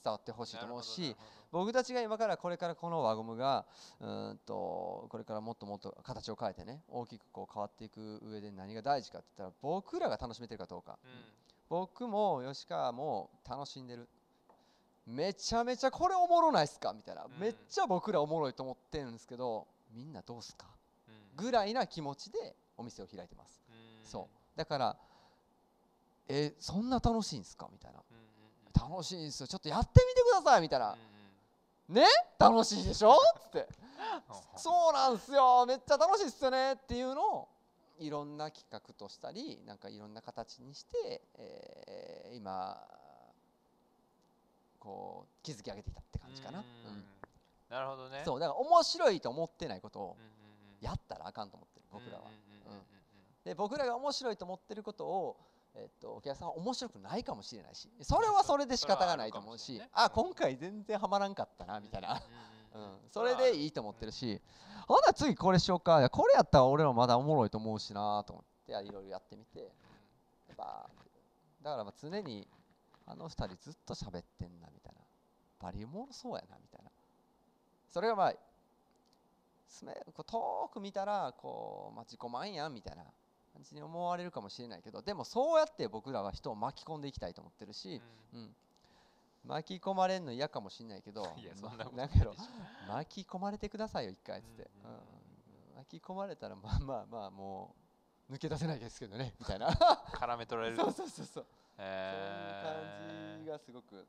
[0.03, 1.15] 伝わってほしいと思うし
[1.51, 3.65] 僕たちが今からこれからこの輪ゴムが
[3.99, 11.09] うーんとこれからもっともっと形を変えてね大きくこう変わっていく上で何が大事かって言ったら僕らが楽しめてるかどうか、うん。
[11.69, 14.07] 僕も吉川も楽しんでる。
[15.05, 17.31] めちゃめちゃこれおもろないっすかみたいな、ん。
[17.39, 20.67] めっちゃ僕らおもろいと思ってるんですけどみんなどうっすか？
[21.07, 21.45] うん。
[21.45, 23.61] ぐらいな気持ちでお店を開いてます。
[23.69, 23.75] うん。
[24.07, 24.57] そう。
[24.57, 24.97] だから
[26.27, 27.67] えそんな楽しいんすか？
[27.71, 27.99] みたいな
[28.73, 29.47] 楽しいんすよ。
[29.47, 30.93] ちょっとやってみてくださいみたいな。
[30.93, 30.95] う
[31.91, 32.05] んね？
[32.37, 33.17] 楽しいでしょ？
[33.41, 33.67] つって。
[34.29, 34.59] うん。
[34.59, 35.65] そうなんすよ。
[35.65, 37.49] めっちゃ楽しいっすよねっていうのを
[37.97, 42.79] いろんな企画としたりなんかいろんな形にして、えー今
[44.79, 47.05] こう築き上げてきたって感じかな、うんうん
[47.69, 48.23] なるほどね。
[48.25, 50.17] そうだから面白いと思ってないことを
[50.81, 52.23] やったらあかんと思ってる僕らは、
[53.43, 55.37] で僕らが面白いと思ってることを、
[55.75, 62.19] えっと、お客さんは面白くないかもしれないしそれはそれで仕方がないと思うしそれはあ今回全然ハマらんかったなみたいな、うん
[63.11, 64.41] それでいいと思ってるし。
[64.87, 66.09] ほな次これしようか。
[66.09, 69.71] これやったら俺らまだおもろいと思うしなと思っていろいろやってみて。
[70.57, 72.47] バーだからまあ常に
[73.05, 75.01] あの二人ずっと喋ってんなみたいな。
[75.59, 76.91] バリおもろそうやなみたいな。
[77.89, 78.33] それがまあ
[79.67, 83.03] すめこう遠く見たらこう、まあ、自己満やんみたいな
[83.59, 88.01] 感じに思われるかもしれないけどでもそうやって僕らは人を巻き込んでいきたいと思ってるし、
[88.33, 88.39] うん。
[88.39, 88.49] うん、
[89.45, 94.69] 巻き込まれるの嫌かもしれないけど いやそんなことなんかやろないでしょ 巻き込まれてくださいよ一回っつって、うん
[95.79, 97.73] 巻き込まれたらまあまあまあも
[98.29, 99.69] う抜け出せないですけどねみたいな。
[99.69, 100.77] 絡め取られる。
[100.83, 101.45] そうそうそうそう、
[101.77, 104.05] へそういう感じがすごく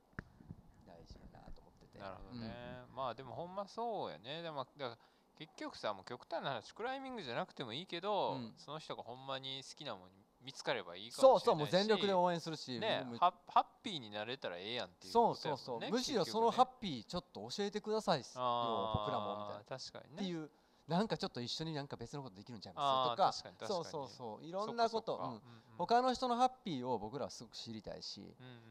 [0.85, 1.99] 大事だなと思ってて。
[2.01, 4.43] なるほどね、まあでもほんまそうやね。
[4.43, 4.99] でもだから
[5.41, 8.53] 結局さもう極端な話クライミングじゃなくてもいいけど、うん。
[8.59, 10.07] その人がほんまに好きなもの
[10.45, 15.91] 見つかればいいかそうもしれないしそうもう全力で応援するしねハハッピーになれたらええやんっていうそうことやそうそう、もんね。
[15.93, 20.23] むしろそのハッピーちょっと教えてくださいよ僕らもみたいな、確かにね。
[20.23, 20.51] っていう
[20.87, 25.17] なんかちょっと一緒になんか別のことできるんちゃいますとかそうそうそういろんなこと。
[25.17, 25.35] うんうん。
[25.35, 25.41] うん。
[25.79, 28.63] 他の人のハッピーを僕らはすごく知りたいし、うんうん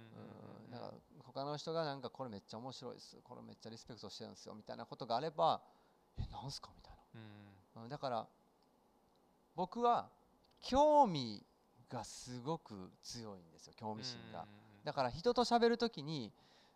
[0.66, 0.82] うん、なん。
[0.82, 0.94] か
[1.34, 5.62] 他の人がなんかこれめっちゃ面白いですこれめっちゃリスペクトしてるんですよみたいなことがあれば
[6.20, 6.70] えなんすか？
[6.76, 6.94] みたい
[7.76, 8.28] な、うん、だから
[9.56, 10.10] 僕は
[10.62, 11.44] 興味
[11.90, 14.46] がすごく強いんですよ興味心が、
[14.84, 16.32] だから人と喋るときに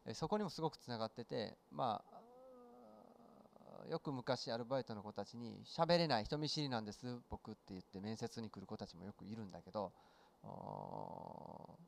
[0.06, 9.92] えそこにもすごくつながっててまあよく昔アルバイトの子たちに喋れない人見知りなんです僕って言って面接に来る子たちもよくいるんだけど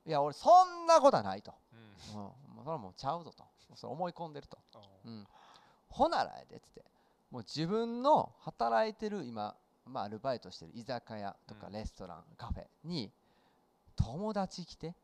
[0.06, 1.80] いや俺そんなことはないと、うん。
[1.80, 3.44] うん、それはもうちゃうぞと。
[3.76, 5.26] それ思い込んでると、おうん、
[5.90, 6.86] ほならやでっつって
[7.32, 11.74] もう自分の働いてる今、まあ、アルバイトしてる居酒屋とかうん。
[11.74, 13.12] レストラン、カフェに
[13.96, 14.96] 友達来て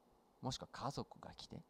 [0.41, 1.61] もしくは家族が来て好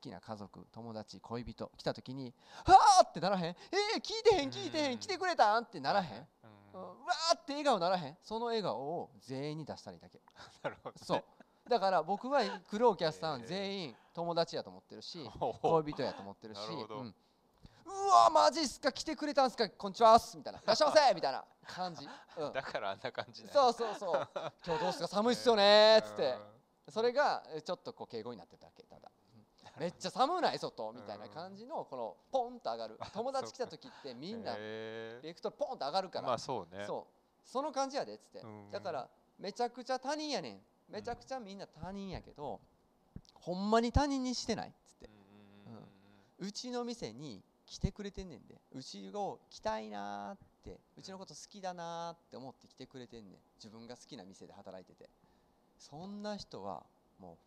[0.00, 2.32] きな家族友達恋人来た時に
[2.64, 6.28] 「はあ!」ってならへん「えー、聞いてへん聞いてへうんん来てくれたん?」ってならへん、
[6.74, 6.80] うん。
[6.80, 7.36] うん、うわー！
[7.36, 8.18] って笑顔ならへん。
[8.22, 10.20] その笑顔を全員に出したらいいだけ。
[10.62, 11.04] なるほどね。
[11.04, 11.24] そう。
[11.68, 15.28] だから僕は来るお客さん全員友達やと思ってるし
[15.62, 17.14] 恋人やと思ってるしうん
[17.86, 20.58] うわマジっすか来てくれたんすかこんにちはっすみたいな。
[20.58, 21.44] いらっしゃいませみたいな。
[21.66, 24.28] 感じ、うん、だからあんな感じだそうそうそう。
[24.66, 26.36] 今日どうすか寒いっすよねーっつって。
[26.88, 29.10] それがえちょっとこう敬語になってただけただ。
[29.36, 32.98] う んめっちゃ寒ない外みたいな感じのこのポンと上がる。
[33.14, 36.24] 友達来た時ってみんなへベクトルポンと上がるから。
[36.24, 36.84] ーまあそうね。
[36.86, 37.48] そう。
[37.48, 38.40] その感じやでっつって。
[38.40, 38.70] うん。
[38.70, 39.08] だから
[39.38, 40.64] めちゃくちゃ他人やねん。
[40.88, 42.60] めちゃくちゃみんな他人やけど
[43.34, 45.06] ほんまに他人にしてないっつって。
[45.06, 45.88] うんうんうん。
[46.40, 46.48] うん。
[46.48, 48.60] うちの店に来てくれてんねんで。
[48.72, 50.80] うちを来たいなーって。
[50.98, 53.38] うちのこと好きだなーって思って来てくれてんねん。
[53.58, 55.08] 自分が好きな店で働いてて。
[55.78, 56.84] そんな人は
[57.20, 57.38] も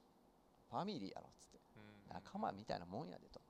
[0.72, 1.60] うファミリーやろっつって。
[1.76, 2.14] うん。
[2.16, 3.42] 仲間みたいなもんやでと。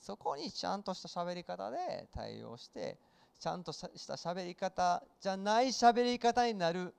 [0.00, 2.98] そこにちゃんとした喋り方で対応して
[3.40, 6.94] ちゃんとした喋り方じゃない喋り方になる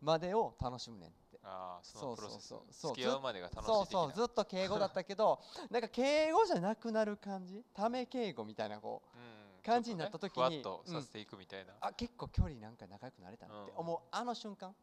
[0.00, 1.10] までを楽しむねん
[1.42, 2.62] ああそそうそうそう。
[2.70, 5.40] そう付き合うまでが楽しいそうそうずっと敬語だったけど
[5.70, 7.64] なんか敬語じゃなくなる感じ？
[7.74, 9.40] ため敬語みたいなこううん。
[9.62, 11.74] 感じになった時にふわっとさせていくみたいな。
[11.80, 13.78] あ結構距離なんか仲良くなれたなってうん。
[13.78, 14.74] 思うあの瞬間。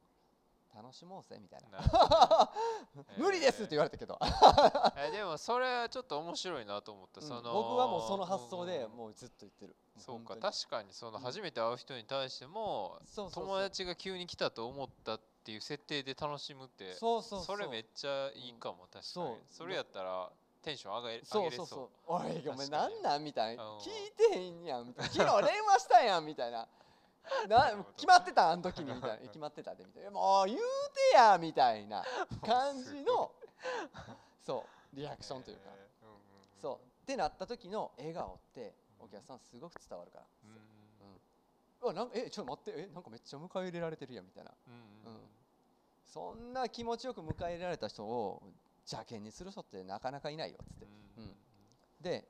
[0.76, 1.80] 楽しもうぜみたいな。
[3.18, 4.20] 無理ですって言われたけど。
[4.96, 7.28] えでもそれはちょっと面白いなと思った、うん。
[7.28, 8.90] その僕はもうその発想でん。
[8.92, 9.76] もうずっと言ってる。
[9.98, 10.54] そうか本当に。
[10.54, 13.44] 確かにその初めて会う人に対しても、そうそうそう。
[13.46, 15.18] 友達が急に来たと思った
[15.48, 17.58] っていう設定で楽しむってそうそうそう。
[17.58, 19.04] れめっちゃいいかも、確かに。
[19.06, 19.38] そう。
[19.50, 20.30] それやったら
[20.62, 21.66] テンション上がれそううそう。
[21.66, 21.90] そう。
[22.06, 23.24] おいごめん確かになんなん？
[23.24, 23.64] みたいな。
[23.64, 24.88] うん聞いてへんやん。
[24.88, 25.12] みたいな。
[25.14, 26.68] 昨日電話したやんみたいな。
[27.48, 28.52] な決まってた？
[28.52, 29.18] あの時にみたいな。
[29.24, 29.86] 決まってたで？
[29.86, 30.12] みたいな。
[30.12, 32.04] もう言うてやみたいな
[32.46, 33.32] 感じの
[34.46, 35.70] そうリアクションというか。
[35.74, 36.76] えーうんそう。
[36.76, 40.26] ってなった時の笑顔ってお客さんすごく伝わるから。
[40.44, 40.58] うんうん
[41.94, 42.82] なんかえちょっと待って。
[42.82, 44.52] えなんかめっちゃ迎え入れられてるやんみたいな。
[44.68, 44.78] うんう
[45.10, 45.14] ん。
[45.14, 45.30] うん
[46.08, 48.42] そんな気持ちよく迎え入れられた人を
[48.86, 50.88] 邪険にする人ってなかなかいないよっつって。
[51.18, 51.24] うん。
[51.24, 51.36] うん。
[52.02, 52.28] で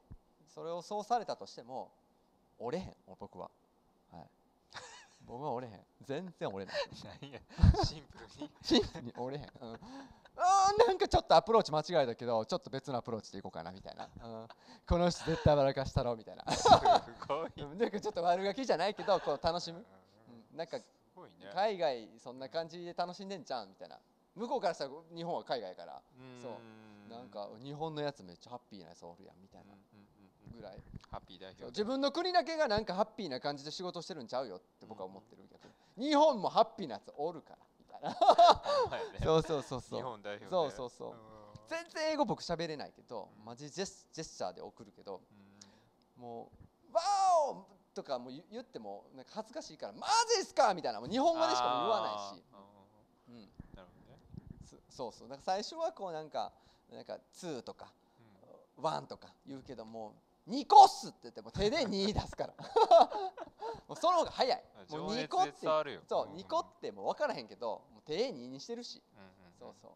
[0.47, 1.91] それをそうされたとしても
[2.57, 3.51] 折れへん僕は。
[4.11, 4.29] はい。
[5.25, 5.85] 僕は折れへん。
[6.01, 6.81] 全然折れない。
[7.85, 8.51] シンプルに。
[8.61, 14.47] シンプルに折れへん、うん、あーなんかちょっとアプローチ間違えたけどちょっと別のアプローチでいこうかなみたいな、うん、
[14.87, 16.51] この人絶対笑かしたろみたいな。
[16.51, 16.67] す
[17.27, 17.51] ごい。
[17.61, 17.77] うん。
[17.77, 19.85] なんかちょっと悪ガキじゃないけどこう楽しむ、
[20.51, 20.85] うん、なんかす
[21.17, 21.51] ごいね。
[21.53, 23.99] 海外そんな感じで楽しんでんじゃんみたいな。
[24.35, 26.01] 向こうからしたら日本は海外やから。
[26.41, 26.51] そう。
[26.51, 29.75] うんなんか日本のやつめっちゃハッピーなやつおるやんみたいうんな
[30.53, 30.77] ぐらい。
[31.09, 38.11] ハッピー代表自分の国だけがなんかハッピーな感じで仕事してるんちゃうよって僕は思ってる逆に日本もハッピーなやつおるからみたいな。
[39.23, 39.99] そうそうそうそう。
[39.99, 40.51] 日本代表で。
[40.51, 41.11] そうそうそう。
[41.11, 41.17] うん。
[41.69, 43.45] 全然英語僕喋れないけどうん。
[43.45, 45.21] マジジェスジェスチャーで送るけど
[46.17, 46.21] うん。
[46.21, 46.51] も
[46.91, 47.01] う「ワ
[47.47, 47.65] オ!」
[47.97, 52.43] とかもう言言ってもなんか恥ずかしいから「マジっすか!」みたいなもう日本語でしかも言わないし、
[53.27, 53.41] うんうん、
[53.75, 54.19] なるほどね。
[54.65, 55.27] すそうそう。
[55.27, 56.53] なんか最初はこうなんか
[56.91, 57.91] なんか2とか
[58.77, 58.83] うん。
[58.83, 60.13] 1とか言うけども
[60.45, 62.53] う2個っすって言っても手で2出すから。
[63.87, 64.63] もうその方が早い。
[64.89, 65.53] もう2情熱で個って
[66.07, 66.33] そううん。
[66.35, 69.01] 2個ってもう分からへんけどもう手2にしてるし。
[69.59, 69.91] そうそう。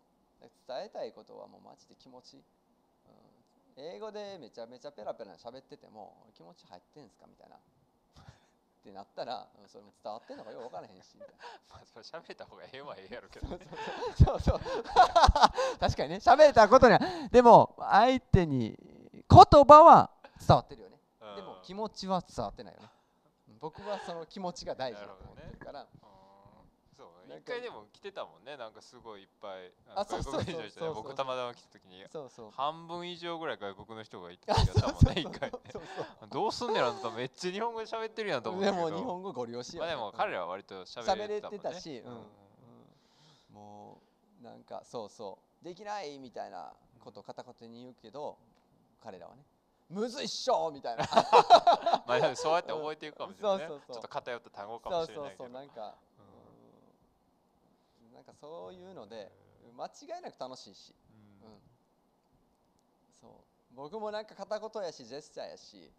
[0.67, 7.57] 伝えたいことはもうマジで気持ち、うん、英語でめちゃめちゃペラペラ喋ってても気持ち入ってんすかみたいな
[8.81, 11.35] ってなったら、うんそれも伝わってんのかよく分からへんしみたいな。
[11.69, 13.47] まあそれ喋った方がええはええやろけど。
[13.55, 13.59] ね
[14.17, 14.39] そう。
[14.41, 14.59] そう
[15.79, 16.15] 確かにね。
[16.17, 16.99] 喋れたことには
[17.31, 18.75] でも相手に
[19.13, 20.09] 言葉は
[20.39, 20.99] 伝わってるよね。
[21.21, 21.35] うん。
[21.35, 22.89] でも気持ちは伝わってないよね。
[23.59, 25.81] 僕はその気持ちが大事だと思ってるから。
[25.81, 26.11] うんそうなん。
[26.11, 26.20] か
[27.37, 28.57] 一回でも来てたもんね。
[28.57, 32.51] なんかすごいいっぱい外国人の人ねそうそう僕たまたま来た時にそうそう。
[32.51, 35.51] 半分以上ぐらい外国の人がいてたもんね一回。
[35.51, 35.81] ねそう
[36.29, 38.85] どうすんねやろなとめっちゃ日本語で喋ってるやんとそう思うけど。
[38.85, 41.59] でも日本語ご利用しようまあでも彼らは割と喋喋れれてたもんね。
[41.59, 42.21] てたし、うんうん。
[43.53, 44.01] も
[44.41, 45.65] うなんかそうそう。
[45.65, 48.37] できないみたいなことを片言に言うけど
[49.03, 49.43] 彼らはね。
[49.91, 51.03] むずいっしょみたいな。
[52.07, 53.67] まあそうやって覚えていくかもしれないね。
[53.67, 53.95] そうそうそう。
[53.95, 55.43] ちょっと偏った単語かそうそうもしれないけど。
[55.43, 55.87] そうなんか、う。
[55.89, 55.91] ん
[58.21, 59.31] なんかそういうので
[59.75, 60.93] 間違いなく楽しいし、
[61.41, 61.53] ううん。
[61.53, 61.57] ん、
[63.19, 63.31] そう。
[63.75, 65.89] 僕もなんか片言やしジェスチャーやし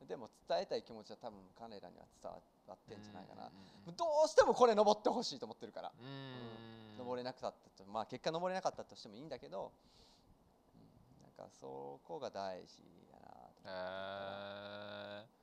[0.00, 0.06] うん。
[0.06, 2.38] でも伝えたい気持ちは多分彼らには伝わ
[2.74, 5.90] ってんじゃないかな、うんうんどうしてもこれ登ってほしいと思ってるから。
[5.98, 6.06] うん。
[6.06, 6.98] うん。
[6.98, 9.72] 登れなかったとまあ結果登れなかったとしてもいいんだけど、
[10.74, 15.24] うん、なんかそこが大事やなと思って、えー。
[15.24, 15.39] え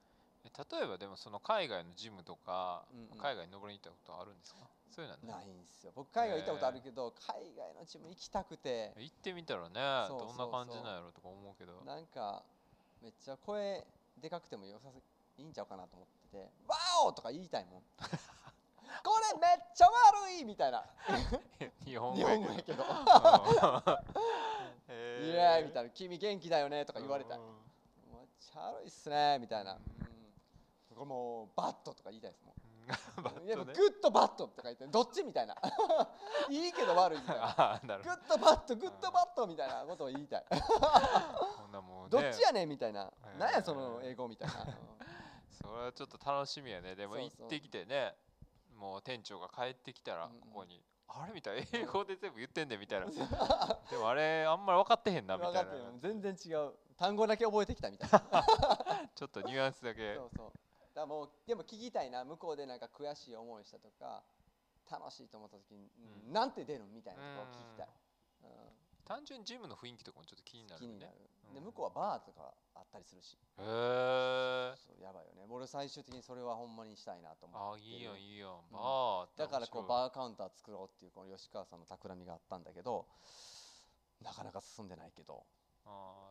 [0.58, 3.18] 例えばでもその海外のジムとか、うんうん。
[3.22, 4.62] 海外に登りに行ったことあるんですか？
[4.90, 5.48] そういうのはない？
[5.48, 5.92] んですよ。
[5.96, 8.94] 僕海外行ったことあるけど、海外のチーム行きたくて。
[8.98, 11.84] 行ってみたらねどんな感じなんやろとか思うけど。
[11.86, 12.44] なんか
[13.02, 13.86] めっちゃ声
[14.18, 14.98] でかくても良さす
[15.38, 16.76] いいんちゃうかなと思ってて「ワ
[17.06, 17.84] オ!」とか言いたいもん。
[19.04, 20.84] これめっちゃ悪いみたいな。
[21.86, 22.84] 日本日語やけど。
[22.84, 24.02] 本語やけど
[24.90, 27.38] 「へイエーイ!」みたいな「君元気だよね」とか言われたい。
[27.38, 27.62] うん
[28.12, 29.78] 「めっちゃ悪いっすね」みたいな、
[30.98, 32.56] これもう bad とか言いたいですもん
[33.24, 35.56] バッいやトね good bad とか言ってどっちみたいな。
[36.50, 37.80] いいけど悪いみたいな。
[37.84, 40.46] good bad good bad みたいなことを言いたい。
[40.50, 42.10] どこんなもうね。
[42.10, 43.02] どっちやねんみたいな。
[43.02, 44.64] へーなんやその英語みたいな。
[44.64, 44.98] うん
[45.52, 46.96] それはちょっと楽しみやね。
[46.96, 48.16] でも行ってきてね
[48.76, 50.32] もう店長が帰ってきたらうん。
[50.34, 51.68] うんここに、あれみたいな。
[51.74, 53.08] 英語で全部言ってんねんみたいな。
[53.08, 55.64] でもあれあんまり分かってへんなみたいな。
[55.64, 56.74] 分かってる全然違う。
[56.96, 58.46] 単語だけ覚えてきたみたいな。
[59.14, 60.16] ちょっとニュアンスだけ。
[60.16, 60.52] そうそう
[60.98, 64.24] だからもうでも聞きたいな向こうでなんか悔しい思いしたとか
[64.90, 65.86] 楽しいと思った時に、
[66.26, 66.30] うん。
[66.30, 67.88] うんなんて出るみたいなところを聞きたい、
[68.42, 68.50] うん。
[69.06, 70.98] 単純にジムの雰囲気とかもちょっと気になるよね。
[70.98, 71.14] 気になる、
[71.50, 71.54] うん。
[71.54, 73.38] で向こうはバーとかあったりするし。
[73.38, 75.46] へえやばいよね。
[75.48, 78.50] 俺最終的にそれはほんまにしたいなと思ってあいいやんいいやん。
[78.50, 78.74] うん。
[78.74, 83.06] バーってだからこうバーカウンター作ろうっていうこの吉川さんの企みがあったんだけど
[84.26, 85.46] なかなか進んでないけど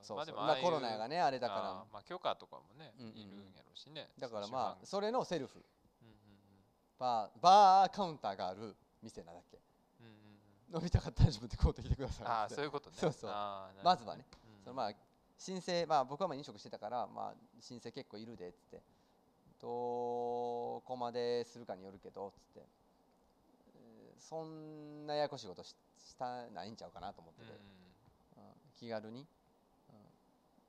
[0.03, 0.37] そうそう。
[0.37, 3.19] まあコロナがねあれだかあーまあ許可とかもねうんうんうん。
[3.19, 4.09] いるんやろうしね。
[4.19, 5.59] らだからまあそれのセルフ。
[6.03, 6.17] うんうん
[6.99, 9.59] バーバーカウンターがある店なだけ。
[10.01, 10.19] うんうんうん。
[10.75, 12.97] うん飲みたかったら自分で買うてきてくださいああそういうことね。
[12.99, 13.31] そうそう。
[13.31, 14.25] まずはね。
[14.59, 14.65] うん。
[14.65, 14.93] そのまあ
[15.39, 18.83] 申請まあ僕はまあ飲食してたからまあ申請結構いるでっつって。
[19.61, 22.61] どこまでするかによるけどっつって、
[23.75, 27.53] えーそんなややこしいことししたないんちゃうかなと思ってて、
[28.37, 28.43] うん。
[28.79, 29.27] 気軽に、うん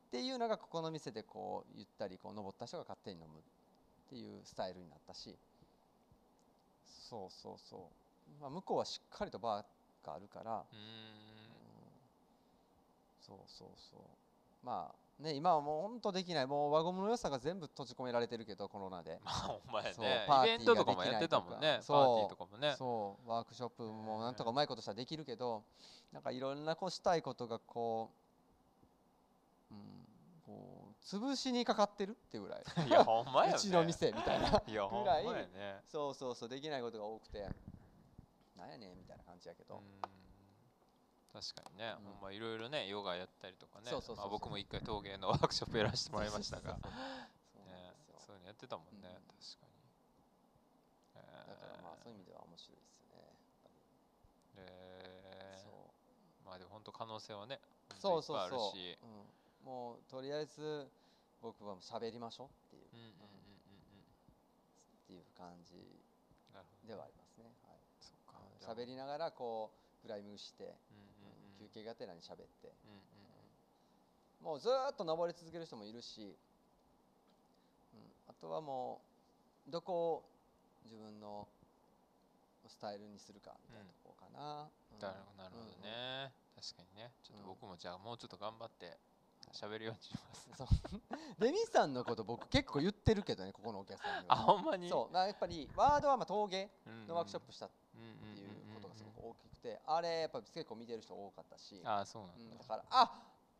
[0.07, 3.41] っていうのがここの店でこうゆったりこう登った人が勝手に飲むっ
[4.09, 5.37] ていうスタイルになったし。
[7.09, 10.63] そうそうそう、まあ、向こうはしっかりとバーがあるから、うん。
[13.21, 14.65] そうそうそう。
[14.65, 16.47] まあね今はもう本当できない。
[16.47, 21.79] もう輪ゴムの良さが全部閉じ込められてるけどコロナで、 まあほんまやそうねパーティーイベントとかもやってたもんね。
[21.87, 22.75] パーティーとかもね。
[22.75, 23.29] そう。
[23.29, 25.63] ワークショップもなんとかうまいことしたらできるけど
[26.11, 28.26] なんかいろんなこうしたいことがこう,、うん、
[30.47, 32.63] こう潰しにかかってるってぐらい。
[32.87, 33.55] いやほんまやね。
[33.57, 34.49] うちの店みたいな。
[34.49, 37.49] ぐらいねそうそうそうできないことが多くて。
[38.55, 40.01] なんやねんみたいな感じやけど、うん。
[41.31, 42.13] 確かにね、うん。
[42.13, 43.91] ほんまいろいろねヨガやったりとかね。
[44.29, 46.79] 僕も一回陶芸のワークショップやらせてもらいましたが。
[47.67, 49.35] ねそういうのやってたもんね、うん。
[49.37, 49.71] 確かに、
[51.15, 53.35] えだからまあそういう意味では面白いですよね。
[54.55, 55.71] えそう。
[56.43, 57.59] ーまあでも本当可能性はね
[57.99, 58.77] そうそうそう。
[58.77, 59.29] し、うん、
[59.67, 60.87] もうとりあえず
[61.43, 62.87] 僕は喋りましょうっていう、っ
[65.05, 65.75] ていう感じ
[66.87, 68.79] ではありますね、はい。
[68.79, 69.69] 喋りながらこ
[69.99, 70.73] うクライミングして、
[71.59, 72.71] 休憩がてらに喋って。
[74.39, 76.37] もうずーっと登り続ける人もいるし、
[77.93, 77.99] うん、
[78.29, 79.01] あとはも
[79.67, 80.29] うどこを
[80.85, 81.47] 自分の
[82.67, 84.99] スタイルにするかみたいなところかな、うん。
[85.01, 87.11] なるほどなるほどね、確かにね。
[87.23, 88.97] ちょっと僕もじゃあもうちょっと頑張って
[89.53, 90.67] 喋るようにします、そう。
[91.39, 94.89] デミさんのこと僕結構言ってるけどねここのお客さんにあはほんまに？
[94.89, 95.13] そう。
[95.13, 97.07] なやっぱりワードはまあ陶芸うん。
[97.07, 102.41] のワークショップしたっうんうんていうことがすごうんく大きくてあれやっぱ結構見てる人多かったし、ああそうなうん。
[102.41, 103.09] んだ、だからあっ！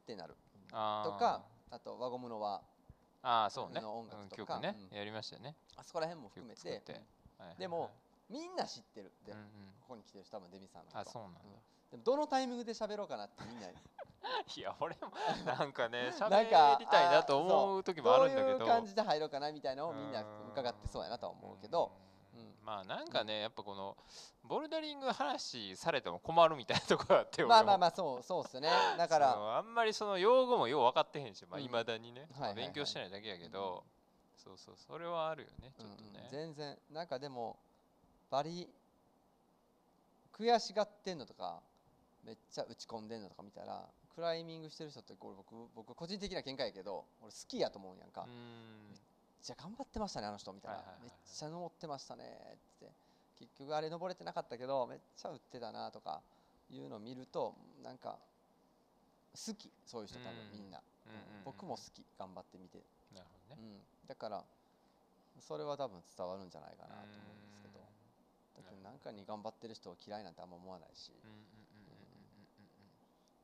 [0.03, 0.35] ってなる。
[0.69, 2.61] とかあと輪ゴムの輪。
[3.23, 3.81] ああそうね。
[3.81, 4.59] の音楽とか。
[4.59, 4.97] ね、うん。
[4.97, 5.55] やりましたよね。
[5.75, 6.61] あそこら辺も含めて。
[6.61, 6.93] 曲作って。
[6.93, 7.01] はい
[7.39, 7.57] はいはい。
[7.57, 7.91] でも
[8.29, 9.11] みんな知ってる。
[9.25, 9.45] で、うんうん。
[9.81, 10.99] ここに来てる人多分デミさんのこと。
[10.99, 11.39] あそうなんだ、
[11.91, 13.67] でもどのタイミングで喋ろうかなってみんな
[14.55, 15.11] いや俺も
[15.45, 18.57] なんかね 喋かりたいなと思う時もあるんだけど。
[18.59, 21.91] どういう感じで入ろうかなみたいなのをみんな伺ってそうやなとは思うけど、
[22.33, 22.39] うん。
[22.39, 22.55] うん。
[22.61, 23.95] まあなんかねやっぱこの
[24.43, 28.69] ボルダリング話されても困るみたいなところあってまあまああまあそうそうっすね。
[28.97, 33.85] だからあんまりその用語もよう分かってへんしまあうんいまだにね、勉強してないだけやけど、
[34.35, 36.13] そうそうそれはあるよねちょっとうんうん。
[36.13, 37.57] ね、全然なんかでも
[38.29, 38.69] バリ
[40.33, 41.61] 悔しがってんのとか
[42.27, 48.99] めっちゃ打ち込んでんのとか見たらクライミングしてる人ってこれ僕僕個人的な見解やけど俺好きやと思うんやんか、うめっん
[49.41, 52.91] ちゃ頑張ってましたねあの人みたいな、めっちゃ登ってましたねって。
[53.39, 56.21] 結局あれ登れてなかったけどめっちゃ打ってたなとか
[56.71, 58.17] いうのを見るとなんか
[59.37, 60.57] 好きそういう人多分うん。
[60.57, 60.81] みんな、
[61.45, 62.81] 僕も好き頑張ってみて、
[63.13, 63.61] なるほどね。
[63.61, 64.43] うん、だから
[65.39, 67.79] それは多分伝わるんじゃないかなと思うんですけど。
[68.57, 71.13] だってなんかに頑張ってる人を嫌いなんてあんま思わないし。
[71.23, 71.66] うんうん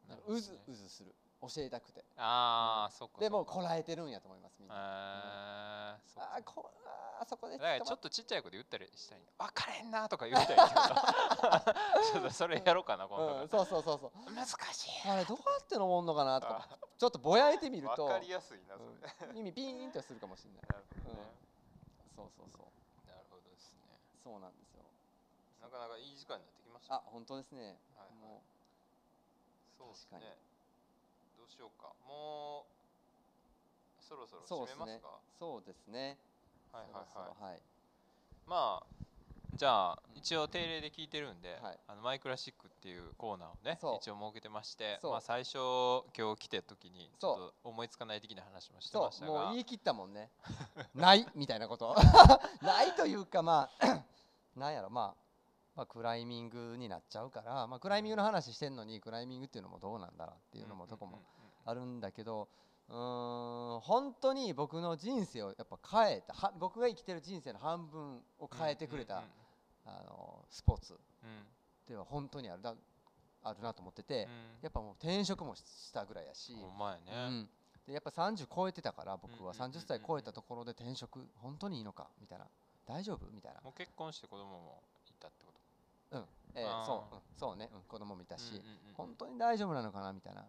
[0.10, 1.14] なんかうずうずする。
[1.42, 2.06] 教えたくて。
[2.16, 4.76] ああ、そっかでもこらえてるんやと思いますみんな。
[4.78, 6.32] あーそっか。
[6.36, 6.72] あーこ
[7.20, 14.12] あーそこでだからちょ捕っとちっちゃい子で言ったりしたらいい分かれんなとか言ったらいいけどちょっとそれやろうかな今まっうん、そうそうそうそう。
[14.28, 16.68] 度難しいあれどうやって登んのかなとか。
[16.72, 18.08] あちょっとぼやいてみると。
[18.08, 18.88] 分かりやすいなそれ、
[19.28, 19.36] うん。
[19.36, 20.72] 耳ピーンとするかもしれない。
[20.72, 21.28] なるほどね、
[22.16, 22.72] そうそうそう。
[23.08, 24.00] なるほどですね。
[24.24, 24.84] そうなんですよ。
[25.60, 28.16] なかなかいい時間になってきましたあ本当ですね、はいはい。
[28.20, 28.44] も
[29.84, 30.38] そうです確かね。
[31.38, 31.94] どうしようか。
[32.08, 32.66] も
[34.00, 34.84] うそろそろそうですね。
[34.84, 35.10] 締めますか？
[35.40, 36.18] そうですね。
[36.72, 37.62] はいはいそろそはいろはい。
[38.46, 38.86] まあ
[39.56, 41.80] じゃあ一応定例で聞いてるんで、はい。
[41.88, 45.58] あのマイクラシックっていうコーナーをね一応設けてましてまあ最初
[46.18, 47.32] 今日来た時にちそう。
[47.32, 49.32] ょっと思いつかない的な話もしてそましたが。
[49.32, 49.36] う。
[49.46, 50.32] もう言い切ったもんね。
[50.96, 51.96] ないみたいなこと。
[52.62, 54.04] ないというかまあ
[54.60, 54.90] なんやろ。
[54.90, 55.23] まあ
[55.76, 61.20] まあクライミングになっちゃうからまあクライミングの話してんのにクライミングっていうのもどうなんだろうっていうのもとこも
[61.66, 62.48] あるんだけど
[62.90, 69.24] うーん本当に僕の人生をやっぱ変えたは僕が生きてる人生の半分を変えてくれた、うん
[69.86, 70.98] あのスポーツ。
[71.90, 72.74] では本当にあるだ
[73.44, 74.30] あるなと思ってて、うん。
[74.62, 77.50] やっぱもう転職もしたぐらいやし、うね、ん、
[77.86, 79.76] でやっぱ30超えてたから僕はうんうんうんうん。
[79.76, 82.46] 30歳超えたところで転職本当にいいのかみたいな。
[82.88, 83.26] 大丈夫？
[83.34, 85.60] みたいな、もう結婚して子供もいたってこと？
[86.14, 86.26] うん。
[86.56, 87.22] えーそう、うん。
[87.36, 90.46] そうね、うん、子供もいたし、うんうんうん本当に大丈夫なのかなみたいなっ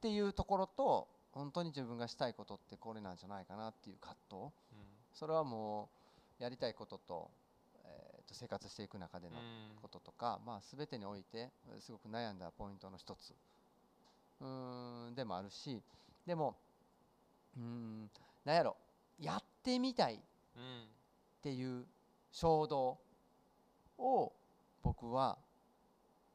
[0.00, 4.36] ていうところと本当に自分がしたいことってこれなんじゃないかなっていう葛藤。
[4.36, 4.50] うん。
[5.12, 5.90] それはも
[6.38, 7.30] うやりたいことと,、
[7.84, 9.76] えーと生活していく中でのうん。
[9.82, 13.34] こととか、まあ、全てにおいてえーすごく悩んだポイントの一つ。
[14.40, 15.82] うーんでもあるし
[16.24, 16.56] でも
[17.56, 18.10] うーん
[18.44, 18.76] なんやろ。
[19.18, 20.18] やってみたいっ
[20.56, 20.88] うん
[21.42, 21.84] ていう
[22.30, 22.98] 衝動
[23.98, 24.32] を
[24.82, 25.38] 僕は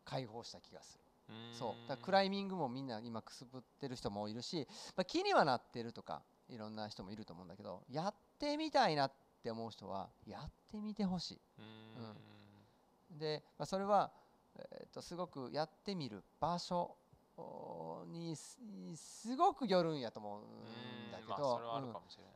[0.03, 1.03] 解放した気がする。
[1.29, 1.55] うん。
[1.55, 1.89] そう。
[1.89, 9.11] だクライミングもみんな今くすぶってる人もいるし、まあ、気にはなってるとかいろんな人もいると思うんだけどやってみたいなっ
[9.43, 11.39] て思う人はやってみてほしい。
[13.11, 13.17] うん。
[13.17, 14.11] で、まあ、それは、
[14.57, 16.95] えー、とすごくやってみる場所
[17.37, 18.57] おにす
[18.95, 21.61] すごくよるんやと思うんだけど、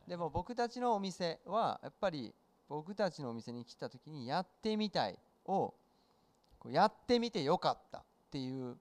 [0.06, 2.34] でも僕たちのお店はやっぱり
[2.68, 5.74] 僕たちのお店に来た時にやってみたいを
[6.68, 8.76] やってみてよかったっていう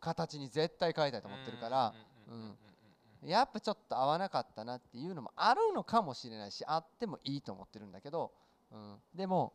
[0.00, 1.94] 形に絶対変えたいと思ってるから、
[3.24, 8.32] やっぱちょっと合わなかったなっていうのもあるのかもしれないしあってもいいと思ってるんだけど、
[8.70, 9.52] うん、でも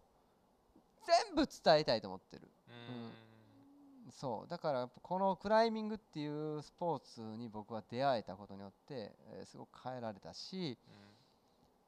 [1.05, 2.49] 全部伝えたいと思ってる。
[2.69, 4.11] うん。
[4.11, 4.49] そう。
[4.49, 10.77] だからこのクライミングっていうスポーツに僕は出会えたことによって、えーすごく変えられたし、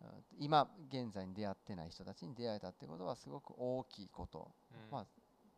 [0.01, 0.07] うん。
[0.07, 0.23] うん。
[0.39, 4.51] 今現在に出会ってない人たちに出会えたってことはすごく大きいこと。
[4.71, 4.91] うん。
[4.91, 5.05] まあ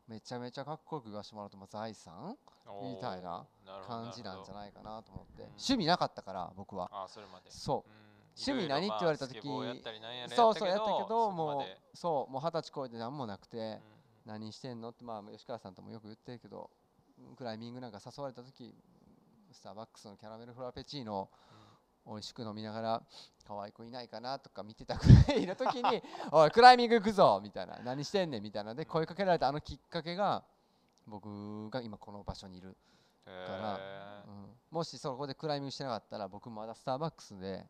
[0.08, 2.38] めちゃめちゃかっこよく言わせてもらうと、まあ、財産？
[2.82, 3.46] みたいな
[3.88, 5.44] 感じなんじゃいないかなと思って。
[5.44, 6.90] うん趣味なかったから僕は。
[6.92, 7.50] あそれまで。
[7.50, 7.90] そう。
[7.90, 8.08] うん。
[8.38, 11.78] 趣味何って言われた時そうそうやったけどもで。
[11.94, 13.82] うそうもう二十歳超えて何もなくてうん。
[14.26, 14.90] 何してんの？
[14.90, 16.70] ってまあ吉川さんともよく言ってるけど
[17.20, 18.76] うんクライミングなんか誘われた時
[19.52, 21.30] スターバックスのキャラメルフラペチーノを
[22.08, 23.04] 美味しく飲みながら
[23.46, 26.02] 可愛い子いないかなとか見てたくらいの時に
[26.32, 30.44] 「おいクライミング行くぞ!」みたいな「何してんねん」みたいなので声かけられたあのきっかけが
[31.06, 32.76] 僕が今この場所にいる、
[33.26, 34.56] からへうん。
[34.72, 37.66] もしそこでクライミングしてなかったら僕まだスターバックスで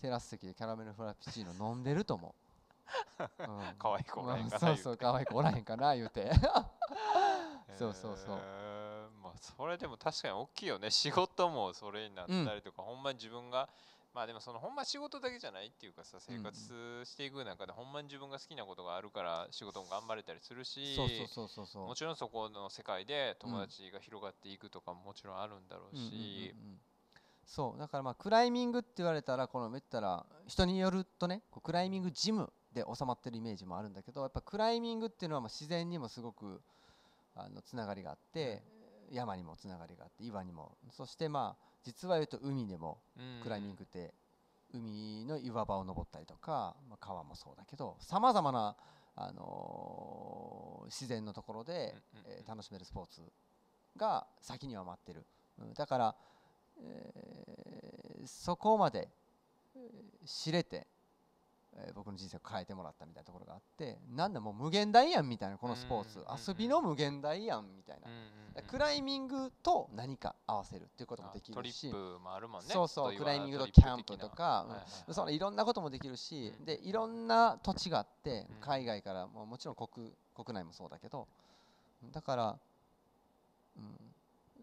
[0.00, 2.34] テラス席でキャラメルフラペチーノ飲んでると思
[3.18, 3.74] う、うん。
[3.78, 6.30] 可愛い子おらへんかなまあそうそう可愛い子おらへんかな言うて。
[6.32, 6.64] ー
[7.78, 8.69] そうそうそう
[9.34, 10.90] あそれでも確かに大きいよね。
[10.92, 13.68] 仕事もそれになったりとか、ほんまに自分が
[14.12, 20.98] まあでもそのほんま仕事だけじゃないっていうかさ生活していく中でほんまに自分が好きなことがあるから仕事も頑張れたりするし
[21.74, 26.80] もちろんそこの世界で友達が広がっていくとかももちろんあるんだろううんうんうんし、うん。
[27.44, 36.60] そうだからまあクライミングって言われたらこの言ったら人によるとねこうクライミングジムで収まってるイメージもあるんだけどやっぱクライミングっていうのはまあ自然にもすごく
[37.36, 38.62] あのつながりがあって、
[39.10, 40.76] 山にもつながりがあって岩にも。
[40.90, 43.40] そしてまあ実は言うと海でもうん。
[43.42, 44.14] クライミングって
[44.72, 48.76] 海の岩場を登ったりとか、まあ、川もそうだけどさまざまな、
[49.16, 53.20] あのー自然のところで、えー楽しめるスポーツ
[53.96, 55.26] が先には待ってる、
[55.58, 56.16] うんだから、
[56.78, 59.08] えーそこまで、
[59.74, 60.86] えー知れて、
[61.76, 68.08] えー僕の人生を変えてもらったみたいなところがあってなんだもう無限大やんみたいなこのスポーツ、遊びの無限大やんみたいな。
[68.68, 71.90] クライミングと何か合わせるっていうこともできるし。
[72.60, 78.60] そうそうクライミングとキャンプとか、そのいろんなこともできるし、うんでいろんな土地があって、うん。
[78.60, 81.28] 海外からももちろん国国内もそうだけど
[82.12, 82.58] だから、
[83.76, 84.12] うん、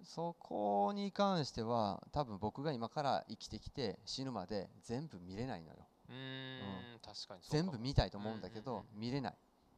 [0.04, 7.00] そこに関しては多分僕が今から生きてきて死ぬまで全部見れないのようーん。
[7.00, 9.34] 確かに全部見たいと思うんだけど、うんうん見れない、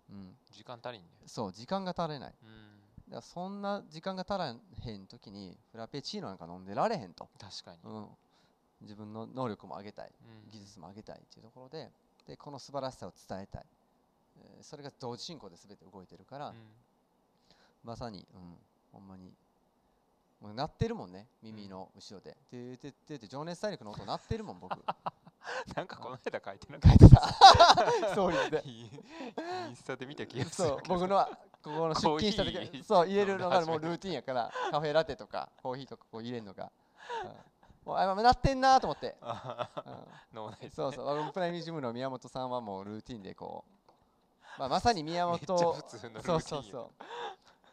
[0.09, 1.07] うん、時間足りんね。
[1.25, 2.33] そう時間が足りない。
[2.43, 2.79] うん。
[3.09, 8.07] だからそんな時間が足らへん時にフラペチーノなんか飲んでられへんと、確かに、うん、
[8.81, 10.11] 自分の能力も上げたい。
[10.45, 10.49] うん。
[10.51, 11.91] 技術も上げたいっていうところで
[12.27, 13.65] でこの素晴らしさを伝えたい、
[14.37, 16.55] えーそれが同時進行で全て動いてるから、うん。
[17.83, 18.57] まさに、うん、
[18.91, 19.33] ほんまに。
[20.41, 21.27] もう鳴ってるもんね。
[21.43, 24.71] 耳の後ろで「てーてってって情熱大陸」の音鳴ってるもん僕
[25.75, 27.21] なんかこの間書いてなかっ書 いてた
[28.09, 31.29] ストーリーでたインスタで見た気がするそう僕のは
[31.63, 36.71] ここの出勤した時そう入れるのが もうルーティンやからカフェラテとかコーヒーとかこう入れるのが、
[37.23, 37.31] うん。
[37.85, 40.05] もうあ鳴ってんなと思って、うん。
[40.33, 45.77] 脳内そうそう、僕プライミジムの宮本さんはもうルーティンでこう、まあ、まさに宮本そ
[46.35, 46.89] うそうそう。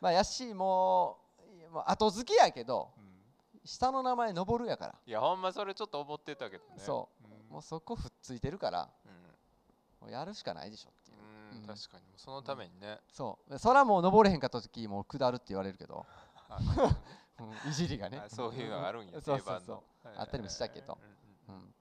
[0.01, 1.19] まあ、やし、も
[1.75, 3.07] う、後付けやけど、うん。
[3.65, 6.75] 下の名前登るやから、いやほんまそれちょっと思ってたけどね。
[6.79, 7.16] そう。
[7.16, 7.16] ん
[7.57, 10.09] もうそこふっついてるから、うん。
[10.09, 11.17] もうやるしかないでしょっていう。
[11.57, 11.67] うんうん。
[11.67, 12.03] 確かに。
[12.19, 16.05] そのためにね、そう、そらもう登れへんかった時もう下るって言われるけど、
[17.67, 17.73] い。
[17.73, 18.19] じりがね。
[18.19, 18.29] あ。
[18.29, 19.83] そういうのがあるんや そうそうそう。
[20.19, 20.99] あったりもしたけど。
[21.49, 21.75] うんうんうん。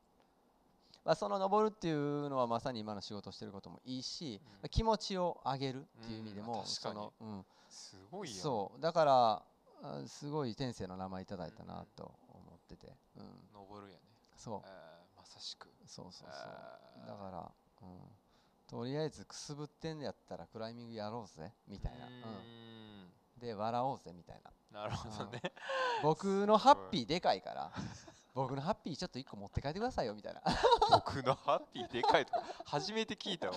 [1.04, 4.52] まあ、その登るっていうのはまさに今の仕事をしてることもいいし、うん。
[4.54, 6.74] まあ気持ちを上げるっていう意味でうんも、確かに。
[6.78, 8.42] その、うん、すごいよ。
[8.42, 8.80] そう。
[8.80, 9.46] だから
[9.84, 14.04] あすごい天性の名前いただいたなと思ってて、うん、登るやね。
[14.38, 14.62] そう。
[14.64, 14.85] えー
[15.46, 15.68] しく。
[15.86, 17.08] そうそうそう。
[17.08, 17.52] だから、
[17.82, 18.00] うん、
[18.68, 22.12] とりあえずくすぶってんやったらクライミングやろうぜみたいな、うう
[23.38, 24.52] ん、で笑おうぜみたいな。
[24.82, 25.42] なるほどね。
[26.04, 27.72] 僕のハッピーでかいから。
[28.34, 30.42] 僕のハッピー ちょっと1個持って帰ってくださいよみたいな。
[30.92, 33.56] 僕のハッピーでかいとか初めて聞いたわ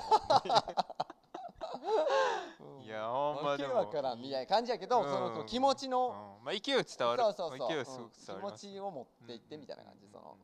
[2.80, 3.74] いやほんまでも。
[3.74, 5.08] わからんみたいな感じやけど、うん。
[5.08, 6.44] その気持ちの、うん。
[6.44, 7.22] まあ勢いは伝わる。
[7.22, 10.12] そうそうそう、う気持ちを持っていってみたいな感じ、うん。
[10.12, 10.36] その、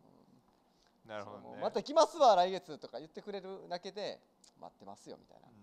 [1.06, 1.60] なるほどね。
[1.60, 4.20] また来ますわ来月とか言ってくれるだけで
[4.60, 5.54] 待ってますよみたいな、うん。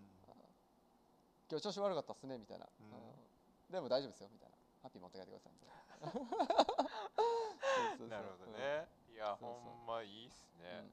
[1.50, 2.88] 今日調子悪かったっすねみたいな、うん。
[2.88, 3.72] うん。
[3.72, 4.56] でも大丈夫ですよみたいな。
[4.84, 5.70] ハッピー持って帰ってくださいみたい
[8.08, 8.18] な。
[8.18, 8.88] なるほどね。
[9.14, 10.90] いやほんまいいっすうんね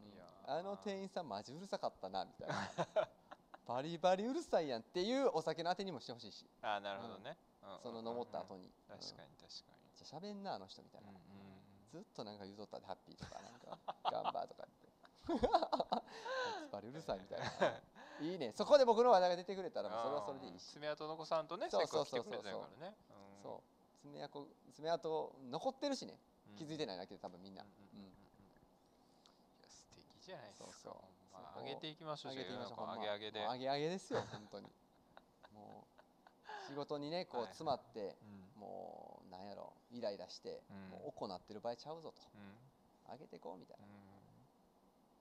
[0.47, 0.53] うん。
[0.53, 3.09] あの店員さんマジうるさかったなみたいな。
[3.67, 6.49] バリバリうるさいやんっていうお酒のあてにもしてほしいし。
[6.63, 7.37] あなるほどね。
[7.63, 7.81] うん。
[7.83, 8.73] その登った後に。
[8.89, 9.95] 確かに確かうん。
[9.95, 11.48] じゃあ喋んなあの人みたいな、にうんうん
[11.91, 13.79] ずっとなんか言うとったでハッピーとかなんか。
[14.05, 14.65] ガンバーとか
[15.29, 15.49] 言って。
[16.69, 17.81] つぱりうるさいみたいな。
[18.21, 18.53] いいね。
[18.53, 20.73] そこで僕の話題が出てくれたらそれはそれでいいし。
[20.73, 22.35] 爪痕残さんとねそうそうそうそう。
[22.35, 22.43] うん。
[23.43, 23.63] そ
[24.05, 24.09] う。
[24.09, 26.19] 爪痕爪痕残ってるしね。
[26.53, 26.57] うん。
[26.57, 27.69] 気づいてないだけで多分みんな、うん
[29.69, 30.65] 素敵じゃないですか。
[30.67, 31.65] そうそう。
[31.65, 32.87] 上げていきましょう上げてみましょう。
[32.97, 33.41] 上げ上げで。
[33.47, 34.67] 上げ上げですよ本当に。
[35.55, 37.49] もう仕事にねこうはい。
[37.49, 38.17] 詰まって
[38.57, 38.61] うん。
[38.61, 40.91] もうなんやろイライラして、うん。
[40.91, 42.23] もうおこなってる場合ちゃうぞと。
[42.35, 43.13] うん。
[43.13, 43.85] 上げていこうみたいな。
[43.85, 43.93] うん。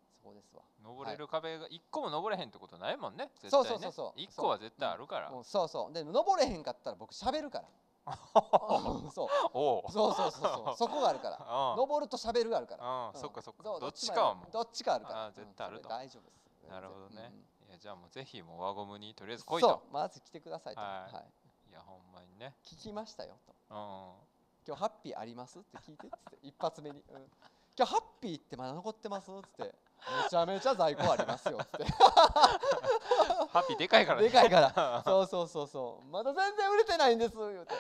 [0.04, 0.64] そこですわ。
[0.84, 3.84] 登れる壁が一個も登れへんってことないもんね絶そう対ね。
[3.84, 5.32] そうそうそう一個は絶対あるから。
[5.32, 5.94] もうそうそう。
[5.94, 7.68] で登れへんかったら僕喋るから。
[9.12, 9.30] そう。
[9.52, 10.76] そうそうそうそう。
[10.78, 11.38] そこがあるから。
[11.40, 12.84] あ登ると喋るがあるから。
[12.84, 13.20] あうん。
[13.20, 13.64] そっかそっか。
[13.64, 14.52] どっちかはもう。
[14.52, 15.32] どっちかあるから。
[15.32, 15.90] 絶対あると。
[15.90, 16.48] うん大丈夫です。
[16.70, 17.32] なるほどね。
[17.64, 17.70] うん。
[17.70, 19.68] いやじゃあもうぜひもう輪ゴムにとりあえず来いと。
[19.68, 19.94] そう。
[19.94, 21.14] まず来てくださいと、はい。
[21.14, 21.47] はいい
[21.78, 22.56] やほんまにね。
[22.66, 23.56] 聞きましたよと。
[23.70, 24.28] うん
[24.68, 27.32] 今日ハッピーありますって聞いてっつって 一発目に、うん。
[27.78, 29.64] 今日ハッピーってまだ残ってますっつって。
[29.64, 31.86] めちゃめちゃ在庫ありますよっつって。
[33.50, 34.28] ハッピーでかいからね。
[34.28, 35.04] でかいから。
[35.06, 36.08] そうそうそうそう。
[36.08, 37.76] まだ全然売れてないんです言うて。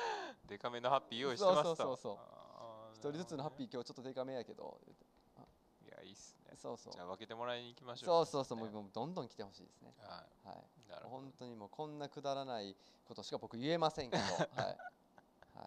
[0.46, 2.18] でかめのハッピー用意してますとそうそうそう
[2.94, 4.80] 一人ずつのハッピー今日ちょっとでかめやけど。
[4.86, 5.06] 言うて
[5.86, 6.56] いやいいっすね。
[6.56, 6.94] そうそう。
[6.94, 8.22] じゃあ分けてもらいに行きましょそう。
[8.24, 8.68] うそうそうもう。
[8.68, 8.74] ね。
[8.74, 9.94] もうどんどん来てほしいですね。
[10.00, 10.26] ははい。
[10.44, 14.24] いなるほど本当にもうこんなくだらないことしか僕言えませんけど。
[14.56, 14.78] はい。
[15.56, 15.64] は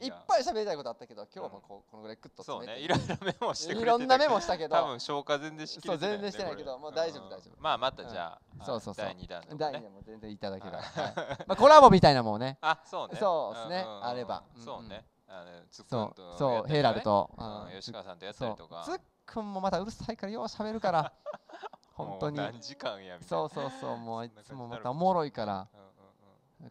[0.00, 2.94] い、いっぱい喋りたいことあったけど今日はもうここのぐらいクッとそう詰めて。
[2.94, 3.04] ね。
[3.06, 4.76] いろいろメモしていろんなメモしたけど。
[4.76, 7.56] 多分消化全然しきれて全然してないけどもう大丈夫ん大丈夫。
[7.60, 9.04] まあまたじゃあそうそうそう。
[9.04, 9.78] 第2弾第ね。
[9.78, 11.14] 2弾も全然いただけたら、はい。
[11.14, 11.44] はい。
[11.46, 12.58] まあ、コラボみたいなもんね。
[12.60, 13.16] あそうね。
[13.18, 13.84] そうっすね。
[13.86, 14.42] あれば。
[14.56, 15.06] そうね。
[15.28, 17.70] あのつっくそうんとそうヘイラルと、うんうん。
[17.72, 18.82] 吉川さんとやったりとか。
[18.84, 21.12] つっくんもまたうるさいからよう喋るから
[22.04, 22.36] 本当に。
[22.36, 23.26] 何時間やみたいな。
[23.26, 25.68] そうそうそうもういつもまたおもろいから。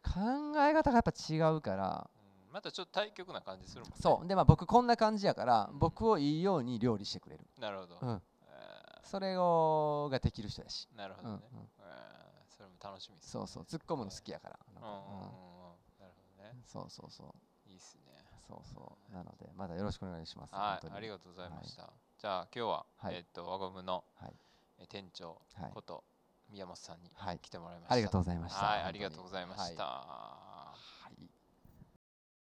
[0.04, 0.20] 考
[0.58, 2.10] え方がやっぱ違うから。
[2.50, 2.54] うん。
[2.54, 3.96] またちょっと対極な感じするもんね。
[4.00, 4.28] そう。
[4.28, 7.46] でまあ僕こんな感じやからうん僕をいいように料理してくれる。
[7.60, 7.98] なるほど。
[8.02, 8.22] うん。
[8.50, 11.40] えそれをができる人やし、ーなるほうんうん。
[11.40, 12.56] どね、えー。
[12.56, 13.64] それも楽しみですそうそう。
[13.64, 14.60] 突っ込むの好きやから。
[14.68, 16.56] うんなるほどね。
[16.66, 17.70] そうそうそう。
[17.70, 18.14] いいっすね。
[18.48, 19.14] そうそう。
[19.14, 20.56] なのでまだよろしくお願いします。
[20.56, 20.88] はい。
[20.94, 23.16] ありがとうございました、じゃあ今日は、はい。
[23.16, 24.34] えっ、と輪ゴムの、はい
[24.80, 25.72] えー店長はい。
[25.74, 26.04] こと
[26.50, 27.40] 宮本さんにはい。
[27.40, 28.66] 来てもらいました、ありがとうございました。
[28.66, 30.47] はいありがとうございました、